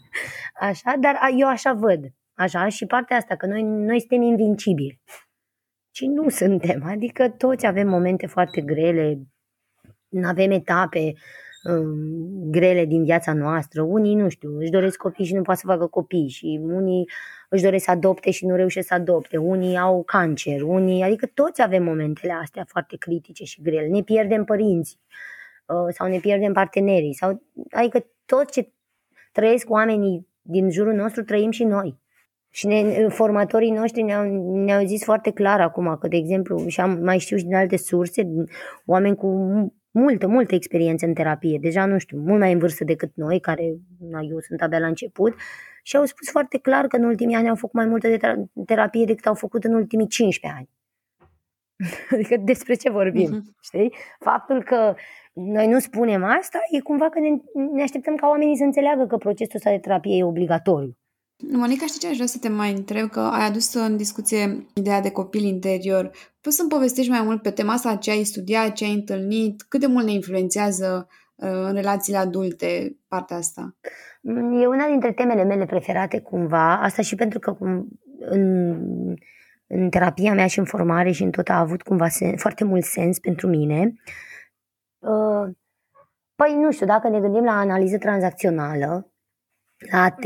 Așa, 0.60 0.96
dar 1.00 1.20
eu 1.38 1.48
așa 1.48 1.74
văd. 1.74 2.00
Așa, 2.34 2.68
și 2.68 2.86
partea 2.86 3.18
asta, 3.18 3.36
că 3.36 3.46
noi, 3.46 3.62
noi 3.64 4.00
suntem 4.00 4.22
invincibili 4.22 5.02
ci 5.96 6.02
nu 6.02 6.30
suntem. 6.30 6.84
Adică 6.86 7.30
toți 7.30 7.66
avem 7.66 7.88
momente 7.88 8.28
foarte 8.28 8.62
grele, 8.62 9.28
avem 10.24 10.52
etape 10.52 11.14
um, 11.70 12.52
grele 12.52 12.86
din 12.86 13.04
viața 13.04 13.34
noastră. 13.34 13.82
Unii, 13.82 14.16
nu 14.16 14.30
știu, 14.30 14.58
își 14.58 14.70
doresc 14.70 14.98
copii 14.98 15.26
și 15.26 15.34
nu 15.34 15.42
poate 15.42 15.60
să 15.60 15.68
facă 15.68 15.88
copii 15.88 16.30
și 16.30 16.60
unii 16.64 17.10
își 17.56 17.64
doresc 17.64 17.84
să 17.84 17.92
adopte 17.92 18.32
și 18.32 18.46
nu 18.46 18.56
reușesc 18.56 18.88
să 18.88 18.94
adopte. 18.94 19.38
Unii 19.38 19.78
au 19.78 20.04
cancer, 20.04 20.62
unii, 20.62 21.04
adică 21.04 21.26
toți 21.26 21.62
avem 21.62 21.84
momentele 21.84 22.34
astea 22.34 22.66
foarte 22.68 22.96
critice 22.98 23.44
și 23.44 23.62
grele. 23.62 23.88
Ne 23.88 24.02
pierdem 24.02 24.44
părinții 24.44 25.00
uh, 25.66 25.94
sau 25.94 26.08
ne 26.08 26.20
pierdem 26.20 26.54
partenerii 26.54 27.14
sau 27.14 27.42
adică 27.70 28.06
tot 28.26 28.52
ce 28.52 28.70
trăiesc 29.32 29.70
oamenii 29.70 30.28
din 30.42 30.70
jurul 30.70 30.94
nostru 30.94 31.24
trăim 31.24 31.52
și 31.52 31.64
noi. 31.64 32.00
Și 32.50 32.68
ne, 32.68 33.08
formatorii 33.08 33.72
noștri 33.72 34.02
ne-au, 34.02 34.54
ne-au 34.64 34.86
zis 34.86 35.04
foarte 35.04 35.32
clar 35.32 35.62
acum 35.62 35.98
că, 36.00 36.08
de 36.08 36.16
exemplu, 36.16 36.68
și 36.68 36.82
am 36.82 37.00
mai 37.04 37.20
știu 37.20 37.38
și 37.38 37.44
din 37.44 37.56
alte 37.56 37.78
surse, 37.78 38.28
oameni 38.86 39.16
cu 39.16 39.28
multă, 40.00 40.28
multă 40.28 40.56
experiență 40.56 41.06
în 41.06 41.14
terapie, 41.14 41.58
deja 41.62 41.86
nu 41.86 41.98
știu, 41.98 42.18
mult 42.18 42.40
mai 42.40 42.52
în 42.52 42.60
vârstă 42.60 42.84
decât 42.84 43.12
noi, 43.14 43.40
care 43.40 43.76
na, 44.00 44.20
eu 44.22 44.40
sunt 44.40 44.62
abia 44.62 44.80
la 44.80 44.88
început, 44.88 45.36
și 45.84 45.96
au 45.96 46.06
spus 46.06 46.30
foarte 46.30 46.58
clar 46.58 46.88
că 46.88 46.96
în 46.96 47.04
ultimii 47.04 47.36
ani 47.36 47.50
au 47.50 47.56
făcut 47.56 47.74
mai 47.74 47.86
multă 47.86 48.08
de 48.08 48.48
terapie 48.66 49.06
decât 49.06 49.26
au 49.26 49.34
făcut 49.34 49.64
în 49.64 49.74
ultimii 49.74 50.08
15 50.08 50.60
ani. 50.60 50.70
Adică 52.14 52.38
despre 52.38 52.74
ce 52.74 52.90
vorbim, 52.90 53.36
uh-huh. 53.36 53.62
știi? 53.62 53.94
Faptul 54.20 54.64
că 54.64 54.96
noi 55.34 55.68
nu 55.68 55.80
spunem 55.80 56.24
asta 56.24 56.60
e 56.72 56.80
cumva 56.80 57.10
că 57.10 57.20
ne, 57.20 57.30
ne 57.72 57.82
așteptăm 57.82 58.16
ca 58.16 58.28
oamenii 58.28 58.58
să 58.58 58.64
înțeleagă 58.64 59.06
că 59.06 59.18
procesul 59.18 59.56
ăsta 59.56 59.70
de 59.70 59.78
terapie 59.78 60.18
e 60.18 60.24
obligatoriu. 60.24 60.98
Monica, 61.38 61.86
știi 61.86 62.00
ce 62.00 62.08
aș 62.08 62.16
vrea 62.16 62.26
să 62.26 62.38
te 62.42 62.50
mai 62.50 62.72
întreb? 62.72 63.10
Că 63.10 63.20
ai 63.20 63.46
adus 63.46 63.74
în 63.74 63.98
discuție 63.98 64.66
ideea 64.74 65.02
de 65.02 65.12
copil 65.12 65.44
interior. 65.44 66.12
Poți 66.42 66.56
să-mi 66.56 66.70
povestești 66.70 67.12
mai 67.12 67.22
mult 67.22 67.42
pe 67.42 67.52
tema 67.52 67.74
asta, 67.74 67.96
ce 67.96 68.12
ai 68.12 68.24
studiat, 68.24 68.74
ce 68.74 68.84
ai 68.84 68.94
întâlnit, 68.94 69.62
cât 69.62 69.80
de 69.80 69.86
mult 69.86 70.06
ne 70.06 70.12
influențează 70.12 71.08
uh, 71.36 71.50
în 71.50 71.74
relațiile 71.74 72.18
adulte 72.18 72.98
partea 73.08 73.38
asta? 73.38 73.76
E 74.62 74.68
una 74.68 74.88
dintre 74.88 75.14
temele 75.14 75.44
mele 75.44 75.66
preferate 75.66 76.20
cumva, 76.20 76.82
asta 76.82 77.02
și 77.02 77.16
pentru 77.16 77.40
că 77.40 77.54
cum, 77.54 77.88
în, 78.20 78.72
în 79.68 79.90
terapia 79.90 80.34
mea 80.34 80.48
și 80.48 80.60
în 80.60 80.66
formare 80.66 81.12
și 81.12 81.24
în 81.24 81.32
tot 81.32 81.50
a 81.50 81.60
avut 81.60 81.82
cumva 81.82 82.08
sen, 82.08 82.38
foarte 82.38 82.64
mult 82.64 82.84
sens 82.84 83.20
pentru 83.20 83.48
mine. 83.48 83.94
Uh, 85.00 85.50
păi 86.36 86.56
nu 86.62 86.72
știu, 86.72 86.86
dacă 86.86 87.10
ne 87.10 87.20
gândim 87.20 87.44
la 87.44 87.58
analiză 87.58 87.98
tranzacțională, 87.98 88.86
la 88.86 89.06
AT, 89.92 90.26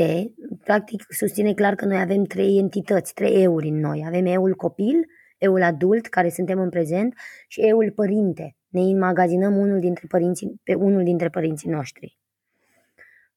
practic 0.63 1.05
susține 1.09 1.53
clar 1.53 1.75
că 1.75 1.85
noi 1.85 1.99
avem 1.99 2.23
trei 2.23 2.57
entități, 2.57 3.13
trei 3.13 3.43
euri 3.43 3.67
în 3.67 3.79
noi. 3.79 4.03
Avem 4.07 4.25
eul 4.25 4.55
copil, 4.55 5.05
eul 5.37 5.63
adult, 5.63 6.07
care 6.07 6.29
suntem 6.29 6.59
în 6.59 6.69
prezent, 6.69 7.13
și 7.47 7.61
eul 7.61 7.91
părinte. 7.95 8.55
Ne 8.67 8.81
înmagazinăm 8.81 9.57
unul 9.57 9.79
dintre 9.79 10.05
părinții, 10.07 10.61
pe 10.63 10.73
unul 10.73 11.03
dintre 11.03 11.29
părinții 11.29 11.69
noștri 11.69 12.17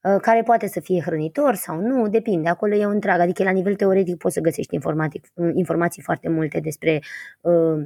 uh, 0.02 0.20
care 0.20 0.42
poate 0.42 0.66
să 0.66 0.80
fie 0.80 1.00
hrănitor 1.00 1.54
sau 1.54 1.80
nu, 1.80 2.08
depinde, 2.08 2.48
acolo 2.48 2.74
e 2.74 2.84
întreg, 2.84 3.18
adică 3.18 3.42
la 3.42 3.50
nivel 3.50 3.74
teoretic 3.74 4.16
poți 4.16 4.34
să 4.34 4.40
găsești 4.40 4.74
informații, 4.74 5.20
informații 5.54 6.02
foarte 6.02 6.28
multe 6.28 6.60
despre 6.60 7.02
uh, 7.40 7.84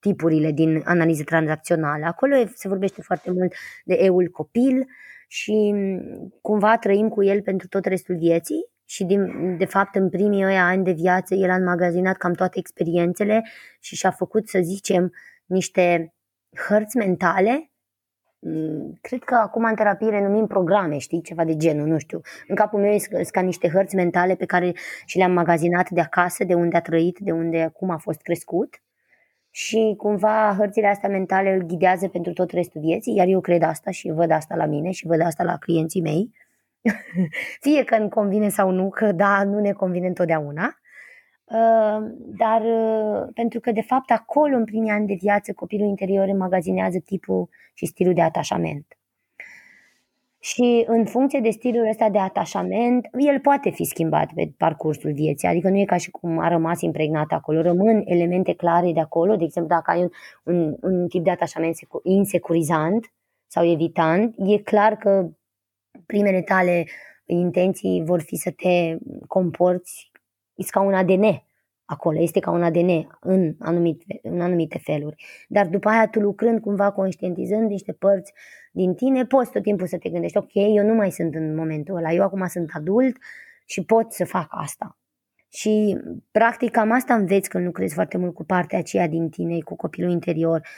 tipurile 0.00 0.52
din 0.52 0.82
analiză 0.84 1.22
tranzacțională. 1.22 2.04
Acolo 2.04 2.34
se 2.54 2.68
vorbește 2.68 3.02
foarte 3.02 3.30
mult 3.30 3.54
de 3.84 3.94
eul 3.94 4.28
copil 4.28 4.86
și 5.34 5.70
mm, 5.74 6.34
cumva 6.40 6.78
trăim 6.78 7.08
cu 7.08 7.24
el 7.24 7.42
pentru 7.42 7.68
tot 7.68 7.84
restul 7.84 8.16
vieții 8.16 8.66
și 8.84 9.04
din, 9.04 9.56
de 9.56 9.64
fapt 9.64 9.94
în 9.94 10.08
primii 10.08 10.44
ăia 10.44 10.66
ani 10.66 10.84
de 10.84 10.92
viață 10.92 11.34
el 11.34 11.50
a 11.50 11.54
înmagazinat 11.54 12.16
cam 12.16 12.32
toate 12.32 12.58
experiențele 12.58 13.44
și 13.80 13.96
și-a 13.96 14.10
făcut, 14.10 14.48
să 14.48 14.58
zicem, 14.62 15.12
niște 15.46 16.14
hărți 16.68 16.96
mentale 16.96 17.68
Mm, 18.46 18.98
cred 19.00 19.22
că 19.22 19.34
acum 19.34 19.64
în 19.64 19.74
terapie 19.74 20.10
le 20.10 20.22
numim 20.22 20.46
programe, 20.46 20.98
știi, 20.98 21.22
ceva 21.22 21.44
de 21.44 21.56
genul, 21.56 21.86
nu 21.86 21.98
știu. 21.98 22.20
În 22.48 22.54
capul 22.54 22.80
meu 22.80 22.98
sunt 22.98 23.28
ca 23.28 23.40
niște 23.40 23.68
hărți 23.68 23.94
mentale 23.94 24.34
pe 24.34 24.44
care 24.44 24.72
și 25.04 25.16
le-am 25.16 25.32
magazinat 25.32 25.90
de 25.90 26.00
acasă, 26.00 26.44
de 26.44 26.54
unde 26.54 26.76
a 26.76 26.80
trăit, 26.80 27.18
de 27.18 27.32
unde 27.32 27.70
cum 27.72 27.90
a 27.90 27.96
fost 27.96 28.20
crescut 28.20 28.82
și 29.56 29.94
cumva 29.96 30.54
hărțile 30.58 30.86
astea 30.86 31.08
mentale 31.08 31.54
îl 31.54 31.62
ghidează 31.62 32.08
pentru 32.08 32.32
tot 32.32 32.50
restul 32.50 32.80
vieții, 32.80 33.14
iar 33.14 33.26
eu 33.26 33.40
cred 33.40 33.62
asta 33.62 33.90
și 33.90 34.10
văd 34.10 34.30
asta 34.30 34.56
la 34.56 34.66
mine 34.66 34.90
și 34.90 35.06
văd 35.06 35.20
asta 35.20 35.44
la 35.44 35.56
clienții 35.56 36.00
mei. 36.00 36.30
Fie 37.64 37.84
că 37.84 37.94
îmi 37.94 38.10
convine 38.10 38.48
sau 38.48 38.70
nu, 38.70 38.88
că 38.88 39.12
da, 39.12 39.44
nu 39.44 39.60
ne 39.60 39.72
convine 39.72 40.06
întotdeauna. 40.06 40.78
Uh, 41.44 42.10
dar 42.36 42.60
uh, 42.60 43.28
pentru 43.34 43.60
că 43.60 43.72
de 43.72 43.80
fapt 43.80 44.10
acolo 44.10 44.56
în 44.56 44.64
primii 44.64 44.90
ani 44.90 45.06
de 45.06 45.16
viață 45.20 45.52
copilul 45.52 45.88
interior 45.88 46.28
înmagazinează 46.28 46.98
tipul 46.98 47.48
și 47.74 47.86
stilul 47.86 48.14
de 48.14 48.22
atașament. 48.22 48.98
Și 50.44 50.84
în 50.86 51.04
funcție 51.04 51.40
de 51.40 51.50
stilul 51.50 51.88
ăsta 51.88 52.08
de 52.08 52.18
atașament, 52.18 53.08
el 53.18 53.40
poate 53.40 53.70
fi 53.70 53.84
schimbat 53.84 54.32
pe 54.34 54.52
parcursul 54.56 55.12
vieții, 55.12 55.48
adică 55.48 55.68
nu 55.68 55.78
e 55.78 55.84
ca 55.84 55.96
și 55.96 56.10
cum 56.10 56.38
a 56.38 56.48
rămas 56.48 56.80
impregnat 56.80 57.32
acolo, 57.32 57.60
rămân 57.60 58.02
elemente 58.04 58.54
clare 58.54 58.92
de 58.92 59.00
acolo, 59.00 59.36
de 59.36 59.44
exemplu 59.44 59.74
dacă 59.74 59.90
ai 59.90 60.00
un, 60.00 60.08
un, 60.54 60.76
un 60.80 61.08
tip 61.08 61.24
de 61.24 61.30
atașament 61.30 61.76
insecurizant 62.02 63.12
sau 63.46 63.70
evitant, 63.70 64.34
e 64.38 64.58
clar 64.58 64.96
că 64.96 65.30
primele 66.06 66.42
tale 66.42 66.86
intenții 67.24 68.02
vor 68.04 68.20
fi 68.20 68.36
să 68.36 68.50
te 68.50 68.96
comporți 69.26 70.10
este 70.54 70.70
ca 70.70 70.80
un 70.80 70.94
ADN 70.94 71.42
acolo, 71.84 72.20
este 72.20 72.40
ca 72.40 72.50
un 72.50 72.62
ADN 72.62 73.16
în 73.20 73.54
anumite, 73.58 74.18
în 74.22 74.40
anumite 74.40 74.78
feluri. 74.78 75.24
Dar 75.48 75.66
după 75.66 75.88
aia 75.88 76.08
tu 76.08 76.20
lucrând 76.20 76.60
cumva 76.60 76.90
conștientizând 76.90 77.70
niște 77.70 77.92
părți 77.92 78.32
din 78.74 78.94
tine, 78.94 79.24
poți 79.24 79.50
tot 79.50 79.62
timpul 79.62 79.86
să 79.86 79.98
te 79.98 80.08
gândești, 80.08 80.36
ok, 80.36 80.54
eu 80.54 80.84
nu 80.84 80.94
mai 80.94 81.10
sunt 81.10 81.34
în 81.34 81.54
momentul 81.54 81.96
ăla, 81.96 82.12
eu 82.12 82.22
acum 82.22 82.46
sunt 82.46 82.70
adult 82.72 83.16
și 83.64 83.84
pot 83.84 84.12
să 84.12 84.24
fac 84.24 84.46
asta. 84.50 84.98
Și 85.48 85.98
practic 86.30 86.70
cam 86.70 86.90
asta 86.90 87.14
înveți 87.14 87.48
când 87.48 87.64
lucrezi 87.64 87.94
foarte 87.94 88.18
mult 88.18 88.34
cu 88.34 88.44
partea 88.44 88.78
aceea 88.78 89.08
din 89.08 89.28
tine, 89.28 89.58
cu 89.58 89.76
copilul 89.76 90.10
interior, 90.10 90.68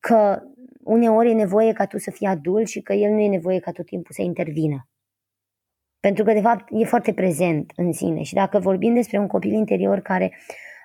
că 0.00 0.42
uneori 0.82 1.30
e 1.30 1.34
nevoie 1.34 1.72
ca 1.72 1.86
tu 1.86 1.98
să 1.98 2.10
fii 2.10 2.26
adult 2.26 2.68
și 2.68 2.80
că 2.80 2.92
el 2.92 3.12
nu 3.12 3.20
e 3.20 3.28
nevoie 3.28 3.58
ca 3.58 3.72
tot 3.72 3.86
timpul 3.86 4.14
să 4.14 4.22
intervină. 4.22 4.88
Pentru 6.00 6.24
că, 6.24 6.32
de 6.32 6.40
fapt, 6.40 6.68
e 6.70 6.84
foarte 6.84 7.12
prezent 7.12 7.72
în 7.76 7.92
sine. 7.92 8.22
Și 8.22 8.34
dacă 8.34 8.58
vorbim 8.58 8.94
despre 8.94 9.18
un 9.18 9.26
copil 9.26 9.52
interior 9.52 10.00
care 10.00 10.32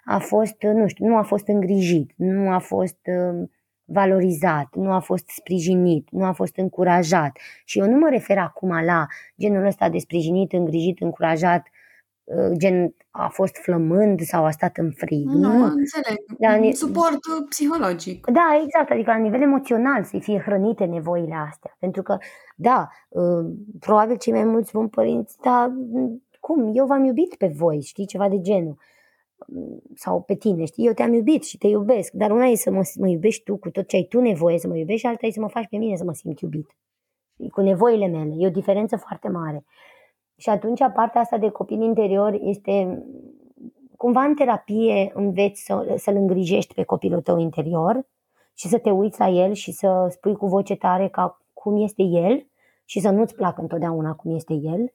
a 0.04 0.20
fost, 0.20 0.62
nu 0.62 0.88
știu, 0.88 1.08
nu 1.08 1.18
a 1.18 1.24
fost 1.24 1.48
îngrijit, 1.48 2.12
nu 2.16 2.52
a 2.52 2.60
fost 2.60 3.00
uh, 3.06 3.50
valorizat, 3.94 4.68
nu 4.76 4.92
a 4.92 5.00
fost 5.00 5.30
sprijinit, 5.30 6.08
nu 6.12 6.24
a 6.24 6.32
fost 6.32 6.58
încurajat. 6.58 7.38
Și 7.66 7.80
eu 7.80 7.90
nu 7.90 7.98
mă 7.98 8.10
refer 8.10 8.38
acum 8.38 8.70
la 8.84 9.08
genul 9.40 9.66
ăsta 9.66 9.90
de 9.90 9.98
sprijinit, 9.98 10.54
îngrijit, 10.54 11.02
încurajat 11.02 11.68
Uh, 12.24 12.52
gen 12.58 12.96
a 13.10 13.28
fost 13.28 13.58
flămând 13.58 14.22
sau 14.22 14.46
a 14.46 14.52
stat 14.52 14.78
în 14.78 14.92
frig. 14.92 15.26
Nu, 15.26 15.58
nu? 15.58 15.64
înțeleg. 15.64 16.18
Da, 16.38 16.72
Suport 16.72 17.20
psihologic. 17.50 18.26
Da, 18.26 18.62
exact. 18.64 18.92
Adică 18.92 19.12
la 19.12 19.18
nivel 19.18 19.42
emoțional 19.42 20.04
să 20.04 20.18
fie 20.20 20.40
hrănite 20.40 20.86
nevoile 20.86 21.36
astea. 21.50 21.76
Pentru 21.80 22.02
că, 22.02 22.18
da, 22.56 22.90
uh, 23.10 23.46
probabil 23.80 24.18
cei 24.18 24.34
mai 24.34 24.44
mulți 24.44 24.72
vom 24.72 24.90
părinți, 24.90 25.38
dar 25.42 25.68
mm, 25.68 26.24
cum? 26.40 26.72
Eu 26.74 26.86
v-am 26.86 27.04
iubit 27.04 27.36
pe 27.36 27.54
voi, 27.56 27.82
știi, 27.82 28.06
ceva 28.06 28.30
de 28.30 28.42
genul. 28.42 28.78
Mm, 29.48 29.82
sau 29.96 30.22
pe 30.22 30.36
tine, 30.36 30.66
știi, 30.66 30.86
eu 30.86 30.94
te-am 30.94 31.14
iubit 31.14 31.44
și 31.44 31.58
te 31.58 31.68
iubesc, 31.68 32.12
dar 32.12 32.32
una 32.32 32.46
e 32.46 32.56
să 32.56 32.72
mă, 32.72 32.82
mă 33.00 33.08
iubești 33.08 33.44
tu 33.44 33.58
cu 33.58 33.70
tot 33.70 33.88
ce 33.88 33.96
ai 33.96 34.04
tu 34.04 34.20
nevoie 34.20 34.58
să 34.58 34.68
mă 34.68 34.78
iubești 34.78 35.02
și 35.02 35.08
alta 35.08 35.26
e 35.26 35.32
să 35.32 35.40
mă 35.40 35.50
faci 35.50 35.68
pe 35.70 35.78
mine 35.78 35.96
să 35.96 36.04
mă 36.04 36.14
simt 36.14 36.40
iubit. 36.40 36.76
Cu 37.52 37.62
nevoile 37.62 38.08
mele. 38.08 38.34
E 38.38 38.48
o 38.48 38.50
diferență 38.50 38.98
foarte 38.98 39.30
mare. 39.30 39.66
Și 40.38 40.50
atunci 40.50 40.80
partea 40.94 41.22
asta 41.22 41.38
de 41.38 41.50
copil 41.50 41.82
interior 41.82 42.38
este 42.42 43.04
cumva 43.98 44.24
în 44.24 44.36
terapie 44.36 45.12
înveți 45.14 45.64
să, 45.64 45.94
să-l 45.98 46.16
îngrijești 46.16 46.74
pe 46.74 46.84
copilul 46.84 47.22
tău 47.22 47.38
interior 47.38 48.08
și 48.58 48.68
să 48.68 48.78
te 48.78 48.90
uiți 48.90 49.20
la 49.20 49.28
el 49.28 49.54
și 49.54 49.72
să 49.72 50.08
spui 50.10 50.36
cu 50.36 50.46
voce 50.48 50.76
tare 50.76 51.08
ca 51.08 51.42
cum 51.54 51.82
este 51.84 52.04
el 52.04 52.48
și 52.86 53.00
să 53.00 53.10
nu-ți 53.10 53.36
placă 53.36 53.62
întotdeauna 53.62 54.14
cum 54.14 54.36
este 54.36 54.54
el. 54.54 54.94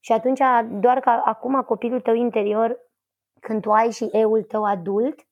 Și 0.00 0.12
atunci, 0.12 0.40
doar 0.80 1.00
că 1.00 1.10
acum 1.24 1.62
copilul 1.66 2.00
tău 2.00 2.14
interior, 2.14 2.78
când 3.46 3.60
tu 3.60 3.70
ai 3.70 3.90
și 3.90 4.08
eul 4.12 4.42
tău 4.42 4.64
adult, 4.64 5.26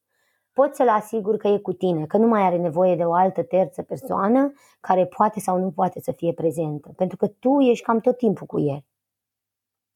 poți 0.52 0.76
să-l 0.76 0.88
asiguri 0.88 1.38
că 1.38 1.48
e 1.48 1.58
cu 1.58 1.72
tine, 1.72 2.06
că 2.06 2.16
nu 2.16 2.26
mai 2.26 2.42
are 2.42 2.56
nevoie 2.56 2.96
de 2.96 3.04
o 3.04 3.12
altă 3.12 3.42
terță 3.42 3.82
persoană 3.82 4.52
care 4.80 5.06
poate 5.06 5.40
sau 5.40 5.58
nu 5.58 5.70
poate 5.70 6.00
să 6.00 6.12
fie 6.12 6.32
prezentă. 6.32 6.92
Pentru 6.96 7.16
că 7.16 7.26
tu 7.26 7.60
ești 7.60 7.84
cam 7.84 8.00
tot 8.00 8.16
timpul 8.16 8.46
cu 8.46 8.60
el 8.60 8.84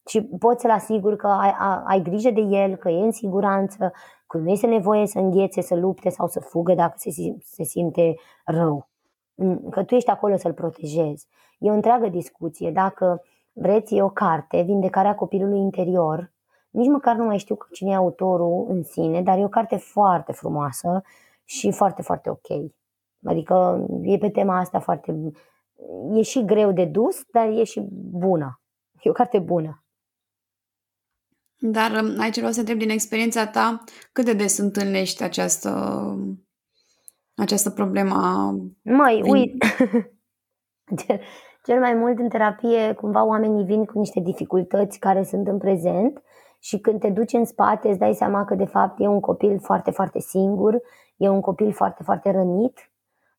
și 0.07 0.23
poți 0.23 0.61
să-l 0.61 0.71
asiguri 0.71 1.17
că 1.17 1.27
ai, 1.27 1.55
ai 1.87 2.03
grijă 2.03 2.31
de 2.31 2.41
el, 2.41 2.77
că 2.77 2.89
e 2.89 3.05
în 3.05 3.11
siguranță, 3.11 3.93
că 4.27 4.39
nu 4.39 4.51
este 4.51 4.67
nevoie 4.67 5.07
să 5.07 5.19
înghețe, 5.19 5.61
să 5.61 5.75
lupte 5.75 6.09
sau 6.09 6.27
să 6.27 6.41
fugă 6.41 6.75
dacă 6.75 6.95
se, 6.97 7.11
se 7.39 7.63
simte 7.63 8.15
rău. 8.45 8.89
Că 9.71 9.85
tu 9.85 9.95
ești 9.95 10.11
acolo 10.11 10.37
să-l 10.37 10.53
protejezi. 10.53 11.27
E 11.59 11.71
o 11.71 11.75
întreagă 11.75 12.09
discuție. 12.09 12.71
Dacă 12.71 13.23
vreți, 13.53 13.95
e 13.95 14.03
o 14.03 14.09
carte, 14.09 14.63
Vindecarea 14.63 15.15
copilului 15.15 15.59
interior. 15.59 16.33
Nici 16.75 16.89
măcar 16.89 17.17
nu 17.17 17.25
mai 17.25 17.39
știu 17.39 17.57
cine 17.73 17.91
e 17.91 17.95
autorul 17.95 18.67
în 18.69 18.83
sine, 18.83 19.23
dar 19.23 19.39
e 19.39 19.45
o 19.45 19.49
carte 19.49 19.77
foarte 19.77 20.33
frumoasă 20.33 21.03
și 21.45 21.73
foarte, 21.73 22.03
foarte 22.03 22.31
ok. 22.31 22.73
Adică 23.25 23.87
e 24.03 24.19
pe 24.19 24.31
tema 24.31 24.59
asta 24.59 24.81
foarte... 24.81 25.33
E 26.13 26.23
și 26.23 26.45
greu 26.45 26.73
de 26.73 26.85
dus, 26.85 27.25
dar 27.33 27.49
e 27.49 27.65
și 27.65 27.87
bună. 28.11 28.61
E 29.03 29.11
o 29.11 29.13
carte 29.13 29.39
bună. 29.39 29.85
Dar 31.59 31.91
um, 31.91 32.21
aici 32.21 32.37
vreau 32.37 32.53
să 32.53 32.59
întreb 32.59 32.79
din 32.79 32.91
experiența 32.91 33.47
ta, 33.47 33.85
cât 34.13 34.25
de 34.25 34.33
des 34.33 34.59
întâlnești 34.59 35.23
această, 35.23 35.71
această 37.35 37.71
problemă 37.71 38.17
Mai, 38.83 39.21
Vin... 39.23 39.33
uit. 39.33 39.65
Cel 41.67 41.79
mai 41.81 41.95
mult 41.95 42.19
în 42.19 42.29
terapie, 42.29 42.93
cumva 42.93 43.25
oamenii 43.25 43.65
vin 43.65 43.85
cu 43.85 43.99
niște 43.99 44.21
dificultăți 44.21 44.99
care 44.99 45.23
sunt 45.23 45.47
în 45.47 45.59
prezent 45.59 46.23
și 46.65 46.79
când 46.79 47.01
te 47.01 47.11
duci 47.11 47.33
în 47.33 47.45
spate 47.45 47.89
îți 47.89 47.99
dai 47.99 48.15
seama 48.15 48.45
că 48.45 48.55
de 48.55 48.65
fapt 48.65 49.01
e 49.01 49.07
un 49.07 49.21
copil 49.21 49.59
foarte, 49.59 49.91
foarte 49.91 50.19
singur, 50.19 50.81
e 51.17 51.29
un 51.29 51.41
copil 51.41 51.73
foarte, 51.73 52.03
foarte 52.03 52.31
rănit, 52.31 52.91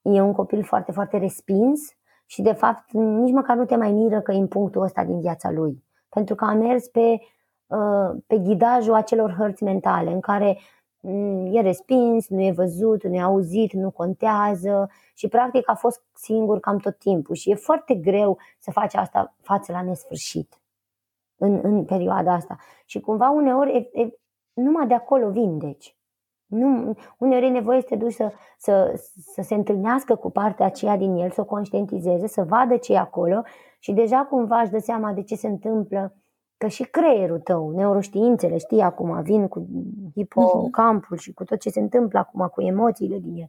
e 0.02 0.22
un 0.22 0.34
copil 0.34 0.64
foarte, 0.64 0.92
foarte 0.92 1.18
respins 1.18 1.82
și 2.26 2.42
de 2.42 2.54
fapt 2.54 2.92
nici 2.92 3.34
măcar 3.34 3.56
nu 3.56 3.66
te 3.66 3.76
mai 3.76 3.92
miră 3.92 4.22
că 4.22 4.32
e 4.32 4.38
în 4.38 4.48
punctul 4.48 4.82
ăsta 4.82 5.04
din 5.04 5.20
viața 5.20 5.52
lui. 5.52 5.84
Pentru 6.10 6.36
că 6.36 6.46
a 6.46 6.54
mers 6.54 6.88
pe 6.88 7.20
Uh, 7.68 8.22
pe 8.28 8.38
ghidajul 8.38 8.94
acelor 8.94 9.36
hărți 9.38 9.64
mentale 9.64 10.12
în 10.12 10.20
care 10.20 10.60
mm, 11.00 11.56
e 11.56 11.62
respins, 11.62 12.28
nu 12.28 12.42
e 12.42 12.52
văzut, 12.52 13.04
nu 13.04 13.16
e 13.16 13.22
auzit, 13.22 13.74
nu 13.74 13.92
contează 13.92 14.90
și 15.14 15.28
practic 15.28 15.70
a 15.70 15.74
fost 15.74 16.02
singur 16.14 16.60
cam 16.60 16.78
tot 16.78 16.98
timpul 16.98 17.36
și 17.36 17.52
e 17.52 17.56
foarte 17.56 17.96
greu 17.96 18.38
să 18.60 18.72
faci 18.72 18.96
asta 18.96 19.36
față 19.42 19.72
la 19.72 19.82
nesfârșit 19.82 20.60
în, 21.38 21.60
în 21.64 21.86
perioada 21.86 22.34
asta. 22.34 22.58
Și 22.86 23.00
cumva 23.00 23.30
uneori 23.30 23.90
e, 23.94 24.02
e, 24.02 24.10
numai 24.54 24.88
de 24.88 24.94
acolo 24.94 25.30
vindeci. 25.30 25.98
Nu, 26.46 26.94
uneori 27.18 27.46
e 27.46 27.50
nevoie 27.50 27.82
să 27.82 27.88
te 27.88 27.96
duci 27.96 28.14
să, 28.14 28.32
să, 28.58 28.94
să 29.34 29.42
se 29.42 29.56
întâlnească 29.56 30.16
cu 30.16 30.32
partea 30.32 30.66
aceea 30.66 30.98
din 30.98 31.16
el, 31.16 31.32
să 31.32 31.42
o 31.42 31.46
conștientizeze, 31.46 32.28
să 32.28 32.44
vadă 32.44 32.78
ce 32.78 32.94
e 32.94 32.98
acolo 32.98 33.42
și 33.80 33.94
deja 33.94 34.26
cumva 34.30 34.62
își 34.62 34.72
dă 34.72 34.80
seama 34.80 35.14
de 35.14 35.24
ce 35.24 35.36
se 35.36 35.48
întâmplă 35.48 36.16
că 36.58 36.68
și 36.68 36.84
creierul 36.84 37.40
tău, 37.40 37.70
neuroștiințele, 37.70 38.58
știi 38.58 38.82
acum, 38.82 39.22
vin 39.22 39.48
cu 39.48 39.68
hipocampul 40.16 41.18
și 41.18 41.34
cu 41.34 41.44
tot 41.44 41.60
ce 41.60 41.70
se 41.70 41.80
întâmplă 41.80 42.20
acum 42.20 42.48
cu 42.48 42.62
emoțiile 42.62 43.20
din 43.20 43.36
el, 43.36 43.48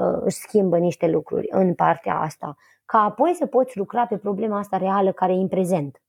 uh, 0.00 0.20
își 0.24 0.36
schimbă 0.36 0.78
niște 0.78 1.08
lucruri 1.08 1.46
în 1.50 1.74
partea 1.74 2.20
asta, 2.20 2.56
ca 2.84 2.98
apoi 2.98 3.34
să 3.34 3.46
poți 3.46 3.78
lucra 3.78 4.06
pe 4.06 4.16
problema 4.16 4.58
asta 4.58 4.76
reală 4.76 5.12
care 5.12 5.32
e 5.32 5.36
în 5.36 5.48
prezent. 5.48 6.02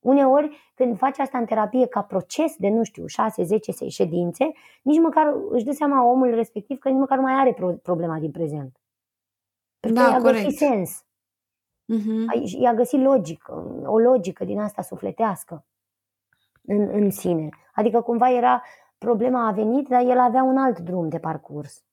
Uneori, 0.00 0.72
când 0.74 0.98
faci 0.98 1.18
asta 1.18 1.38
în 1.38 1.44
terapie 1.44 1.86
ca 1.86 2.02
proces 2.02 2.56
de, 2.56 2.68
nu 2.68 2.82
știu, 2.82 3.04
6-10 3.04 3.88
ședințe, 3.88 4.52
nici 4.82 4.98
măcar 4.98 5.34
își 5.50 5.64
dă 5.64 5.72
seama 5.72 6.04
omul 6.04 6.34
respectiv 6.34 6.78
că 6.78 6.88
nici 6.88 6.98
măcar 6.98 7.16
nu 7.16 7.22
mai 7.22 7.32
are 7.32 7.78
problema 7.82 8.18
din 8.18 8.30
prezent. 8.30 8.80
Pentru 9.80 10.02
da, 10.02 10.16
că 10.16 10.22
corect. 10.22 10.56
sens. 10.56 11.04
Uh-huh. 11.94 12.60
I-a 12.60 12.74
găsit 12.74 13.00
logică, 13.00 13.82
o 13.84 13.98
logică 13.98 14.44
din 14.44 14.58
asta 14.58 14.82
sufletească 14.82 15.64
în, 16.62 16.88
în 16.92 17.10
sine. 17.10 17.48
Adică 17.74 18.00
cumva 18.00 18.30
era, 18.30 18.62
problema 18.98 19.46
a 19.46 19.52
venit, 19.52 19.88
dar 19.88 20.02
el 20.02 20.18
avea 20.18 20.42
un 20.42 20.56
alt 20.56 20.78
drum 20.78 21.08
de 21.08 21.18
parcurs. 21.18 21.84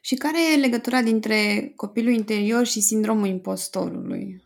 Și 0.00 0.14
care 0.14 0.36
e 0.52 0.60
legătura 0.60 1.02
dintre 1.02 1.72
copilul 1.76 2.12
interior 2.12 2.64
și 2.64 2.80
sindromul 2.80 3.26
impostorului? 3.26 4.42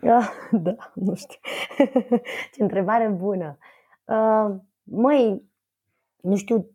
Ah, 0.18 0.30
da, 0.50 0.92
nu 0.94 1.14
știu. 1.14 1.38
Ce 2.52 2.62
întrebare 2.62 3.08
bună. 3.08 3.58
Uh, 4.04 4.56
măi, 4.82 5.42
nu 6.20 6.36
știu 6.36 6.70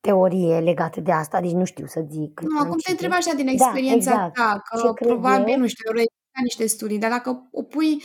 teorie 0.00 0.60
legată 0.60 1.00
de 1.00 1.12
asta, 1.12 1.40
deci 1.40 1.50
nu 1.50 1.64
știu 1.64 1.86
să 1.86 2.04
zic. 2.10 2.40
Nu, 2.40 2.58
acum 2.60 2.76
te 2.84 2.90
întreb 2.90 3.12
așa 3.12 3.34
din 3.34 3.44
da, 3.44 3.50
experiența 3.50 4.10
da, 4.10 4.26
exact. 4.26 4.34
ta, 4.34 4.62
că 4.64 4.92
Ce 4.98 5.06
probabil, 5.06 5.52
eu? 5.52 5.58
nu 5.58 5.66
știu, 5.66 5.90
au 5.90 6.42
niște 6.42 6.66
studii, 6.66 6.98
dar 6.98 7.10
dacă 7.10 7.48
o 7.50 7.62
pui, 7.62 8.02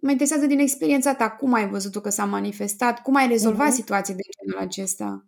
mă 0.00 0.10
interesează 0.10 0.46
din 0.46 0.58
experiența 0.58 1.14
ta, 1.14 1.30
cum 1.30 1.52
ai 1.52 1.68
văzut 1.68 2.02
că 2.02 2.08
s-a 2.08 2.24
manifestat, 2.24 3.02
cum 3.02 3.14
ai 3.14 3.26
rezolvat 3.26 3.68
uh-huh. 3.68 3.74
situații 3.74 4.14
de 4.14 4.22
genul 4.38 4.66
acesta? 4.66 5.24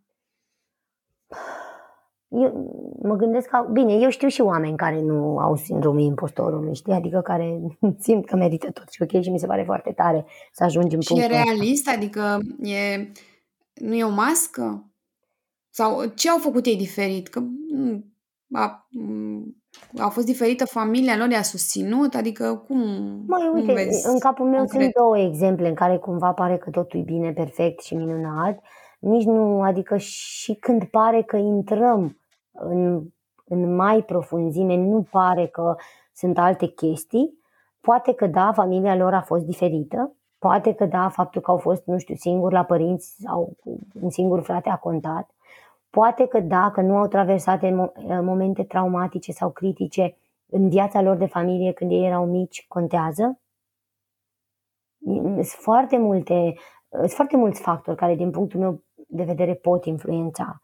Eu 2.36 2.70
mă 3.02 3.14
gândesc 3.14 3.48
că, 3.48 3.68
bine, 3.72 3.92
eu 3.92 4.10
știu 4.10 4.28
și 4.28 4.40
oameni 4.40 4.76
care 4.76 5.00
nu 5.00 5.38
au 5.38 5.56
sindromul 5.56 6.00
impostorului, 6.00 6.74
știi? 6.74 6.92
Adică 6.92 7.20
care 7.20 7.60
simt 7.98 8.26
că 8.26 8.36
merită 8.36 8.70
tot 8.70 8.88
și 8.90 9.02
ok 9.02 9.22
și 9.22 9.30
mi 9.30 9.38
se 9.38 9.46
pare 9.46 9.62
foarte 9.62 9.92
tare 9.92 10.24
să 10.52 10.64
ajungem 10.64 10.98
în 11.08 11.16
Și 11.16 11.22
e 11.22 11.26
realist? 11.26 11.86
Ăsta. 11.86 11.98
Adică 11.98 12.38
e, 12.60 13.10
nu 13.74 13.94
e 13.94 14.04
o 14.04 14.10
mască? 14.10 14.90
Sau 15.70 16.04
ce 16.04 16.30
au 16.30 16.38
făcut 16.38 16.66
ei 16.66 16.76
diferit? 16.76 17.28
Că 17.28 17.42
a, 18.52 18.88
a 19.98 20.08
fost 20.08 20.26
diferită 20.26 20.66
familia 20.66 21.16
lor, 21.16 21.30
i-a 21.30 21.42
susținut? 21.42 22.14
Adică 22.14 22.64
cum, 22.66 22.78
Măi, 23.26 23.50
uite, 23.54 23.66
cum 23.66 23.74
vezi 23.74 24.06
în 24.08 24.18
capul 24.18 24.46
meu 24.46 24.58
concret? 24.58 24.80
sunt 24.80 24.94
două 24.94 25.18
exemple 25.18 25.68
în 25.68 25.74
care 25.74 25.96
cumva 25.96 26.32
pare 26.32 26.56
că 26.56 26.70
totul 26.70 27.00
e 27.00 27.02
bine, 27.02 27.32
perfect 27.32 27.82
și 27.82 27.94
minunat. 27.94 28.60
Nici 28.98 29.24
nu, 29.24 29.62
adică 29.62 29.96
și 29.96 30.54
când 30.54 30.84
pare 30.84 31.22
că 31.22 31.36
intrăm 31.36 32.16
în, 32.58 33.02
în 33.44 33.74
mai 33.74 34.02
profunzime, 34.02 34.76
nu 34.76 35.06
pare 35.10 35.46
că 35.46 35.74
sunt 36.12 36.38
alte 36.38 36.66
chestii. 36.66 37.38
Poate 37.80 38.14
că 38.14 38.26
da, 38.26 38.52
familia 38.52 38.96
lor 38.96 39.14
a 39.14 39.22
fost 39.22 39.44
diferită, 39.44 40.16
poate 40.38 40.72
că 40.72 40.84
da, 40.86 41.08
faptul 41.08 41.40
că 41.40 41.50
au 41.50 41.56
fost, 41.56 41.86
nu 41.86 41.98
știu, 41.98 42.14
singuri 42.14 42.54
la 42.54 42.64
părinți 42.64 43.16
sau 43.18 43.56
un 44.00 44.10
singur 44.10 44.42
frate 44.42 44.68
a 44.68 44.76
contat, 44.76 45.30
Poate 45.96 46.26
că 46.26 46.40
dacă 46.40 46.80
nu 46.80 46.96
au 46.96 47.06
traversat 47.06 47.62
momente 48.22 48.64
traumatice 48.64 49.32
sau 49.32 49.50
critice 49.50 50.16
în 50.46 50.68
viața 50.68 51.02
lor 51.02 51.16
de 51.16 51.26
familie 51.26 51.72
când 51.72 51.90
ei 51.90 52.06
erau 52.06 52.26
mici, 52.26 52.64
contează. 52.68 53.40
Sunt 55.24 55.46
foarte 55.46 55.98
multe, 55.98 56.54
sunt 56.90 57.10
foarte 57.10 57.36
mulți 57.36 57.60
factori 57.60 57.96
care, 57.96 58.14
din 58.14 58.30
punctul 58.30 58.60
meu 58.60 58.82
de 59.08 59.22
vedere, 59.22 59.54
pot 59.54 59.84
influența. 59.84 60.60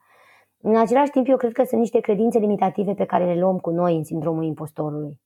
În 0.63 0.77
același 0.77 1.11
timp, 1.11 1.29
eu 1.29 1.37
cred 1.37 1.53
că 1.53 1.65
sunt 1.65 1.81
niște 1.81 2.01
credințe 2.01 2.39
limitative 2.39 2.95
pe 2.95 3.05
care 3.05 3.25
le 3.25 3.41
luăm 3.41 3.59
cu 3.59 3.71
noi 3.71 3.97
în 3.97 4.05
sindromul 4.05 4.45
impostorului, 4.45 5.21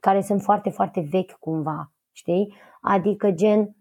care 0.00 0.20
sunt 0.20 0.42
foarte, 0.42 0.70
foarte 0.70 1.00
vechi 1.10 1.32
cumva, 1.32 1.92
știi? 2.12 2.54
Adică 2.80 3.30
gen, 3.30 3.78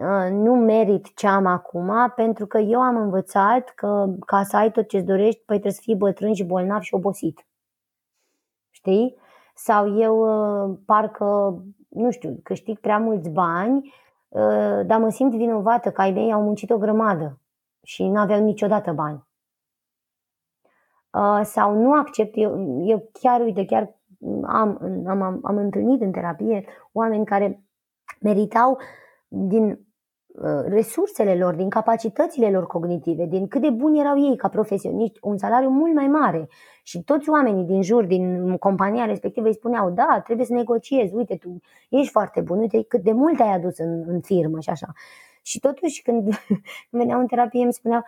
Uh, 0.00 0.30
nu 0.30 0.54
merit 0.54 1.14
ce 1.14 1.26
am 1.26 1.46
acum 1.46 2.12
pentru 2.14 2.46
că 2.46 2.58
eu 2.58 2.80
am 2.80 2.96
învățat 2.96 3.68
că 3.68 4.14
ca 4.26 4.42
să 4.42 4.56
ai 4.56 4.70
tot 4.70 4.88
ce-ți 4.88 5.04
dorești, 5.04 5.42
păi 5.44 5.56
trebuie 5.58 5.72
să 5.72 5.80
fii 5.82 5.96
bătrân 5.96 6.32
și 6.32 6.44
bolnav 6.44 6.80
și 6.80 6.94
obosit. 6.94 7.46
Știi? 8.70 9.16
Sau 9.54 9.98
eu 9.98 10.18
uh, 10.18 10.78
parcă, 10.86 11.58
nu 11.88 12.10
știu, 12.10 12.40
câștig 12.42 12.78
prea 12.78 12.98
mulți 12.98 13.30
bani, 13.30 13.92
uh, 14.28 14.86
dar 14.86 14.98
mă 14.98 15.08
simt 15.08 15.34
vinovată 15.34 15.90
că 15.90 16.00
ai 16.00 16.12
mei 16.12 16.32
au 16.32 16.42
muncit 16.42 16.70
o 16.70 16.78
grămadă 16.78 17.40
și 17.82 18.04
nu 18.04 18.20
aveau 18.20 18.44
niciodată 18.44 18.92
bani. 18.92 19.28
Sau 21.42 21.74
nu 21.74 21.92
accept, 21.92 22.36
eu, 22.36 22.82
eu 22.86 23.08
chiar, 23.12 23.40
uite, 23.40 23.64
chiar 23.64 24.00
am, 24.42 24.78
am, 25.06 25.22
am, 25.22 25.40
am 25.42 25.56
întâlnit 25.56 26.00
în 26.00 26.10
terapie 26.10 26.64
oameni 26.92 27.24
care 27.24 27.64
meritau 28.20 28.78
din 29.28 29.68
uh, 30.26 30.64
resursele 30.64 31.36
lor, 31.36 31.54
din 31.54 31.68
capacitățile 31.68 32.50
lor 32.50 32.66
cognitive, 32.66 33.24
din 33.24 33.48
cât 33.48 33.60
de 33.60 33.70
buni 33.70 34.00
erau 34.00 34.18
ei 34.18 34.36
ca 34.36 34.48
profesioniști, 34.48 35.18
un 35.22 35.38
salariu 35.38 35.68
mult 35.68 35.94
mai 35.94 36.06
mare. 36.06 36.48
Și 36.82 37.02
toți 37.02 37.30
oamenii 37.30 37.64
din 37.64 37.82
jur, 37.82 38.04
din 38.04 38.56
compania 38.56 39.04
respectivă 39.04 39.46
îi 39.46 39.54
spuneau, 39.54 39.90
da, 39.90 40.20
trebuie 40.24 40.46
să 40.46 40.52
negociezi, 40.52 41.14
uite, 41.14 41.36
tu 41.36 41.60
ești 41.88 42.10
foarte 42.10 42.40
bun, 42.40 42.58
uite 42.58 42.82
cât 42.82 43.02
de 43.02 43.12
mult 43.12 43.40
ai 43.40 43.52
adus 43.52 43.78
în, 43.78 44.04
în 44.06 44.20
firmă 44.20 44.60
și 44.60 44.70
așa. 44.70 44.92
Și 45.42 45.58
totuși 45.58 46.02
când 46.02 46.28
veneau 46.90 47.20
în 47.20 47.26
terapie 47.26 47.62
îmi 47.62 47.72
spuneau, 47.72 48.02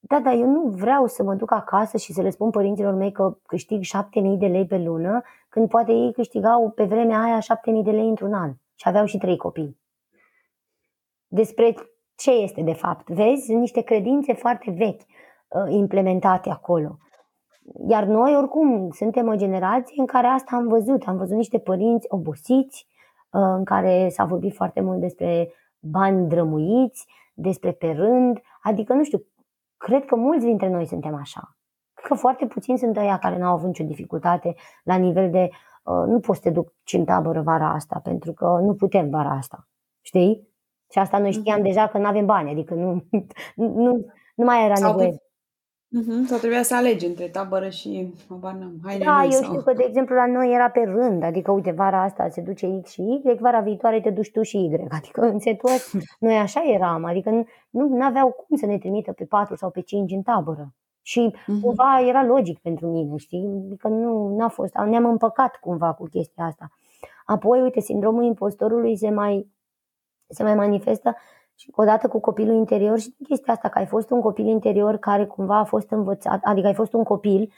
da, 0.00 0.20
dar 0.20 0.34
eu 0.34 0.46
nu 0.46 0.68
vreau 0.68 1.06
să 1.06 1.22
mă 1.22 1.34
duc 1.34 1.52
acasă 1.52 1.96
și 1.96 2.12
să 2.12 2.22
le 2.22 2.30
spun 2.30 2.50
părinților 2.50 2.94
mei 2.94 3.12
că 3.12 3.36
câștig 3.46 3.82
7000 3.82 4.36
de 4.36 4.46
lei 4.46 4.66
pe 4.66 4.78
lună, 4.78 5.22
când 5.48 5.68
poate 5.68 5.92
ei 5.92 6.12
câștigau 6.12 6.70
pe 6.70 6.84
vremea 6.84 7.22
aia 7.22 7.40
7000 7.40 7.82
de 7.82 7.90
lei 7.90 8.08
într-un 8.08 8.32
an 8.32 8.52
și 8.74 8.88
aveau 8.88 9.04
și 9.04 9.18
trei 9.18 9.36
copii 9.36 9.80
despre 11.32 11.74
ce 12.16 12.30
este 12.30 12.62
de 12.62 12.72
fapt. 12.72 13.10
Vezi, 13.10 13.44
sunt 13.44 13.58
niște 13.58 13.80
credințe 13.80 14.32
foarte 14.32 14.70
vechi 14.70 15.00
uh, 15.00 15.72
implementate 15.72 16.50
acolo. 16.50 16.98
Iar 17.88 18.04
noi, 18.04 18.36
oricum, 18.36 18.90
suntem 18.90 19.28
o 19.28 19.36
generație 19.36 19.94
în 19.96 20.06
care 20.06 20.26
asta 20.26 20.56
am 20.56 20.68
văzut. 20.68 21.02
Am 21.06 21.16
văzut 21.16 21.36
niște 21.36 21.58
părinți 21.58 22.06
obosiți, 22.08 22.86
uh, 23.30 23.40
în 23.56 23.64
care 23.64 24.08
s-a 24.08 24.24
vorbit 24.24 24.54
foarte 24.54 24.80
mult 24.80 25.00
despre 25.00 25.52
bani 25.78 26.28
drămuiți, 26.28 27.06
despre 27.34 27.72
pe 27.72 27.90
rând. 27.90 28.40
Adică, 28.62 28.92
nu 28.92 29.04
știu, 29.04 29.24
cred 29.84 30.04
că 30.04 30.16
mulți 30.16 30.44
dintre 30.44 30.68
noi 30.68 30.86
suntem 30.86 31.14
așa. 31.14 31.56
Cred 31.94 32.08
că 32.08 32.14
foarte 32.14 32.46
puțini 32.46 32.78
sunt 32.78 32.96
ăia 32.96 33.18
care 33.18 33.38
n-au 33.38 33.54
avut 33.54 33.66
nicio 33.66 33.84
dificultate 33.84 34.54
la 34.84 34.96
nivel 34.96 35.30
de 35.30 35.48
uh, 35.82 36.04
nu 36.06 36.20
poți 36.20 36.40
să 36.40 36.48
te 36.48 36.54
duci 36.54 36.92
în 36.92 37.04
tabără 37.04 37.40
vara 37.42 37.72
asta, 37.72 38.00
pentru 38.02 38.32
că 38.32 38.46
nu 38.46 38.74
putem 38.74 39.10
vara 39.10 39.30
asta. 39.30 39.68
Știi? 40.00 40.48
Și 40.90 40.98
asta 40.98 41.18
noi 41.18 41.32
știam 41.32 41.60
mm-hmm. 41.60 41.62
deja 41.62 41.86
că 41.86 41.98
nu 41.98 42.06
avem 42.06 42.26
bani, 42.26 42.50
adică 42.50 42.74
nu, 42.74 43.04
nu, 43.84 44.06
nu 44.34 44.44
mai 44.44 44.64
era 44.64 44.74
sau 44.74 44.88
nevoie. 44.90 45.22
Uh-huh. 45.98 46.26
Sau 46.26 46.38
trebuia 46.38 46.62
să 46.62 46.74
alegi 46.74 47.06
între 47.06 47.28
tabără 47.28 47.68
și 47.68 48.14
haine 48.82 49.04
Da, 49.04 49.24
eu 49.24 49.30
sau... 49.30 49.42
știu 49.42 49.62
că, 49.62 49.72
de 49.72 49.84
exemplu, 49.86 50.14
la 50.14 50.26
noi 50.26 50.54
era 50.54 50.70
pe 50.70 50.80
rând, 50.80 51.22
adică, 51.22 51.50
uite, 51.50 51.70
vara 51.70 52.02
asta 52.02 52.28
se 52.28 52.40
duce 52.40 52.80
X 52.82 52.90
și 52.90 53.00
Y, 53.02 53.36
vara 53.40 53.60
viitoare 53.60 54.00
te 54.00 54.10
duci 54.10 54.30
tu 54.30 54.42
și 54.42 54.56
Y, 54.56 54.86
adică 54.98 55.20
în 55.20 55.38
toți, 55.38 55.96
noi 56.18 56.36
așa 56.36 56.62
eram, 56.64 57.04
adică 57.04 57.44
nu 57.70 58.04
aveau 58.04 58.30
cum 58.30 58.56
să 58.56 58.66
ne 58.66 58.78
trimită 58.78 59.12
pe 59.12 59.24
4 59.24 59.56
sau 59.56 59.70
pe 59.70 59.80
5 59.80 60.12
în 60.12 60.22
tabără. 60.22 60.74
Și 61.02 61.34
uh-huh. 61.34 61.60
cumva 61.62 62.00
era 62.08 62.24
logic 62.24 62.58
pentru 62.58 62.86
mine, 62.86 63.16
știi? 63.16 63.62
Adică 63.66 63.88
nu 63.88 64.36
a 64.40 64.48
fost, 64.48 64.74
ne-am 64.74 65.04
împăcat 65.04 65.56
cumva 65.56 65.92
cu 65.92 66.06
chestia 66.06 66.44
asta. 66.44 66.70
Apoi, 67.24 67.60
uite, 67.60 67.80
sindromul 67.80 68.24
impostorului 68.24 68.96
se 68.96 69.10
mai 69.10 69.50
se 70.30 70.42
mai 70.42 70.54
manifestă 70.54 71.16
și 71.60 71.70
odată 71.74 72.08
cu 72.08 72.20
copilul 72.20 72.54
interior 72.54 72.98
și 72.98 73.14
chestia 73.28 73.52
asta, 73.52 73.68
că 73.68 73.78
ai 73.78 73.86
fost 73.86 74.10
un 74.10 74.20
copil 74.20 74.46
interior 74.46 74.96
care 74.96 75.26
cumva 75.26 75.58
a 75.58 75.64
fost 75.64 75.90
învățat, 75.90 76.40
adică 76.42 76.66
ai 76.66 76.74
fost 76.74 76.92
un 76.92 77.02
copil 77.02 77.52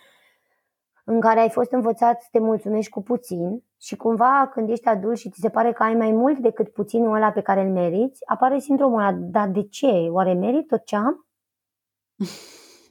în 1.05 1.20
care 1.20 1.40
ai 1.40 1.50
fost 1.50 1.72
învățat 1.72 2.20
să 2.20 2.28
te 2.30 2.38
mulțumești 2.38 2.90
cu 2.90 3.03
puțin 3.03 3.62
și 3.80 3.96
cumva 3.96 4.50
când 4.53 4.70
ești 4.70 4.88
adult 4.88 5.18
și 5.18 5.30
ți 5.30 5.40
se 5.40 5.48
pare 5.48 5.72
că 5.72 5.82
ai 5.82 5.94
mai 5.94 6.11
mult 6.11 6.38
decât 6.38 6.68
puținul 6.68 7.14
ăla 7.14 7.30
pe 7.30 7.40
care 7.40 7.61
îl 7.62 7.72
meriți, 7.72 8.22
apare 8.26 8.59
sindromul 8.59 8.98
ăla, 8.98 9.12
dar 9.12 9.48
de 9.48 9.62
ce? 9.62 10.09
Oare 10.11 10.32
merit 10.32 10.66
tot 10.66 10.84
ce 10.84 10.96
am? 10.96 11.26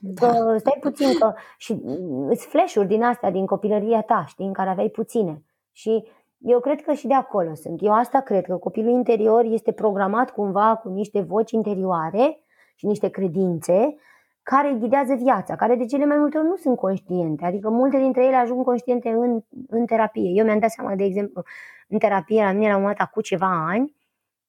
Da. 0.04 0.26
Că 0.26 0.56
stai 0.58 0.78
puțin 0.80 1.18
că 1.18 1.34
și 1.56 1.80
îți 2.26 2.46
flash-uri 2.46 2.86
din 2.86 3.02
astea, 3.02 3.30
din 3.30 3.46
copilăria 3.46 4.02
ta, 4.02 4.24
știi, 4.26 4.46
în 4.46 4.52
care 4.52 4.70
aveai 4.70 4.88
puține. 4.88 5.44
Și 5.72 6.08
eu 6.44 6.60
cred 6.60 6.82
că 6.82 6.92
și 6.92 7.06
de 7.06 7.14
acolo 7.14 7.54
sunt. 7.54 7.82
Eu 7.82 7.92
asta 7.92 8.20
cred, 8.20 8.44
că 8.44 8.56
copilul 8.56 8.92
interior 8.92 9.44
este 9.44 9.72
programat 9.72 10.30
cumva 10.30 10.80
cu 10.82 10.88
niște 10.88 11.20
voci 11.20 11.50
interioare 11.50 12.38
și 12.74 12.86
niște 12.86 13.08
credințe 13.08 13.96
care 14.42 14.68
îi 14.68 14.78
ghidează 14.78 15.14
viața, 15.14 15.56
care 15.56 15.76
de 15.76 15.84
cele 15.84 16.04
mai 16.04 16.16
multe 16.16 16.38
ori 16.38 16.46
nu 16.46 16.56
sunt 16.56 16.76
conștiente. 16.76 17.44
Adică 17.44 17.70
multe 17.70 17.98
dintre 17.98 18.24
ele 18.24 18.36
ajung 18.36 18.64
conștiente 18.64 19.08
în, 19.08 19.40
în 19.68 19.86
terapie. 19.86 20.30
Eu 20.34 20.44
mi-am 20.44 20.58
dat 20.58 20.70
seama, 20.70 20.94
de 20.94 21.04
exemplu, 21.04 21.42
în 21.88 21.98
terapie 21.98 22.42
la 22.42 22.52
mine 22.52 22.68
la 22.68 22.74
un 22.74 22.80
moment 22.80 22.98
cu 23.00 23.20
ceva 23.20 23.66
ani, 23.68 23.96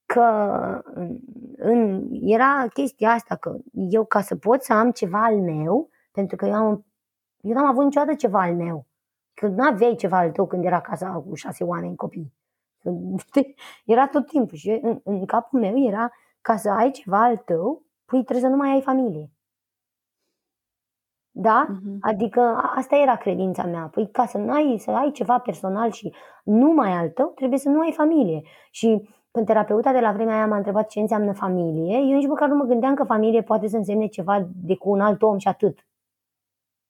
că 0.05 0.23
în, 1.57 2.07
era 2.21 2.65
chestia 2.73 3.09
asta, 3.09 3.35
că 3.35 3.55
eu 3.71 4.05
ca 4.05 4.21
să 4.21 4.35
pot 4.35 4.63
să 4.63 4.73
am 4.73 4.91
ceva 4.91 5.23
al 5.23 5.35
meu, 5.35 5.89
pentru 6.11 6.35
că 6.35 6.45
eu, 6.45 6.53
am, 6.53 6.85
eu 7.41 7.53
n-am 7.53 7.65
avut 7.65 7.83
niciodată 7.83 8.13
ceva 8.13 8.41
al 8.41 8.55
meu. 8.55 8.85
Că 9.34 9.47
nu 9.47 9.63
aveai 9.63 9.95
ceva 9.95 10.17
al 10.17 10.31
tău 10.31 10.47
când 10.47 10.65
era 10.65 10.81
casa 10.81 11.09
cu 11.09 11.36
șase 11.36 11.63
oameni 11.63 11.95
copii. 11.95 12.34
Era 13.86 14.07
tot 14.07 14.27
timpul 14.27 14.57
și 14.57 14.79
în, 14.81 14.99
în 15.03 15.25
capul 15.25 15.59
meu 15.59 15.84
era 15.88 16.11
ca 16.41 16.55
să 16.55 16.69
ai 16.69 16.91
ceva 16.91 17.23
al 17.23 17.38
tău, 17.38 17.84
păi 18.05 18.23
trebuie 18.23 18.45
să 18.45 18.47
nu 18.47 18.55
mai 18.55 18.69
ai 18.69 18.81
familie. 18.81 19.31
Da? 21.36 21.65
Uh-huh. 21.69 21.97
Adică 22.01 22.41
asta 22.75 22.95
era 22.95 23.15
credința 23.15 23.63
mea. 23.63 23.89
Păi 23.91 24.09
ca 24.11 24.25
să, 24.25 24.38
ai, 24.38 24.77
să 24.77 24.91
ai 24.91 25.11
ceva 25.11 25.39
personal 25.39 25.91
și 25.91 26.13
numai 26.43 26.91
al 26.91 27.09
tău, 27.09 27.27
trebuie 27.27 27.59
să 27.59 27.69
nu 27.69 27.79
ai 27.79 27.91
familie. 27.91 28.41
Și 28.71 29.09
când 29.31 29.45
terapeuta 29.45 29.91
de 29.91 29.99
la 29.99 30.11
vremea 30.11 30.36
aia 30.36 30.47
m-a 30.47 30.57
întrebat 30.57 30.88
ce 30.88 30.99
înseamnă 30.99 31.34
familie, 31.34 31.97
eu 31.97 32.15
nici 32.15 32.27
măcar 32.27 32.49
nu 32.49 32.55
mă 32.55 32.63
gândeam 32.63 32.93
că 32.95 33.03
familie 33.03 33.41
poate 33.41 33.67
să 33.67 33.77
însemne 33.77 34.07
ceva 34.07 34.47
de 34.55 34.75
cu 34.75 34.89
un 34.89 35.01
alt 35.01 35.21
om 35.21 35.38
și 35.38 35.47
atât. 35.47 35.88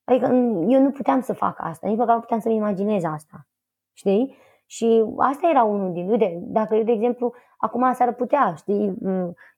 Adică 0.04 0.26
eu 0.68 0.82
nu 0.82 0.90
puteam 0.90 1.20
să 1.20 1.32
fac 1.32 1.56
asta, 1.60 1.88
nici 1.88 1.98
măcar 1.98 2.14
nu 2.14 2.20
puteam 2.20 2.40
să-mi 2.40 2.56
imaginez 2.56 3.04
asta. 3.04 3.46
Știi? 3.92 4.36
Și 4.66 5.04
asta 5.16 5.48
era 5.48 5.62
unul 5.62 5.92
din... 5.92 6.10
Uite, 6.10 6.38
dacă 6.42 6.74
eu, 6.74 6.82
de 6.82 6.92
exemplu, 6.92 7.34
acum 7.58 7.92
s-ar 7.92 8.14
putea, 8.14 8.54
știi, 8.56 8.94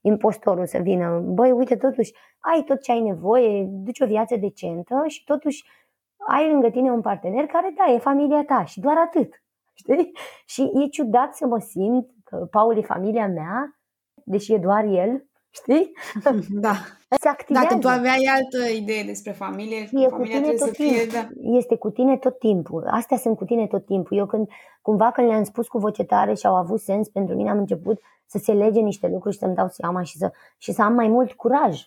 impostorul 0.01 0.67
să 0.67 0.79
vină, 0.79 1.19
băi, 1.19 1.51
uite, 1.51 1.77
totuși, 1.77 2.13
ai 2.39 2.63
tot 2.63 2.83
ce 2.83 2.93
ai 2.93 3.01
nevoie, 3.01 3.65
duci 3.69 4.01
o 4.01 4.07
viață 4.07 4.37
decentă 4.37 5.05
și 5.07 5.25
totuși 5.25 5.65
ai 6.17 6.51
lângă 6.51 6.71
tine 6.71 6.91
un 6.91 7.01
partener 7.01 7.47
care, 7.47 7.75
da, 7.77 7.93
e 7.93 7.99
familia 7.99 8.45
ta 8.45 8.65
și 8.65 8.81
doar 8.81 8.97
atât. 8.97 9.43
Știi? 9.81 10.13
Și 10.47 10.63
e 10.63 10.89
ciudat 10.89 11.35
să 11.35 11.47
mă 11.47 11.59
simt 11.59 12.11
că 12.25 12.37
Paul 12.51 12.77
e 12.79 12.83
familia 12.83 13.29
mea, 13.29 13.79
deși 14.25 14.53
e 14.53 14.59
doar 14.59 14.85
el, 14.85 15.25
știi? 15.57 15.93
Da. 16.67 16.75
Se 17.21 17.29
activează. 17.29 17.67
Dacă 17.69 17.81
tu 17.81 17.89
aveai 17.89 18.29
altă 18.35 18.71
idee 18.73 19.03
despre 19.03 19.33
familie, 19.33 19.89
e 19.93 20.09
cu 20.09 20.23
tine 20.23 20.41
tot 20.41 20.73
timpul. 20.73 20.95
Fie, 20.95 21.07
da. 21.13 21.29
Este 21.59 21.77
cu 21.77 21.91
tine 21.91 22.17
tot 22.17 22.39
timpul. 22.39 22.87
Astea 22.91 23.17
sunt 23.17 23.37
cu 23.37 23.45
tine 23.45 23.67
tot 23.67 23.87
timpul. 23.87 24.17
Eu 24.17 24.27
când, 24.27 24.49
cumva 24.83 25.11
când 25.11 25.29
le-am 25.29 25.45
spus 25.45 25.69
cu 25.69 25.79
voce 25.79 26.05
tare 26.05 26.35
și 26.35 26.47
au 26.47 26.55
avut 26.55 26.81
sens 26.81 27.09
pentru 27.09 27.37
mine, 27.37 27.51
am 27.51 27.59
început 27.59 28.01
să 28.27 28.39
se 28.39 28.53
lege 28.53 28.81
niște 28.81 29.09
lucruri 29.09 29.35
și 29.35 29.41
să-mi 29.41 29.55
dau 29.55 29.69
seama 29.69 30.03
și 30.03 30.17
să, 30.17 30.33
și 30.59 30.73
să 30.73 30.83
am 30.83 30.93
mai 30.93 31.09
mult 31.09 31.33
curaj 31.33 31.81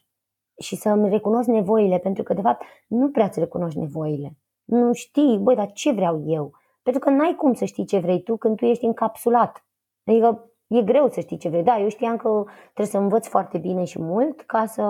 și 0.60 0.76
să-mi 0.76 1.10
recunosc 1.10 1.48
nevoile, 1.48 1.98
pentru 1.98 2.24
că, 2.24 2.34
de 2.34 2.42
fapt, 2.42 2.64
nu 2.88 3.10
prea 3.10 3.30
ți 3.30 3.40
recunoști 3.40 3.80
nevoile. 3.80 4.38
Nu 4.66 4.94
știi, 4.94 5.38
băi, 5.38 5.56
dar 5.56 5.72
ce 5.72 5.92
vreau 5.92 6.24
eu? 6.26 6.52
Pentru 6.84 7.02
că 7.02 7.10
n-ai 7.10 7.36
cum 7.36 7.54
să 7.54 7.66
știi 7.66 7.86
ce 7.86 8.00
vrei 8.00 8.24
tu 8.24 8.38
când 8.38 8.56
tu 8.56 8.66
ești 8.66 8.86
încapsulat. 8.86 9.66
Adică 10.06 10.49
e 10.70 10.82
greu 10.82 11.10
să 11.10 11.20
știi 11.20 11.38
ce 11.38 11.50
vrei. 11.50 11.64
Da, 11.64 11.80
eu 11.80 11.90
știam 11.90 12.18
că 12.18 12.44
trebuie 12.64 12.86
să 12.86 12.98
învăț 12.98 13.28
foarte 13.28 13.58
bine 13.58 13.84
și 13.84 14.02
mult 14.02 14.42
ca 14.42 14.66
să 14.66 14.82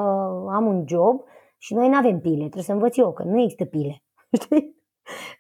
am 0.52 0.66
un 0.66 0.84
job 0.88 1.22
și 1.58 1.74
noi 1.74 1.90
nu 1.90 1.96
avem 1.96 2.20
pile. 2.20 2.40
Trebuie 2.40 2.64
să 2.64 2.72
învăț 2.72 2.98
eu, 2.98 3.14
că 3.14 3.24
nu 3.24 3.42
există 3.42 3.66
pile. 3.66 4.04
Știi? 4.42 4.76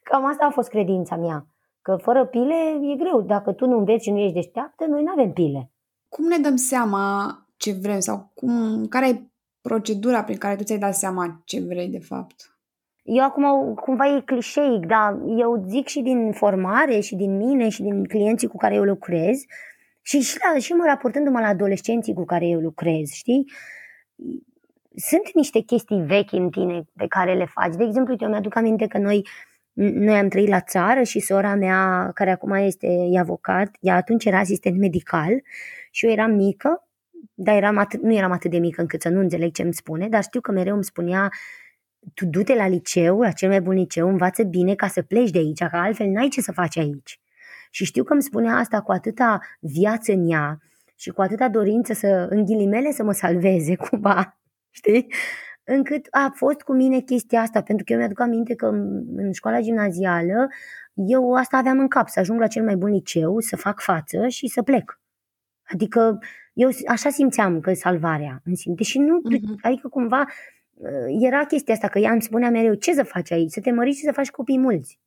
Cam 0.03 0.25
asta 0.25 0.45
a 0.45 0.49
fost 0.49 0.69
credința 0.69 1.15
mea. 1.15 1.47
Că 1.81 1.95
fără 1.95 2.25
pile 2.25 2.55
e 2.81 2.95
greu. 2.95 3.21
Dacă 3.21 3.51
tu 3.51 3.65
nu 3.65 3.77
înveți 3.77 4.03
și 4.03 4.11
nu 4.11 4.17
ești 4.17 4.33
deșteaptă, 4.33 4.85
noi 4.85 5.03
nu 5.03 5.11
avem 5.11 5.31
pile. 5.31 5.71
Cum 6.09 6.25
ne 6.25 6.37
dăm 6.37 6.55
seama 6.55 7.33
ce 7.57 7.71
vrem 7.81 7.99
sau 7.99 8.31
cum, 8.33 8.85
care 8.85 9.09
e 9.09 9.21
procedura 9.61 10.23
prin 10.23 10.37
care 10.37 10.55
tu 10.55 10.63
ți-ai 10.63 10.77
dat 10.79 10.95
seama 10.95 11.41
ce 11.45 11.61
vrei 11.61 11.87
de 11.87 11.99
fapt? 11.99 12.59
Eu 13.03 13.23
acum 13.23 13.73
cumva 13.73 14.07
e 14.07 14.21
clișeic, 14.21 14.85
dar 14.85 15.19
eu 15.37 15.63
zic 15.67 15.87
și 15.87 16.01
din 16.01 16.31
formare 16.31 16.99
și 16.99 17.15
din 17.15 17.37
mine 17.37 17.69
și 17.69 17.81
din 17.81 18.03
clienții 18.03 18.47
cu 18.47 18.57
care 18.57 18.75
eu 18.75 18.83
lucrez 18.83 19.45
și 20.09 20.19
și, 20.19 20.37
la, 20.53 20.59
și 20.59 20.71
mă 20.73 20.83
raportându-mă 20.85 21.39
la 21.39 21.47
adolescenții 21.47 22.13
cu 22.13 22.25
care 22.25 22.47
eu 22.47 22.59
lucrez, 22.59 23.09
știi? 23.09 23.51
Sunt 24.95 25.33
niște 25.33 25.59
chestii 25.59 26.01
vechi 26.01 26.31
în 26.31 26.49
tine 26.49 26.83
pe 26.95 27.07
care 27.07 27.33
le 27.33 27.45
faci. 27.45 27.75
De 27.75 27.83
exemplu, 27.83 28.15
eu 28.19 28.29
mi-aduc 28.29 28.55
aminte 28.55 28.87
că 28.87 28.97
noi 28.97 29.27
noi 29.73 30.17
am 30.17 30.27
trăit 30.27 30.47
la 30.47 30.61
țară 30.61 31.03
și 31.03 31.19
sora 31.19 31.55
mea, 31.55 32.11
care 32.13 32.31
acum 32.31 32.51
este 32.51 32.87
e 32.87 33.19
avocat, 33.19 33.77
ea 33.79 33.95
atunci 33.95 34.25
era 34.25 34.39
asistent 34.39 34.77
medical 34.77 35.41
și 35.91 36.05
eu 36.05 36.11
eram 36.11 36.31
mică, 36.31 36.87
dar 37.33 37.55
eram 37.55 37.77
atât, 37.77 38.01
nu 38.01 38.13
eram 38.13 38.31
atât 38.31 38.51
de 38.51 38.57
mică 38.57 38.81
încât 38.81 39.01
să 39.01 39.09
nu 39.09 39.19
înțeleg 39.19 39.51
ce 39.51 39.61
îmi 39.61 39.73
spune, 39.73 40.09
dar 40.09 40.23
știu 40.23 40.41
că 40.41 40.51
mereu 40.51 40.73
îmi 40.73 40.83
spunea 40.83 41.29
tu 42.13 42.25
du-te 42.25 42.55
la 42.55 42.67
liceu, 42.67 43.21
la 43.21 43.31
cel 43.31 43.49
mai 43.49 43.61
bun 43.61 43.73
liceu, 43.73 44.07
învață 44.07 44.43
bine 44.43 44.75
ca 44.75 44.87
să 44.87 45.01
pleci 45.01 45.29
de 45.29 45.37
aici, 45.37 45.63
că 45.63 45.77
altfel 45.77 46.07
n-ai 46.07 46.27
ce 46.27 46.41
să 46.41 46.51
faci 46.51 46.77
aici. 46.77 47.19
Și 47.69 47.85
știu 47.85 48.03
că 48.03 48.13
îmi 48.13 48.21
spunea 48.21 48.55
asta 48.55 48.81
cu 48.81 48.91
atâta 48.91 49.39
viață 49.59 50.11
în 50.11 50.29
ea 50.29 50.57
și 50.95 51.09
cu 51.09 51.21
atâta 51.21 51.49
dorință 51.49 51.93
să, 51.93 52.27
în 52.29 52.45
ghilimele, 52.45 52.91
să 52.91 53.03
mă 53.03 53.11
salveze 53.11 53.75
cumva, 53.89 54.39
știi? 54.69 55.13
Încât 55.63 56.07
a 56.09 56.31
fost 56.35 56.61
cu 56.61 56.73
mine 56.73 56.99
chestia 56.99 57.41
asta, 57.41 57.61
pentru 57.61 57.85
că 57.85 57.91
eu 57.91 57.97
mi-aduc 57.97 58.19
aminte 58.19 58.55
că 58.55 58.65
în 59.15 59.31
școala 59.31 59.59
gimnazială 59.59 60.47
eu 61.07 61.33
asta 61.33 61.57
aveam 61.57 61.79
în 61.79 61.87
cap, 61.87 62.07
să 62.07 62.19
ajung 62.19 62.39
la 62.39 62.47
cel 62.47 62.63
mai 62.63 62.75
bun 62.75 62.91
liceu, 62.91 63.39
să 63.39 63.55
fac 63.55 63.81
față 63.81 64.27
și 64.27 64.47
să 64.47 64.61
plec. 64.61 65.01
Adică 65.63 66.19
eu 66.53 66.69
așa 66.87 67.09
simțeam 67.09 67.59
că 67.59 67.73
salvarea 67.73 68.41
în 68.45 68.55
sine. 68.55 68.75
Deși 68.75 68.99
nu, 68.99 69.21
uh-huh. 69.21 69.61
adică 69.61 69.87
cumva 69.87 70.25
uh, 70.73 70.89
era 71.19 71.45
chestia 71.45 71.73
asta, 71.73 71.87
că 71.87 71.99
ea 71.99 72.11
îmi 72.11 72.21
spunea 72.21 72.49
mereu, 72.49 72.73
ce 72.73 72.93
să 72.93 73.03
faci 73.03 73.31
aici? 73.31 73.51
Să 73.51 73.61
te 73.61 73.71
măriți 73.71 73.97
și 73.97 74.03
să 74.03 74.11
faci 74.11 74.31
copii 74.31 74.59
mulți. 74.59 74.99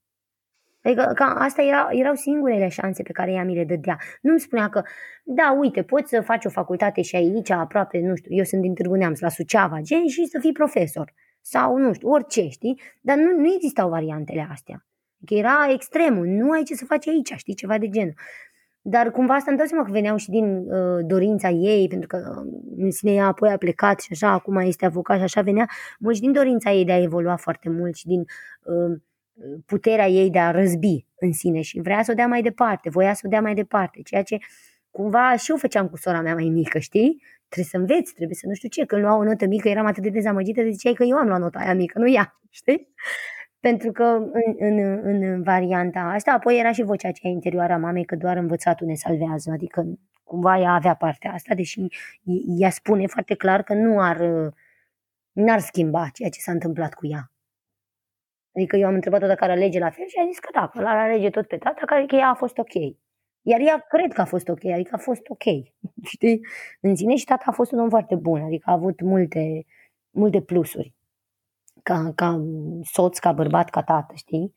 Adică 0.82 1.12
ca, 1.14 1.24
asta 1.24 1.62
era, 1.62 1.88
erau 1.90 2.14
singurele 2.14 2.68
șanse 2.68 3.02
pe 3.02 3.12
care 3.12 3.32
ea 3.32 3.44
mi 3.44 3.54
le 3.54 3.64
dădea. 3.64 3.98
Nu 4.20 4.30
îmi 4.30 4.40
spunea 4.40 4.68
că, 4.68 4.82
da, 5.24 5.56
uite, 5.58 5.82
poți 5.82 6.08
să 6.08 6.20
faci 6.20 6.44
o 6.44 6.48
facultate 6.48 7.02
și 7.02 7.16
aici, 7.16 7.50
aproape, 7.50 7.98
nu 7.98 8.14
știu, 8.14 8.34
eu 8.34 8.44
sunt 8.44 8.60
din 8.60 8.74
Târgu 8.74 8.94
Neamț, 8.94 9.20
la 9.20 9.28
Suceava, 9.28 9.80
gen, 9.80 10.06
și 10.06 10.24
să 10.24 10.38
fii 10.40 10.52
profesor. 10.52 11.12
Sau, 11.40 11.76
nu 11.76 11.92
știu, 11.92 12.08
orice, 12.08 12.48
știi? 12.48 12.80
Dar 13.00 13.16
nu, 13.16 13.40
nu 13.40 13.52
existau 13.54 13.88
variantele 13.88 14.46
astea. 14.50 14.86
Că 15.26 15.34
era 15.34 15.68
extremul, 15.72 16.26
nu 16.26 16.50
ai 16.50 16.62
ce 16.62 16.74
să 16.74 16.84
faci 16.84 17.08
aici, 17.08 17.32
știi, 17.36 17.54
ceva 17.54 17.78
de 17.78 17.88
genul. 17.88 18.14
Dar 18.84 19.10
cumva 19.10 19.34
asta 19.34 19.50
îmi 19.50 19.58
dau 19.58 19.66
seama 19.66 19.84
că 19.84 19.90
veneau 19.90 20.16
și 20.16 20.30
din 20.30 20.56
uh, 20.56 21.04
dorința 21.06 21.48
ei, 21.48 21.88
pentru 21.88 22.06
că 22.06 22.42
uh, 22.44 22.52
în 22.76 22.90
sine 22.90 23.12
ea 23.12 23.26
apoi 23.26 23.50
a 23.50 23.56
plecat 23.56 24.00
și 24.00 24.08
așa, 24.12 24.30
acum 24.30 24.56
este 24.56 24.84
avocat 24.84 25.16
și 25.16 25.22
așa 25.22 25.40
venea, 25.40 25.68
mult 25.98 26.14
și 26.14 26.20
din 26.20 26.32
dorința 26.32 26.72
ei 26.72 26.84
de 26.84 26.92
a 26.92 27.02
evolua 27.02 27.36
foarte 27.36 27.68
mult 27.68 27.94
și 27.94 28.06
din 28.06 28.20
uh, 28.20 29.00
puterea 29.66 30.06
ei 30.06 30.30
de 30.30 30.38
a 30.38 30.50
răzbi 30.50 31.06
în 31.18 31.32
sine 31.32 31.60
și 31.60 31.80
vrea 31.80 32.02
să 32.02 32.10
o 32.10 32.14
dea 32.14 32.26
mai 32.26 32.42
departe, 32.42 32.90
voia 32.90 33.14
să 33.14 33.22
o 33.24 33.28
dea 33.28 33.40
mai 33.40 33.54
departe, 33.54 34.00
ceea 34.02 34.22
ce 34.22 34.38
cumva 34.90 35.36
și 35.36 35.50
eu 35.50 35.56
făceam 35.56 35.88
cu 35.88 35.96
sora 35.96 36.20
mea 36.20 36.34
mai 36.34 36.48
mică, 36.48 36.78
știi? 36.78 37.22
Trebuie 37.48 37.70
să 37.70 37.76
înveți, 37.76 38.14
trebuie 38.14 38.36
să 38.36 38.46
nu 38.46 38.54
știu 38.54 38.68
ce. 38.68 38.84
Când 38.84 39.02
luau 39.02 39.20
o 39.20 39.24
notă 39.24 39.46
mică 39.46 39.68
eram 39.68 39.86
atât 39.86 40.02
de 40.02 40.08
dezamăgită 40.08 40.62
de 40.62 40.70
ziceai 40.70 40.92
că 40.92 41.04
eu 41.04 41.16
am 41.16 41.26
luat 41.26 41.40
nota 41.40 41.58
aia 41.58 41.74
mică, 41.74 41.98
nu 41.98 42.10
ea, 42.12 42.40
știi? 42.50 42.88
Pentru 43.60 43.92
că 43.92 44.04
în, 44.58 44.78
în, 45.02 45.22
în 45.22 45.42
varianta 45.42 46.00
asta, 46.00 46.32
apoi 46.32 46.58
era 46.58 46.72
și 46.72 46.82
vocea 46.82 47.08
aceea 47.08 47.32
interioară 47.32 47.72
a 47.72 47.76
mamei 47.76 48.04
că 48.04 48.16
doar 48.16 48.36
învățatul 48.36 48.86
ne 48.86 48.94
salvează, 48.94 49.50
adică 49.50 49.84
cumva 50.24 50.58
ea 50.58 50.72
avea 50.72 50.94
partea 50.94 51.32
asta, 51.32 51.54
deși 51.54 51.86
ea 52.58 52.70
spune 52.70 53.06
foarte 53.06 53.34
clar 53.34 53.62
că 53.62 53.74
nu 53.74 54.00
ar, 54.00 54.20
n-ar 55.32 55.58
schimba 55.58 56.08
ceea 56.12 56.28
ce 56.28 56.40
s-a 56.40 56.52
întâmplat 56.52 56.94
cu 56.94 57.06
ea. 57.06 57.31
Adică 58.54 58.76
eu 58.76 58.86
am 58.86 58.94
întrebat-o 58.94 59.26
dacă 59.26 59.44
ar 59.44 59.50
alege 59.50 59.78
la 59.78 59.90
fel 59.90 60.06
și 60.06 60.18
a 60.22 60.26
zis 60.26 60.38
că 60.38 60.48
da, 60.52 60.68
că 60.68 60.80
l-ar 60.80 60.96
alege 60.96 61.30
tot 61.30 61.46
pe 61.46 61.56
tata, 61.56 61.82
care 61.86 62.06
că 62.06 62.16
ea 62.16 62.28
a 62.28 62.34
fost 62.34 62.58
ok. 62.58 62.74
Iar 63.42 63.60
ea 63.60 63.86
cred 63.88 64.12
că 64.12 64.20
a 64.20 64.24
fost 64.24 64.48
ok, 64.48 64.64
adică 64.64 64.90
a 64.94 64.98
fost 64.98 65.28
ok, 65.28 65.44
știi? 66.14 66.40
În 66.80 66.94
sine 66.96 67.14
și 67.14 67.24
tata 67.24 67.44
a 67.46 67.52
fost 67.52 67.72
un 67.72 67.78
om 67.78 67.88
foarte 67.88 68.14
bun, 68.14 68.42
adică 68.42 68.70
a 68.70 68.72
avut 68.72 69.00
multe, 69.00 69.64
multe 70.10 70.40
plusuri. 70.40 70.94
Ca, 71.82 72.12
ca 72.14 72.44
soț, 72.82 73.18
ca 73.18 73.32
bărbat, 73.32 73.70
ca 73.70 73.82
tată, 73.82 74.14
știi? 74.14 74.54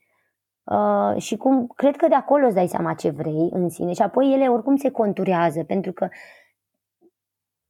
Uh, 0.64 1.22
și 1.22 1.36
cum, 1.36 1.66
cred 1.66 1.96
că 1.96 2.08
de 2.08 2.14
acolo 2.14 2.46
îți 2.46 2.54
dai 2.54 2.68
seama 2.68 2.94
ce 2.94 3.10
vrei 3.10 3.48
în 3.50 3.68
sine 3.68 3.92
și 3.92 4.02
apoi 4.02 4.32
ele 4.32 4.48
oricum 4.48 4.76
se 4.76 4.90
conturează, 4.90 5.64
pentru 5.64 5.92
că 5.92 6.08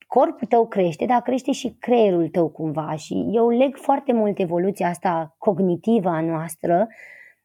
corpul 0.07 0.47
tău 0.49 0.67
crește, 0.67 1.05
dar 1.05 1.23
crește 1.23 1.53
și 1.53 1.77
creierul 1.79 2.29
tău 2.29 2.49
cumva 2.49 2.95
și 2.97 3.27
eu 3.33 3.49
leg 3.49 3.77
foarte 3.77 4.13
mult 4.13 4.39
evoluția 4.39 4.89
asta 4.89 5.35
cognitivă 5.39 6.09
a 6.09 6.21
noastră 6.21 6.89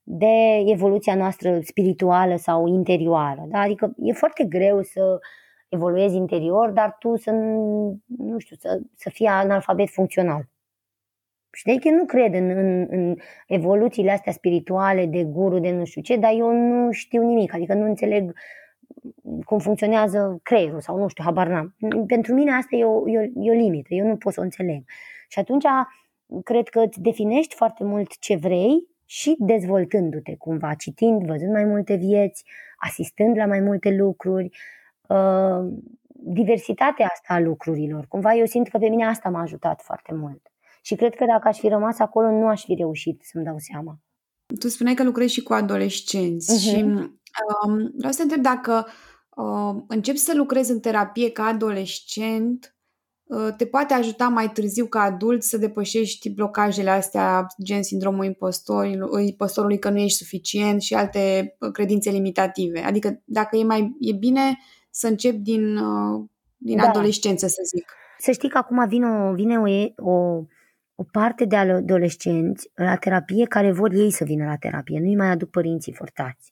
de 0.04 0.64
evoluția 0.66 1.16
noastră 1.16 1.60
spirituală 1.62 2.36
sau 2.36 2.68
interioară. 2.68 3.46
Da? 3.48 3.60
Adică 3.60 3.94
e 3.98 4.14
foarte 4.14 4.44
greu 4.44 4.82
să 4.82 5.20
evoluezi 5.70 6.16
interior, 6.16 6.70
dar 6.70 6.96
tu 7.00 7.16
să, 7.16 7.32
nu 8.18 8.38
știu, 8.38 8.56
să, 8.60 8.80
să 8.96 9.10
fii 9.10 9.26
analfabet 9.26 9.90
funcțional. 9.90 10.50
Și 11.54 11.64
de 11.66 11.78
eu 11.84 11.96
nu 11.96 12.06
cred 12.06 12.34
în, 12.34 12.50
în, 12.50 12.88
în 12.90 13.16
evoluțiile 13.48 14.12
astea 14.12 14.32
spirituale 14.32 15.06
de 15.06 15.24
guru, 15.24 15.60
de 15.60 15.72
nu 15.72 15.86
știu 15.86 16.02
ce, 16.02 16.16
dar 16.16 16.32
eu 16.36 16.52
nu 16.52 16.92
știu 16.92 17.24
nimic, 17.24 17.54
adică 17.54 17.74
nu 17.74 17.86
înțeleg 17.86 18.34
cum 19.46 19.60
funcționează 19.60 20.40
creierul 20.44 20.82
sau 20.82 20.98
nu 20.98 21.08
știu, 21.08 21.24
habar 21.24 21.48
n-am. 21.48 21.76
Pentru 22.08 22.34
mine 22.34 22.52
asta 22.52 22.76
e 22.76 22.86
o, 22.86 23.10
e, 23.10 23.20
o, 23.20 23.22
e 23.22 23.52
o 23.52 23.54
limită, 23.54 23.94
eu 23.94 24.08
nu 24.08 24.16
pot 24.16 24.34
să 24.34 24.40
o 24.40 24.44
înțeleg. 24.44 24.84
Și 25.28 25.40
atunci 25.40 25.66
cred 26.44 26.68
că 26.68 26.80
îți 26.80 27.02
definești 27.02 27.56
foarte 27.56 27.84
mult 27.84 28.18
ce 28.20 28.36
vrei 28.36 28.88
și 29.06 29.36
dezvoltându-te 29.40 30.36
cumva, 30.36 30.74
citind, 30.74 31.26
văzând 31.26 31.52
mai 31.52 31.64
multe 31.64 31.96
vieți, 31.96 32.44
asistând 32.78 33.38
la 33.38 33.46
mai 33.46 33.60
multe 33.60 33.96
lucruri, 33.96 34.50
uh, 35.08 35.74
diversitatea 36.08 37.08
asta 37.12 37.34
a 37.34 37.40
lucrurilor. 37.40 38.06
Cumva 38.08 38.36
eu 38.36 38.46
simt 38.46 38.68
că 38.68 38.78
pe 38.78 38.88
mine 38.88 39.06
asta 39.06 39.30
m-a 39.30 39.42
ajutat 39.42 39.82
foarte 39.82 40.14
mult. 40.14 40.42
Și 40.82 40.96
cred 40.96 41.16
că 41.16 41.26
dacă 41.26 41.48
aș 41.48 41.58
fi 41.60 41.68
rămas 41.68 42.00
acolo, 42.00 42.32
nu 42.32 42.48
aș 42.48 42.64
fi 42.64 42.74
reușit 42.74 43.22
să-mi 43.24 43.44
dau 43.44 43.56
seama. 43.58 44.00
Tu 44.60 44.68
spuneai 44.68 44.96
că 44.96 45.04
lucrezi 45.04 45.34
și 45.34 45.44
cu 45.44 45.54
adolescenți 45.54 46.56
uh-huh. 46.56 46.74
și 46.74 46.86
um, 47.66 47.92
vreau 47.96 48.12
să 48.12 48.18
te 48.18 48.24
întreb 48.24 48.42
dacă 48.42 48.88
uh, 49.36 49.84
începi 49.88 50.18
să 50.18 50.34
lucrezi 50.36 50.72
în 50.72 50.80
terapie 50.80 51.32
ca 51.32 51.44
adolescent, 51.44 52.76
uh, 53.24 53.54
te 53.58 53.66
poate 53.66 53.94
ajuta 53.94 54.28
mai 54.28 54.52
târziu 54.52 54.86
ca 54.86 55.02
adult 55.02 55.44
să 55.44 55.58
depășești 55.58 56.30
blocajele 56.30 56.90
astea, 56.90 57.48
gen 57.64 57.84
sindromul 57.84 58.26
impostorului, 58.26 59.28
impostorului 59.28 59.80
că 59.80 59.90
nu 59.90 60.00
ești 60.00 60.18
suficient 60.18 60.82
și 60.82 60.94
alte 60.94 61.56
uh, 61.60 61.72
credințe 61.72 62.10
limitative. 62.10 62.80
Adică 62.80 63.22
dacă 63.26 63.58
e 63.58 63.64
mai 63.64 63.96
e 64.00 64.14
bine 64.14 64.58
să 64.90 65.08
începi 65.08 65.38
din, 65.38 65.78
uh, 65.78 66.24
din 66.58 66.78
da. 66.78 66.88
adolescență, 66.88 67.48
să 67.48 67.62
zic. 67.76 67.92
Să 68.20 68.32
știi 68.32 68.50
că 68.50 68.58
acum 68.58 68.88
vine 68.88 69.08
o, 69.08 69.34
vine 69.34 69.58
o, 69.58 70.12
o 70.12 70.44
o 71.02 71.04
parte 71.12 71.46
de 71.46 71.56
adolescenți 71.56 72.72
la 72.76 72.96
terapie 72.96 73.46
care 73.46 73.72
vor 73.72 73.94
ei 73.94 74.12
să 74.12 74.24
vină 74.24 74.46
la 74.46 74.56
terapie, 74.56 75.00
nu-i 75.00 75.16
mai 75.16 75.28
aduc 75.28 75.50
părinții 75.50 75.94
fortați. 75.94 76.51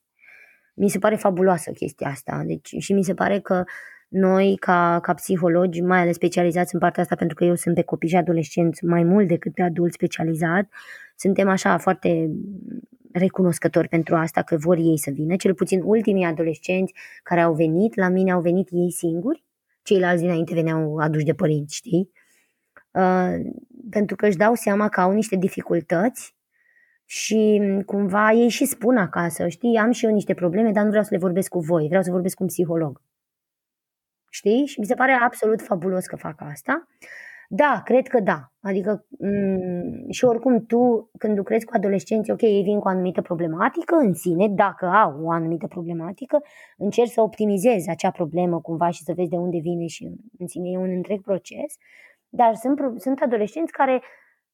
Mi 0.79 0.89
se 0.89 0.99
pare 0.99 1.15
fabuloasă 1.15 1.71
chestia 1.71 2.07
asta 2.07 2.43
deci, 2.45 2.75
și 2.77 2.93
mi 2.93 3.03
se 3.03 3.13
pare 3.13 3.39
că 3.39 3.63
noi, 4.07 4.55
ca, 4.59 4.99
ca 5.01 5.13
psihologi, 5.13 5.81
mai 5.81 5.99
ales 5.99 6.15
specializați 6.15 6.73
în 6.73 6.79
partea 6.79 7.01
asta, 7.03 7.15
pentru 7.15 7.35
că 7.35 7.43
eu 7.43 7.55
sunt 7.55 7.75
pe 7.75 7.81
copii 7.81 8.09
și 8.09 8.15
adolescenți 8.15 8.85
mai 8.85 9.03
mult 9.03 9.27
decât 9.27 9.53
pe 9.53 9.61
adulți 9.61 9.93
specializat, 9.93 10.69
suntem 11.15 11.49
așa 11.49 11.77
foarte 11.77 12.29
recunoscători 13.11 13.87
pentru 13.87 14.15
asta, 14.15 14.41
că 14.41 14.57
vor 14.57 14.77
ei 14.77 14.97
să 14.97 15.11
vină. 15.11 15.35
Cel 15.35 15.53
puțin 15.53 15.81
ultimii 15.83 16.25
adolescenți 16.25 16.93
care 17.23 17.41
au 17.41 17.53
venit, 17.53 17.95
la 17.95 18.09
mine 18.09 18.31
au 18.31 18.41
venit 18.41 18.67
ei 18.71 18.91
singuri, 18.91 19.43
ceilalți 19.81 20.21
dinainte 20.21 20.53
veneau 20.53 20.97
aduși 20.97 21.25
de 21.25 21.33
părinți, 21.33 21.75
știi? 21.75 22.11
Uh, 22.91 23.33
pentru 23.89 24.15
că 24.15 24.25
își 24.25 24.37
dau 24.37 24.53
seama 24.53 24.89
că 24.89 25.01
au 25.01 25.11
niște 25.11 25.35
dificultăți 25.35 26.35
și 27.11 27.61
cumva 27.85 28.31
ei 28.31 28.49
și 28.49 28.65
spun 28.65 28.97
acasă, 28.97 29.47
știi, 29.47 29.77
am 29.77 29.91
și 29.91 30.05
eu 30.05 30.11
niște 30.11 30.33
probleme, 30.33 30.71
dar 30.71 30.83
nu 30.83 30.89
vreau 30.89 31.03
să 31.03 31.09
le 31.13 31.19
vorbesc 31.19 31.49
cu 31.49 31.59
voi, 31.59 31.87
vreau 31.87 32.03
să 32.03 32.11
vorbesc 32.11 32.35
cu 32.35 32.43
un 32.43 32.47
psiholog. 32.47 33.01
Știi? 34.29 34.65
Și 34.65 34.79
mi 34.79 34.85
se 34.85 34.93
pare 34.93 35.11
absolut 35.11 35.61
fabulos 35.61 36.05
că 36.05 36.15
fac 36.15 36.41
asta. 36.41 36.87
Da, 37.47 37.81
cred 37.85 38.07
că 38.07 38.19
da. 38.19 38.51
Adică 38.61 39.05
m- 39.05 39.17
mm, 39.17 40.09
și 40.09 40.25
oricum 40.25 40.65
tu 40.65 41.09
când 41.17 41.37
lucrezi 41.37 41.65
cu 41.65 41.71
adolescenți, 41.75 42.31
ok, 42.31 42.41
ei 42.41 42.63
vin 42.63 42.79
cu 42.79 42.87
o 42.87 42.89
anumită 42.89 43.21
problematică 43.21 43.95
în 43.95 44.13
sine, 44.13 44.47
dacă 44.47 44.85
au 44.85 45.23
o 45.23 45.31
anumită 45.31 45.67
problematică, 45.67 46.41
încerci 46.77 47.11
să 47.11 47.21
optimizezi 47.21 47.89
acea 47.89 48.11
problemă 48.11 48.61
cumva 48.61 48.89
și 48.89 49.03
să 49.03 49.13
vezi 49.15 49.29
de 49.29 49.37
unde 49.37 49.59
vine 49.59 49.85
și 49.85 50.11
în 50.37 50.47
sine 50.47 50.69
e 50.69 50.77
un 50.77 50.91
întreg 50.95 51.21
proces. 51.21 51.75
Dar 52.27 52.55
sunt, 52.55 52.79
sunt 53.01 53.19
adolescenți 53.21 53.71
care 53.71 54.01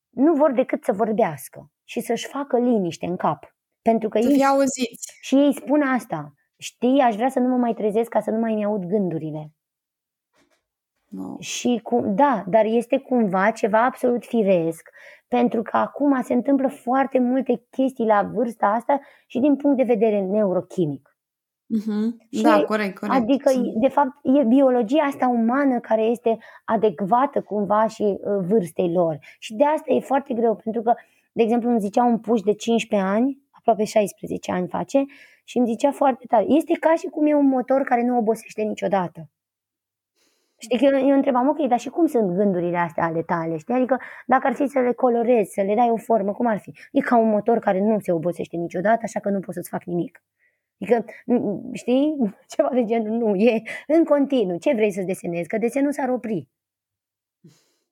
nu 0.09 0.33
vor 0.33 0.51
decât 0.51 0.83
să 0.83 0.91
vorbească 0.91 1.69
și 1.85 1.99
să-și 1.99 2.27
facă 2.27 2.59
liniște 2.59 3.05
în 3.05 3.15
cap. 3.15 3.55
Pentru 3.81 4.09
că 4.09 4.21
să 4.21 4.29
ei, 4.29 4.45
auziți. 4.45 5.17
Și 5.21 5.35
ei 5.35 5.53
spun 5.53 5.81
asta. 5.81 6.33
Știi, 6.57 6.99
aș 6.99 7.15
vrea 7.15 7.29
să 7.29 7.39
nu 7.39 7.47
mă 7.47 7.55
mai 7.55 7.73
trezesc 7.73 8.09
ca 8.09 8.19
să 8.21 8.31
nu 8.31 8.39
mai 8.39 8.53
mi-aud 8.53 8.85
gândurile. 8.85 9.51
No. 11.09 11.35
Și 11.39 11.79
cu, 11.83 12.01
da, 12.01 12.43
dar 12.47 12.65
este 12.65 12.97
cumva 12.97 13.51
ceva 13.51 13.85
absolut 13.85 14.25
firesc, 14.25 14.89
pentru 15.27 15.61
că 15.61 15.77
acum 15.77 16.21
se 16.21 16.33
întâmplă 16.33 16.67
foarte 16.67 17.19
multe 17.19 17.65
chestii 17.69 18.05
la 18.05 18.29
vârsta 18.33 18.67
asta 18.67 18.99
și 19.27 19.39
din 19.39 19.55
punct 19.55 19.77
de 19.77 19.83
vedere 19.83 20.21
neurochimic. 20.21 21.17
Uh-huh. 21.65 22.27
Și 22.31 22.41
da, 22.41 22.63
corect, 22.63 22.97
corect. 22.97 23.21
Adică, 23.21 23.51
de 23.75 23.87
fapt, 23.87 24.11
e 24.23 24.43
biologia 24.43 25.03
asta 25.03 25.27
umană 25.27 25.79
care 25.79 26.01
este 26.01 26.37
adecvată 26.65 27.41
cumva 27.41 27.87
și 27.87 28.01
uh, 28.01 28.17
vârstei 28.47 28.91
lor. 28.91 29.17
Și 29.39 29.55
de 29.55 29.65
asta 29.65 29.93
e 29.93 29.99
foarte 29.99 30.33
greu, 30.33 30.55
pentru 30.55 30.81
că, 30.81 30.93
de 31.35 31.43
exemplu, 31.43 31.69
îmi 31.69 31.79
zicea 31.79 32.03
un 32.03 32.19
puș 32.19 32.41
de 32.41 32.53
15 32.53 33.09
ani, 33.09 33.41
aproape 33.51 33.83
16 33.83 34.51
ani 34.51 34.67
face, 34.67 35.05
și 35.43 35.57
îmi 35.57 35.67
zicea 35.67 35.91
foarte 35.91 36.25
tare, 36.27 36.45
este 36.47 36.73
ca 36.79 36.95
și 36.95 37.07
cum 37.07 37.25
e 37.25 37.35
un 37.35 37.47
motor 37.47 37.81
care 37.81 38.03
nu 38.03 38.17
obosește 38.17 38.61
niciodată. 38.61 39.29
Știi 40.57 40.77
că 40.77 40.85
eu, 40.85 41.07
eu 41.07 41.15
întrebam, 41.15 41.47
ok, 41.47 41.67
dar 41.67 41.79
și 41.79 41.89
cum 41.89 42.05
sunt 42.05 42.35
gândurile 42.35 42.77
astea 42.77 43.03
ale 43.03 43.21
tale? 43.21 43.57
Știi? 43.57 43.73
Adică 43.73 43.97
dacă 44.25 44.47
ar 44.47 44.53
fi 44.53 44.67
să 44.67 44.79
le 44.79 44.93
colorezi, 44.93 45.53
să 45.53 45.61
le 45.61 45.75
dai 45.75 45.89
o 45.89 45.97
formă, 45.97 46.31
cum 46.31 46.45
ar 46.45 46.57
fi? 46.57 46.71
E 46.91 46.99
ca 46.99 47.17
un 47.17 47.29
motor 47.29 47.59
care 47.59 47.79
nu 47.79 47.99
se 47.99 48.11
obosește 48.11 48.57
niciodată, 48.57 48.99
așa 49.03 49.19
că 49.19 49.29
nu 49.29 49.39
poți 49.39 49.55
să-ți 49.57 49.69
fac 49.69 49.83
nimic. 49.83 50.23
Adică, 50.81 51.05
știi, 51.73 52.15
ceva 52.55 52.69
de 52.73 52.83
genul, 52.83 53.17
nu, 53.17 53.35
e 53.35 53.61
în 53.87 54.03
continuu. 54.03 54.57
Ce 54.57 54.73
vrei 54.73 54.91
să-ți 54.91 55.05
desenezi? 55.05 55.47
Că 55.47 55.57
desenul 55.57 55.91
s-ar 55.91 56.09
opri. 56.09 56.47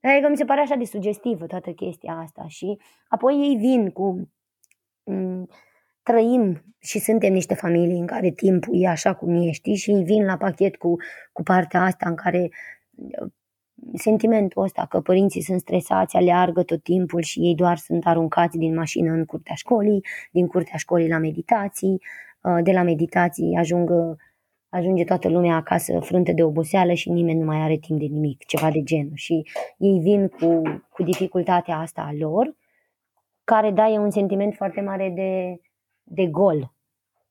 Adică 0.03 0.29
mi 0.29 0.37
se 0.37 0.45
pare 0.45 0.61
așa 0.61 0.75
de 0.75 0.85
sugestivă 0.85 1.45
toată 1.45 1.71
chestia 1.71 2.13
asta 2.13 2.45
și 2.47 2.77
apoi 3.07 3.33
ei 3.33 3.55
vin 3.55 3.89
cu... 3.89 4.29
M- 5.11 5.47
trăim 6.03 6.63
și 6.79 6.99
suntem 6.99 7.33
niște 7.33 7.53
familii 7.53 7.99
în 7.99 8.05
care 8.05 8.31
timpul 8.31 8.81
e 8.81 8.87
așa 8.87 9.13
cum 9.13 9.35
e, 9.35 9.51
știi, 9.51 9.75
și 9.75 9.91
ei 9.91 10.03
vin 10.03 10.25
la 10.25 10.37
pachet 10.37 10.75
cu, 10.75 10.95
cu 11.31 11.43
partea 11.43 11.81
asta 11.81 12.09
în 12.09 12.15
care 12.15 12.49
sentimentul 13.93 14.63
ăsta 14.63 14.85
că 14.89 15.01
părinții 15.01 15.41
sunt 15.41 15.59
stresați, 15.59 16.15
aleargă 16.15 16.63
tot 16.63 16.83
timpul 16.83 17.21
și 17.21 17.39
ei 17.39 17.55
doar 17.55 17.77
sunt 17.77 18.05
aruncați 18.05 18.57
din 18.57 18.73
mașină 18.73 19.11
în 19.11 19.25
curtea 19.25 19.55
școlii, 19.55 20.05
din 20.31 20.47
curtea 20.47 20.77
școlii 20.77 21.09
la 21.09 21.17
meditații, 21.17 22.01
uh, 22.41 22.63
de 22.63 22.71
la 22.71 22.83
meditații 22.83 23.55
ajung, 23.55 23.91
ajunge 24.73 25.03
toată 25.03 25.29
lumea 25.29 25.55
acasă 25.55 25.99
frântă 25.99 26.31
de 26.31 26.43
oboseală 26.43 26.93
și 26.93 27.09
nimeni 27.09 27.39
nu 27.39 27.45
mai 27.45 27.61
are 27.61 27.77
timp 27.77 27.99
de 27.99 28.05
nimic, 28.05 28.45
ceva 28.45 28.71
de 28.71 28.83
genul. 28.83 29.15
Și 29.15 29.47
ei 29.77 29.99
vin 29.99 30.27
cu, 30.27 30.61
cu 30.89 31.03
dificultatea 31.03 31.77
asta 31.77 32.01
a 32.01 32.13
lor, 32.19 32.55
care 33.43 33.71
da, 33.71 33.87
e 33.87 33.97
un 33.97 34.09
sentiment 34.09 34.55
foarte 34.55 34.81
mare 34.81 35.09
de, 35.09 35.61
de 36.03 36.27
gol 36.27 36.73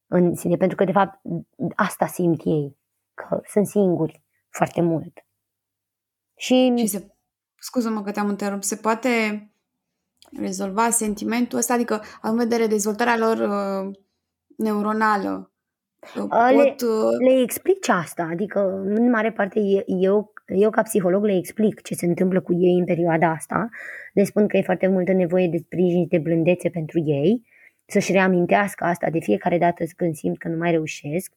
în 0.06 0.34
sine, 0.34 0.56
pentru 0.56 0.76
că 0.76 0.84
de 0.84 0.92
fapt 0.92 1.20
asta 1.76 2.06
simt 2.06 2.40
ei, 2.44 2.76
că 3.14 3.40
sunt 3.44 3.66
singuri 3.66 4.22
foarte 4.50 4.80
mult. 4.80 5.26
Și, 6.36 6.72
și 6.76 6.86
se, 6.86 7.14
scuză-mă 7.58 8.02
că 8.02 8.10
te-am 8.10 8.28
întrerupt, 8.28 8.62
se 8.62 8.76
poate 8.76 9.08
rezolva 10.38 10.90
sentimentul 10.90 11.58
ăsta, 11.58 11.74
adică 11.74 12.02
în 12.22 12.36
vedere 12.36 12.66
dezvoltarea 12.66 13.16
lor 13.16 13.36
uh, 13.36 13.96
neuronală. 14.56 15.51
Uh, 16.02 16.26
pot, 16.28 16.80
le, 16.80 16.88
uh... 16.88 17.16
le 17.18 17.40
explici 17.42 17.88
asta, 17.88 18.28
adică 18.30 18.82
în 18.84 19.10
mare 19.10 19.32
parte 19.32 19.60
eu, 19.86 20.32
eu 20.46 20.70
ca 20.70 20.82
psiholog 20.82 21.24
le 21.24 21.36
explic 21.36 21.82
ce 21.82 21.94
se 21.94 22.06
întâmplă 22.06 22.40
cu 22.40 22.52
ei 22.52 22.78
în 22.78 22.84
perioada 22.84 23.30
asta, 23.30 23.68
le 24.12 24.24
spun 24.24 24.46
că 24.46 24.56
e 24.56 24.62
foarte 24.62 24.86
multă 24.86 25.12
nevoie 25.12 25.48
de 25.48 25.56
sprijin 25.56 26.02
și 26.02 26.08
de 26.08 26.18
blândețe 26.18 26.68
pentru 26.68 26.98
ei, 27.04 27.46
să-și 27.86 28.12
reamintească 28.12 28.84
asta 28.84 29.10
de 29.10 29.18
fiecare 29.20 29.58
dată 29.58 29.84
când 29.96 30.14
simt 30.14 30.38
că 30.38 30.48
nu 30.48 30.56
mai 30.56 30.70
reușesc, 30.70 31.32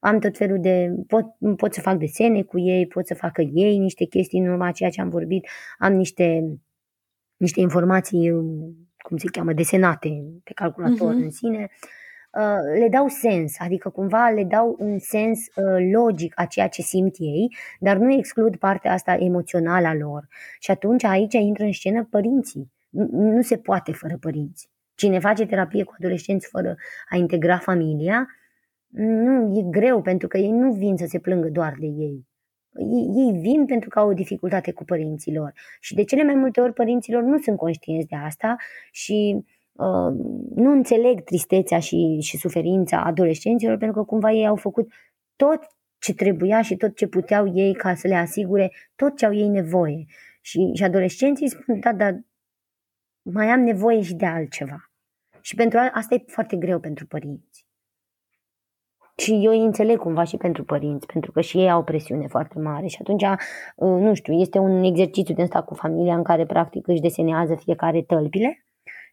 am 0.00 0.18
tot 0.18 0.36
felul 0.36 0.60
de, 0.60 0.94
pot, 1.06 1.24
pot 1.56 1.74
să 1.74 1.80
fac 1.80 1.96
desene 1.96 2.42
cu 2.42 2.58
ei, 2.58 2.86
pot 2.86 3.06
să 3.06 3.14
facă 3.14 3.40
ei 3.40 3.78
niște 3.78 4.04
chestii 4.04 4.40
în 4.40 4.48
urma 4.48 4.70
ceea 4.70 4.90
ce 4.90 5.00
am 5.00 5.08
vorbit, 5.08 5.48
am 5.78 5.92
niște, 5.92 6.58
niște 7.36 7.60
informații, 7.60 8.30
cum 8.98 9.16
se 9.16 9.28
cheamă, 9.32 9.52
desenate 9.52 10.24
pe 10.44 10.52
calculator 10.54 11.12
uh-huh. 11.12 11.24
în 11.24 11.30
sine, 11.30 11.68
uh, 11.70 11.97
le 12.78 12.88
dau 12.90 13.08
sens, 13.08 13.56
adică 13.58 13.88
cumva 13.88 14.28
le 14.28 14.44
dau 14.44 14.76
un 14.78 14.98
sens 14.98 15.38
uh, 15.38 15.88
logic 15.92 16.32
a 16.36 16.44
ceea 16.44 16.68
ce 16.68 16.82
simt 16.82 17.14
ei, 17.18 17.56
dar 17.80 17.96
nu 17.96 18.12
exclud 18.12 18.56
partea 18.56 18.92
asta 18.92 19.14
emoțională 19.14 19.86
a 19.86 19.94
lor. 19.94 20.28
Și 20.58 20.70
atunci 20.70 21.04
aici 21.04 21.32
intră 21.32 21.64
în 21.64 21.72
scenă 21.72 22.04
părinții. 22.10 22.72
Nu 23.10 23.42
se 23.42 23.56
poate 23.56 23.92
fără 23.92 24.16
părinți. 24.20 24.70
Cine 24.94 25.18
face 25.18 25.46
terapie 25.46 25.84
cu 25.84 25.94
adolescenți 25.98 26.48
fără 26.48 26.76
a 27.08 27.16
integra 27.16 27.58
familia, 27.58 28.28
nu, 28.88 29.58
e 29.58 29.62
greu 29.70 30.02
pentru 30.02 30.28
că 30.28 30.38
ei 30.38 30.50
nu 30.50 30.72
vin 30.72 30.96
să 30.96 31.06
se 31.08 31.18
plângă 31.18 31.48
doar 31.48 31.74
de 31.80 31.86
ei. 31.86 32.26
Ei, 32.74 33.24
ei 33.24 33.40
vin 33.40 33.66
pentru 33.66 33.88
că 33.88 33.98
au 33.98 34.08
o 34.08 34.12
dificultate 34.12 34.72
cu 34.72 34.84
părinților 34.84 35.52
și 35.80 35.94
de 35.94 36.04
cele 36.04 36.24
mai 36.24 36.34
multe 36.34 36.60
ori 36.60 36.72
părinților 36.72 37.22
nu 37.22 37.38
sunt 37.38 37.56
conștienți 37.56 38.06
de 38.06 38.16
asta 38.16 38.56
și 38.92 39.34
uh, 39.36 39.57
nu 40.54 40.70
înțeleg 40.70 41.24
tristețea 41.24 41.78
și, 41.78 42.18
și 42.20 42.36
suferința 42.36 43.02
adolescenților 43.02 43.76
pentru 43.76 43.96
că 43.96 44.04
cumva 44.04 44.32
ei 44.32 44.46
au 44.46 44.56
făcut 44.56 44.92
tot 45.36 45.66
ce 45.98 46.14
trebuia 46.14 46.62
și 46.62 46.76
tot 46.76 46.96
ce 46.96 47.06
puteau 47.06 47.52
ei 47.54 47.74
ca 47.74 47.94
să 47.94 48.06
le 48.06 48.14
asigure 48.14 48.72
tot 48.96 49.16
ce 49.16 49.26
au 49.26 49.34
ei 49.34 49.48
nevoie. 49.48 50.04
Și, 50.40 50.70
și 50.74 50.84
adolescenții 50.84 51.48
spun, 51.48 51.80
da, 51.80 51.92
dar 51.92 52.20
mai 53.22 53.46
am 53.46 53.60
nevoie 53.60 54.02
și 54.02 54.14
de 54.14 54.26
altceva. 54.26 54.90
Și 55.40 55.54
pentru 55.54 55.78
asta 55.92 56.14
e 56.14 56.22
foarte 56.26 56.56
greu 56.56 56.80
pentru 56.80 57.06
părinți. 57.06 57.66
Și 59.16 59.40
eu 59.44 59.50
îi 59.50 59.64
înțeleg 59.64 59.98
cumva 59.98 60.24
și 60.24 60.36
pentru 60.36 60.64
părinți, 60.64 61.06
pentru 61.06 61.32
că 61.32 61.40
și 61.40 61.58
ei 61.58 61.70
au 61.70 61.80
o 61.80 61.82
presiune 61.82 62.26
foarte 62.26 62.58
mare 62.58 62.86
și 62.86 62.96
atunci, 63.00 63.22
uh, 63.22 63.38
nu 63.76 64.14
știu, 64.14 64.32
este 64.32 64.58
un 64.58 64.84
exercițiu 64.84 65.34
de 65.34 65.42
ăsta 65.42 65.62
cu 65.62 65.74
familia 65.74 66.14
în 66.14 66.22
care 66.22 66.46
practic 66.46 66.88
își 66.88 67.00
desenează 67.00 67.54
fiecare 67.54 68.02
tălpile 68.02 68.67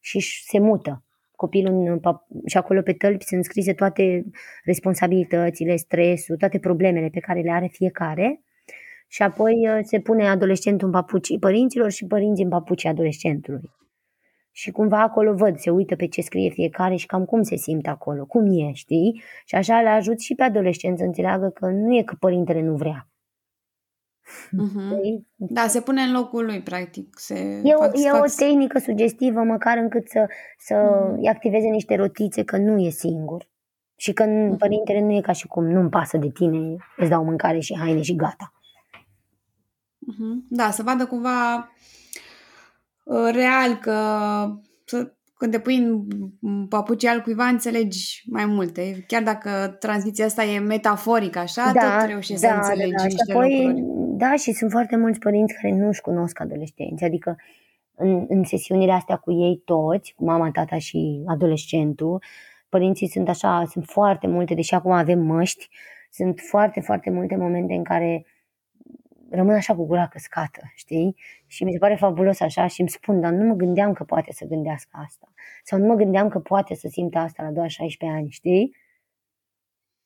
și 0.06 0.44
se 0.44 0.60
mută. 0.60 1.04
Copilul 1.36 1.74
în, 1.74 2.00
și 2.46 2.58
acolo 2.58 2.82
pe 2.82 2.94
tălpi 2.94 3.26
sunt 3.26 3.44
scrise 3.44 3.74
toate 3.74 4.24
responsabilitățile, 4.64 5.76
stresul, 5.76 6.38
toate 6.38 6.60
problemele 6.60 7.10
pe 7.10 7.20
care 7.20 7.42
le 7.42 7.52
are 7.52 7.68
fiecare 7.72 8.42
și 9.08 9.22
apoi 9.22 9.70
uh, 9.70 9.80
se 9.82 10.00
pune 10.00 10.28
adolescentul 10.28 10.88
în 10.88 10.94
papucii 10.94 11.40
părinților 11.40 11.92
și 11.92 12.06
părinții 12.06 12.44
în 12.44 12.50
papucii 12.50 12.90
adolescentului 12.90 13.72
și 14.58 14.72
cumva 14.72 15.02
acolo 15.02 15.34
văd, 15.34 15.58
se 15.58 15.70
uită 15.70 15.96
pe 15.96 16.08
ce 16.08 16.22
scrie 16.22 16.50
fiecare 16.50 16.96
și 16.96 17.06
cam 17.06 17.26
cum 17.26 17.42
se 17.42 17.56
simte 17.56 17.90
acolo, 17.90 18.26
cum 18.26 18.46
e, 18.46 18.72
știi? 18.74 19.22
Și 19.46 19.56
așa 19.56 19.82
le 19.82 19.90
ajut 19.90 20.20
și 20.20 20.36
pe 20.36 20.44
adolescenți 20.44 21.00
să 21.00 21.06
înțeleagă 21.06 21.50
că 21.50 21.68
nu 21.68 21.96
e 21.96 22.04
că 22.04 22.16
părintele 22.20 22.62
nu 22.62 22.76
vrea. 22.76 23.10
Uh-huh. 24.64 25.24
Da, 25.36 25.68
se 25.68 25.82
pune 25.82 26.02
în 26.02 26.12
locul 26.12 26.46
lui, 26.46 26.62
practic. 26.62 27.20
Se 27.20 27.62
e 27.64 27.74
o, 27.74 27.82
fac, 27.82 27.98
e 27.98 28.10
fac... 28.10 28.24
o 28.24 28.26
tehnică 28.38 28.80
sugestivă, 28.80 29.44
măcar 29.44 29.78
încât 29.78 30.10
să, 30.10 30.28
să 30.58 30.76
uh-huh. 30.76 31.30
activeze 31.30 31.68
niște 31.68 31.96
rotițe 31.96 32.44
că 32.44 32.58
nu 32.58 32.78
e 32.78 32.90
singur. 32.90 33.50
Și 33.96 34.14
că 34.14 34.24
uh-huh. 34.24 34.58
părintele 34.58 35.02
nu 35.02 35.12
e 35.12 35.22
ca 35.22 35.32
și 35.32 35.48
cum 35.48 35.66
nu-mi 35.66 35.90
pasă 35.90 36.18
de 36.18 36.30
tine, 36.34 36.76
îți 36.98 37.10
dau 37.10 37.24
mâncare 37.24 37.60
și 37.60 37.78
haine 37.78 38.02
și 38.02 38.16
gata. 38.16 38.54
Uh-huh. 40.02 40.48
Da, 40.50 40.72
să 40.72 40.84
vadă 40.84 41.06
cumva 41.06 41.72
uh, 43.04 43.30
real, 43.32 43.76
că 43.82 43.98
să, 44.86 45.14
când 45.38 45.52
te 45.52 45.60
pui 45.60 45.78
în 46.42 46.68
papucii 46.68 47.08
al 47.08 47.22
cuiva, 47.22 47.46
înțelegi 47.46 48.24
mai 48.26 48.46
multe. 48.46 49.04
Chiar 49.08 49.24
dacă 49.24 49.76
tranziția 49.80 50.26
asta 50.26 50.44
e 50.44 50.60
metaforică, 50.60 51.40
așa, 51.40 51.72
da, 51.74 51.98
tot 51.98 52.08
reușești 52.08 52.42
da, 52.42 52.48
să 52.48 52.56
înțelegi 52.56 52.92
da, 52.92 52.98
da. 52.98 53.04
niște 53.04 53.24
și 53.26 53.32
apoi, 53.32 53.66
lucruri. 53.66 54.05
Da, 54.18 54.36
și 54.36 54.52
sunt 54.52 54.72
foarte 54.72 54.96
mulți 54.96 55.20
părinți 55.20 55.54
care 55.54 55.74
nu-și 55.74 56.02
cunosc 56.02 56.40
adolescenți. 56.40 57.04
Adică 57.04 57.36
în, 57.96 58.26
în 58.28 58.44
sesiunile 58.44 58.92
astea 58.92 59.16
cu 59.16 59.32
ei 59.32 59.62
toți, 59.66 60.14
cu 60.14 60.26
mama, 60.26 60.52
tata 60.52 60.78
și 60.78 61.24
adolescentul, 61.26 62.24
părinții 62.70 63.08
sunt 63.08 63.30
așa, 63.30 63.66
sunt 63.70 63.86
foarte 63.86 64.28
multe, 64.28 64.54
deși 64.54 64.74
acum 64.74 64.92
avem 64.92 65.20
măști, 65.20 65.70
sunt 66.12 66.40
foarte, 66.40 66.80
foarte 66.80 67.10
multe 67.10 67.36
momente 67.36 67.74
în 67.74 67.84
care 67.84 68.26
rămân 69.30 69.56
așa 69.56 69.76
cu 69.76 69.86
gura 69.86 70.08
căscată, 70.08 70.62
știi? 70.76 71.16
Și 71.48 71.64
mi 71.64 71.72
se 71.72 71.78
pare 71.78 71.96
fabulos 71.96 72.40
așa 72.40 72.68
și 72.68 72.80
îmi 72.80 72.90
spun, 72.90 73.22
dar 73.22 73.32
nu 73.32 73.48
mă 73.48 73.54
gândeam 73.54 73.94
că 73.94 74.04
poate 74.04 74.32
să 74.32 74.46
gândească 74.46 74.90
asta. 75.06 75.34
Sau 75.64 75.80
nu 75.80 75.86
mă 75.86 75.96
gândeam 75.96 76.30
că 76.30 76.40
poate 76.40 76.76
să 76.76 76.88
simtă 76.92 77.18
asta 77.18 77.44
la 77.44 77.52
doar 77.52 77.70
16 77.70 78.18
ani, 78.18 78.30
știi? 78.30 78.76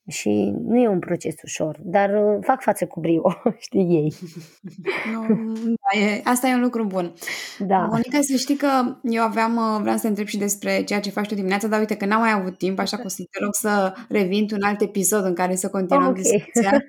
Și 0.09 0.53
nu 0.63 0.77
e 0.77 0.87
un 0.87 0.99
proces 0.99 1.35
ușor, 1.43 1.79
dar 1.83 2.09
uh, 2.09 2.37
fac 2.41 2.61
față 2.61 2.85
cu 2.85 2.99
brio, 2.99 3.41
știi 3.65 3.81
ei. 3.81 4.13
No, 5.13 5.35
da, 5.65 5.99
e, 5.99 6.21
asta 6.23 6.47
e 6.47 6.53
un 6.53 6.61
lucru 6.61 6.85
bun. 6.85 7.13
Da. 7.59 7.77
Monica, 7.77 8.21
să 8.21 8.35
știi 8.35 8.55
că 8.55 8.97
eu 9.03 9.23
aveam, 9.23 9.55
uh, 9.55 9.81
vreau 9.81 9.95
să 9.95 10.01
te 10.01 10.07
întreb 10.07 10.27
și 10.27 10.37
despre 10.37 10.83
ceea 10.83 10.99
ce 10.99 11.09
faci 11.09 11.27
tu 11.27 11.35
dimineața, 11.35 11.67
dar 11.67 11.79
uite 11.79 11.95
că 11.95 12.05
n-am 12.05 12.19
mai 12.19 12.31
avut 12.31 12.57
timp, 12.57 12.79
așa 12.79 12.97
că 12.97 13.03
o 13.05 13.09
să 13.09 13.23
te 13.31 13.39
rog 13.43 13.53
să 13.55 13.93
revin 14.09 14.47
un 14.53 14.63
alt 14.63 14.81
episod 14.81 15.25
în 15.25 15.33
care 15.33 15.55
să 15.55 15.69
continuăm 15.69 16.07
okay. 16.07 16.21
discuția. 16.21 16.71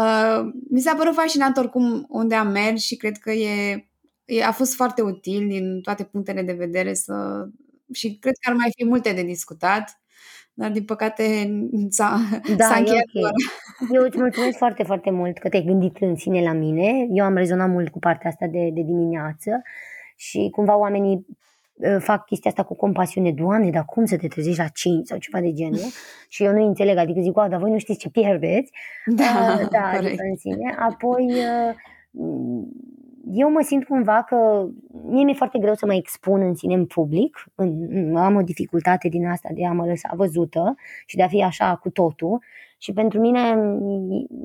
uh, 0.00 0.52
mi 0.70 0.80
s-a 0.80 0.94
părut 0.94 1.14
fascinant 1.14 1.56
oricum 1.56 2.06
unde 2.08 2.34
am 2.34 2.48
mers 2.48 2.82
și 2.82 2.96
cred 2.96 3.16
că 3.16 3.32
e, 3.32 3.86
e, 4.24 4.44
a 4.44 4.52
fost 4.52 4.74
foarte 4.74 5.02
util 5.02 5.46
din 5.46 5.80
toate 5.80 6.04
punctele 6.04 6.42
de 6.42 6.52
vedere 6.52 6.94
să 6.94 7.46
și 7.92 8.18
cred 8.20 8.34
că 8.40 8.50
ar 8.50 8.56
mai 8.56 8.70
fi 8.76 8.84
multe 8.84 9.12
de 9.12 9.22
discutat 9.22 10.00
dar 10.58 10.70
din 10.70 10.84
păcate 10.84 11.22
s-a, 11.88 12.18
da, 12.56 12.64
s-a 12.64 12.76
încheiat 12.76 13.04
okay. 13.14 13.30
Eu 13.92 14.02
îți 14.02 14.18
mulțumesc 14.18 14.56
foarte, 14.56 14.82
foarte 14.82 15.10
mult 15.10 15.38
că 15.38 15.48
te-ai 15.48 15.62
gândit 15.62 15.96
în 16.00 16.16
sine 16.16 16.42
la 16.42 16.52
mine. 16.52 17.06
Eu 17.10 17.24
am 17.24 17.36
rezonat 17.36 17.68
mult 17.68 17.88
cu 17.88 17.98
partea 17.98 18.30
asta 18.30 18.46
de, 18.46 18.70
de 18.72 18.82
dimineață 18.82 19.62
și 20.16 20.48
cumva 20.52 20.76
oamenii 20.76 21.26
ă, 21.84 21.98
fac 21.98 22.26
chestia 22.26 22.50
asta 22.50 22.62
cu 22.62 22.76
compasiune. 22.76 23.32
Doamne, 23.32 23.70
dar 23.70 23.84
cum 23.84 24.04
să 24.04 24.16
te 24.16 24.28
trezești 24.28 24.60
la 24.60 24.68
5 24.68 25.06
sau 25.06 25.18
ceva 25.18 25.40
de 25.40 25.52
genul? 25.52 25.90
și 26.34 26.44
eu 26.44 26.52
nu 26.52 26.66
înțeleg, 26.66 26.96
adică 26.96 27.20
zic, 27.20 27.32
dar 27.32 27.56
voi 27.56 27.70
nu 27.70 27.78
știți 27.78 27.98
ce 27.98 28.10
pierdeți. 28.10 28.72
Da, 29.06 29.58
uh, 29.60 29.68
da 29.70 29.90
adică 29.98 30.22
în 30.30 30.36
sine. 30.36 30.74
Apoi, 30.78 31.24
uh, 31.24 31.74
eu 33.32 33.50
mă 33.50 33.60
simt 33.60 33.84
cumva 33.84 34.22
că 34.22 34.66
mie 35.04 35.24
mi-e 35.24 35.34
foarte 35.34 35.58
greu 35.58 35.74
să 35.74 35.86
mă 35.86 35.94
expun 35.94 36.40
în 36.40 36.54
sine 36.54 36.74
în 36.74 36.86
public, 36.86 37.44
în, 37.54 38.16
am 38.16 38.34
o 38.34 38.42
dificultate 38.42 39.08
din 39.08 39.26
asta 39.26 39.48
de 39.54 39.66
a 39.66 39.72
mă 39.72 39.86
lăsa 39.86 40.08
văzută 40.14 40.74
și 41.06 41.16
de 41.16 41.22
a 41.22 41.28
fi 41.28 41.42
așa 41.42 41.76
cu 41.76 41.90
totul. 41.90 42.42
Și 42.78 42.92
pentru 42.92 43.20
mine 43.20 43.54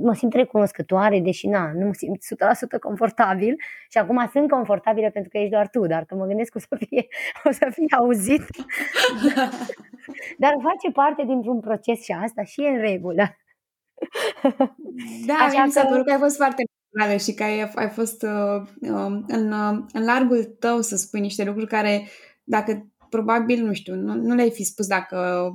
mă 0.02 0.14
simt 0.14 0.34
recunoscătoare, 0.34 1.20
deși 1.20 1.48
na, 1.48 1.72
nu 1.74 1.86
mă 1.86 1.94
simt 1.94 2.18
100% 2.78 2.80
confortabil. 2.80 3.56
Și 3.90 3.98
acum 3.98 4.30
sunt 4.32 4.50
confortabilă 4.50 5.10
pentru 5.10 5.30
că 5.30 5.38
ești 5.38 5.52
doar 5.52 5.68
tu, 5.68 5.88
dar 5.88 6.06
când 6.06 6.20
mă 6.20 6.26
gândesc 6.26 6.52
că 6.52 6.58
o 6.58 6.62
să 6.62 6.86
fie, 6.86 7.08
o 7.44 7.52
să 7.52 7.68
fie 7.72 7.86
auzit, 8.00 8.46
dar 10.38 10.54
face 10.62 10.92
parte 10.94 11.24
dintr-un 11.26 11.60
proces 11.60 12.04
și 12.04 12.12
asta 12.12 12.44
și 12.44 12.64
e 12.64 12.70
în 12.70 12.80
regulă. 12.80 13.24
Da, 15.26 15.34
Așa 15.34 15.64
mi 15.64 15.72
s-a 15.72 15.86
părut 15.86 16.06
că 16.06 16.12
ai 16.12 16.20
fost 16.20 16.36
foarte 16.36 16.64
naturală 16.92 17.20
și 17.20 17.34
că 17.34 17.44
ai, 17.44 17.72
ai 17.76 17.90
fost 17.90 18.24
uh, 18.24 18.90
um, 18.92 19.26
în, 19.28 19.52
uh, 19.52 19.84
în 19.94 20.04
largul 20.04 20.44
tău 20.60 20.82
să 20.82 20.96
spui 20.96 21.20
niște 21.20 21.44
lucruri 21.44 21.68
care, 21.68 22.08
dacă 22.44 22.88
probabil, 23.10 23.66
nu 23.66 23.74
știu, 23.74 23.96
nu, 23.96 24.14
nu 24.14 24.36
le-ai 24.36 24.52
fi 24.52 24.64
spus 24.64 24.88
dacă 24.88 25.50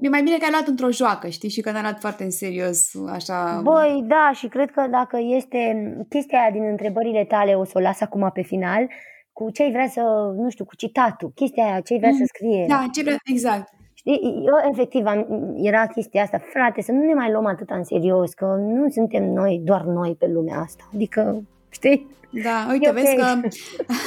E 0.00 0.08
mai 0.08 0.22
bine 0.22 0.36
că 0.36 0.44
ai 0.44 0.50
luat 0.50 0.66
într-o 0.66 0.90
joacă, 0.90 1.28
știi, 1.28 1.48
și 1.48 1.60
că 1.60 1.70
n-ai 1.70 1.82
luat 1.82 2.00
foarte 2.00 2.24
în 2.24 2.30
serios, 2.30 2.94
așa... 3.08 3.60
Băi, 3.62 4.04
da, 4.06 4.30
și 4.34 4.48
cred 4.48 4.70
că 4.70 4.86
dacă 4.90 5.18
este 5.20 5.60
chestia 6.08 6.40
aia 6.40 6.50
din 6.50 6.64
întrebările 6.64 7.24
tale, 7.24 7.54
o 7.54 7.64
să 7.64 7.72
o 7.74 7.80
las 7.80 8.00
acum 8.00 8.30
pe 8.32 8.42
final, 8.42 8.88
cu 9.32 9.50
ce 9.50 9.62
ai 9.62 9.70
vrea 9.70 9.88
să, 9.88 10.00
nu 10.36 10.50
știu, 10.50 10.64
cu 10.64 10.76
citatul, 10.76 11.32
chestia 11.34 11.64
aia, 11.64 11.80
ce 11.80 11.92
ai 11.92 11.98
vrea 11.98 12.10
mm, 12.10 12.16
să 12.16 12.24
scrie. 12.26 12.64
Da, 12.68 12.86
ce 12.92 13.02
vrea, 13.02 13.16
exact. 13.24 13.72
Știi, 14.08 14.44
eu 14.46 14.70
efectiv 14.70 15.06
am, 15.06 15.26
era 15.56 15.86
chestia 15.86 16.22
asta, 16.22 16.40
frate, 16.52 16.82
să 16.82 16.92
nu 16.92 17.04
ne 17.04 17.14
mai 17.14 17.30
luăm 17.30 17.46
atât 17.46 17.70
în 17.70 17.84
serios, 17.84 18.32
că 18.32 18.44
nu 18.44 18.88
suntem 18.90 19.24
noi, 19.24 19.60
doar 19.64 19.82
noi 19.82 20.16
pe 20.18 20.26
lumea 20.26 20.58
asta. 20.58 20.88
Adică, 20.94 21.42
știi? 21.68 22.16
Da, 22.30 22.66
uite, 22.70 22.88
okay. 22.88 23.02
vezi 23.02 23.16
că 23.16 23.40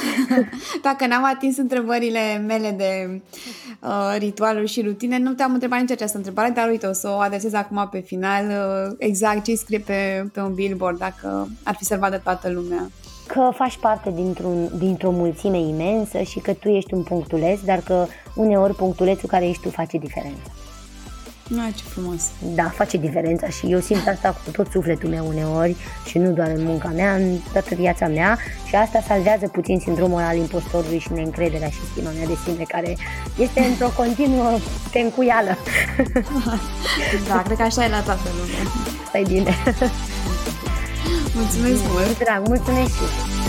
dacă 0.88 1.06
n-am 1.06 1.24
atins 1.24 1.56
întrebările 1.56 2.44
mele 2.46 2.70
de 2.70 3.20
uh, 3.82 4.16
ritualuri 4.18 4.66
și 4.66 4.82
rutine, 4.82 5.18
nu 5.18 5.32
te-am 5.32 5.52
întrebat 5.52 5.80
nici 5.80 5.90
această 5.90 6.16
întrebare, 6.16 6.50
dar 6.50 6.68
uite, 6.68 6.86
o 6.86 6.92
să 6.92 7.08
o 7.08 7.18
adresez 7.18 7.52
acum 7.52 7.88
pe 7.90 7.98
final, 7.98 8.44
uh, 8.44 8.96
exact 8.98 9.44
ce 9.44 9.54
scrie 9.54 9.78
pe, 9.78 10.28
pe 10.32 10.40
un 10.40 10.54
billboard, 10.54 10.98
dacă 10.98 11.48
ar 11.62 11.74
fi 11.74 11.84
să 11.84 12.06
de 12.10 12.20
toată 12.24 12.50
lumea 12.50 12.90
că 13.32 13.50
faci 13.54 13.76
parte 13.76 14.10
dintr-un, 14.10 14.70
dintr-o 14.78 15.10
mulțime 15.10 15.58
imensă 15.58 16.22
și 16.22 16.38
că 16.38 16.52
tu 16.52 16.68
ești 16.68 16.94
un 16.94 17.02
punctuleț, 17.02 17.60
dar 17.60 17.78
că 17.78 18.06
uneori 18.34 18.74
punctulețul 18.74 19.28
care 19.28 19.48
ești 19.48 19.62
tu 19.62 19.68
face 19.68 19.98
diferența. 19.98 20.50
Ah, 21.50 21.74
ce 21.74 21.82
frumos! 21.82 22.22
Da, 22.54 22.64
face 22.64 22.96
diferența 22.96 23.48
și 23.48 23.72
eu 23.72 23.80
simt 23.80 24.08
asta 24.08 24.36
cu 24.44 24.50
tot 24.50 24.70
sufletul 24.70 25.08
meu 25.08 25.26
uneori 25.26 25.76
și 26.06 26.18
nu 26.18 26.30
doar 26.30 26.48
în 26.48 26.64
munca 26.64 26.88
mea, 26.88 27.14
în 27.14 27.36
toată 27.52 27.74
viața 27.74 28.06
mea 28.06 28.38
și 28.66 28.74
asta 28.74 29.00
salvează 29.06 29.48
puțin 29.48 29.78
sindromul 29.78 30.20
al 30.20 30.36
impostorului 30.36 30.98
și 30.98 31.12
neîncrederea 31.12 31.68
și 31.68 31.80
stima 31.90 32.10
mea 32.10 32.26
de 32.26 32.36
sine 32.44 32.64
care 32.68 32.96
este 33.38 33.60
într-o 33.60 33.88
continuă 33.96 34.58
tencuială. 34.90 35.56
Da, 37.28 37.42
cred 37.42 37.56
că 37.56 37.62
așa 37.62 37.84
e 37.84 37.88
la 37.88 38.00
toată 38.00 38.28
lumea. 38.38 38.72
Stai 39.08 39.24
bine! 39.28 39.54
Mulțumesc 41.34 41.82
mult! 41.92 42.18
Drag, 42.18 42.46
mulțumesc 42.46 42.92
și 42.94 43.41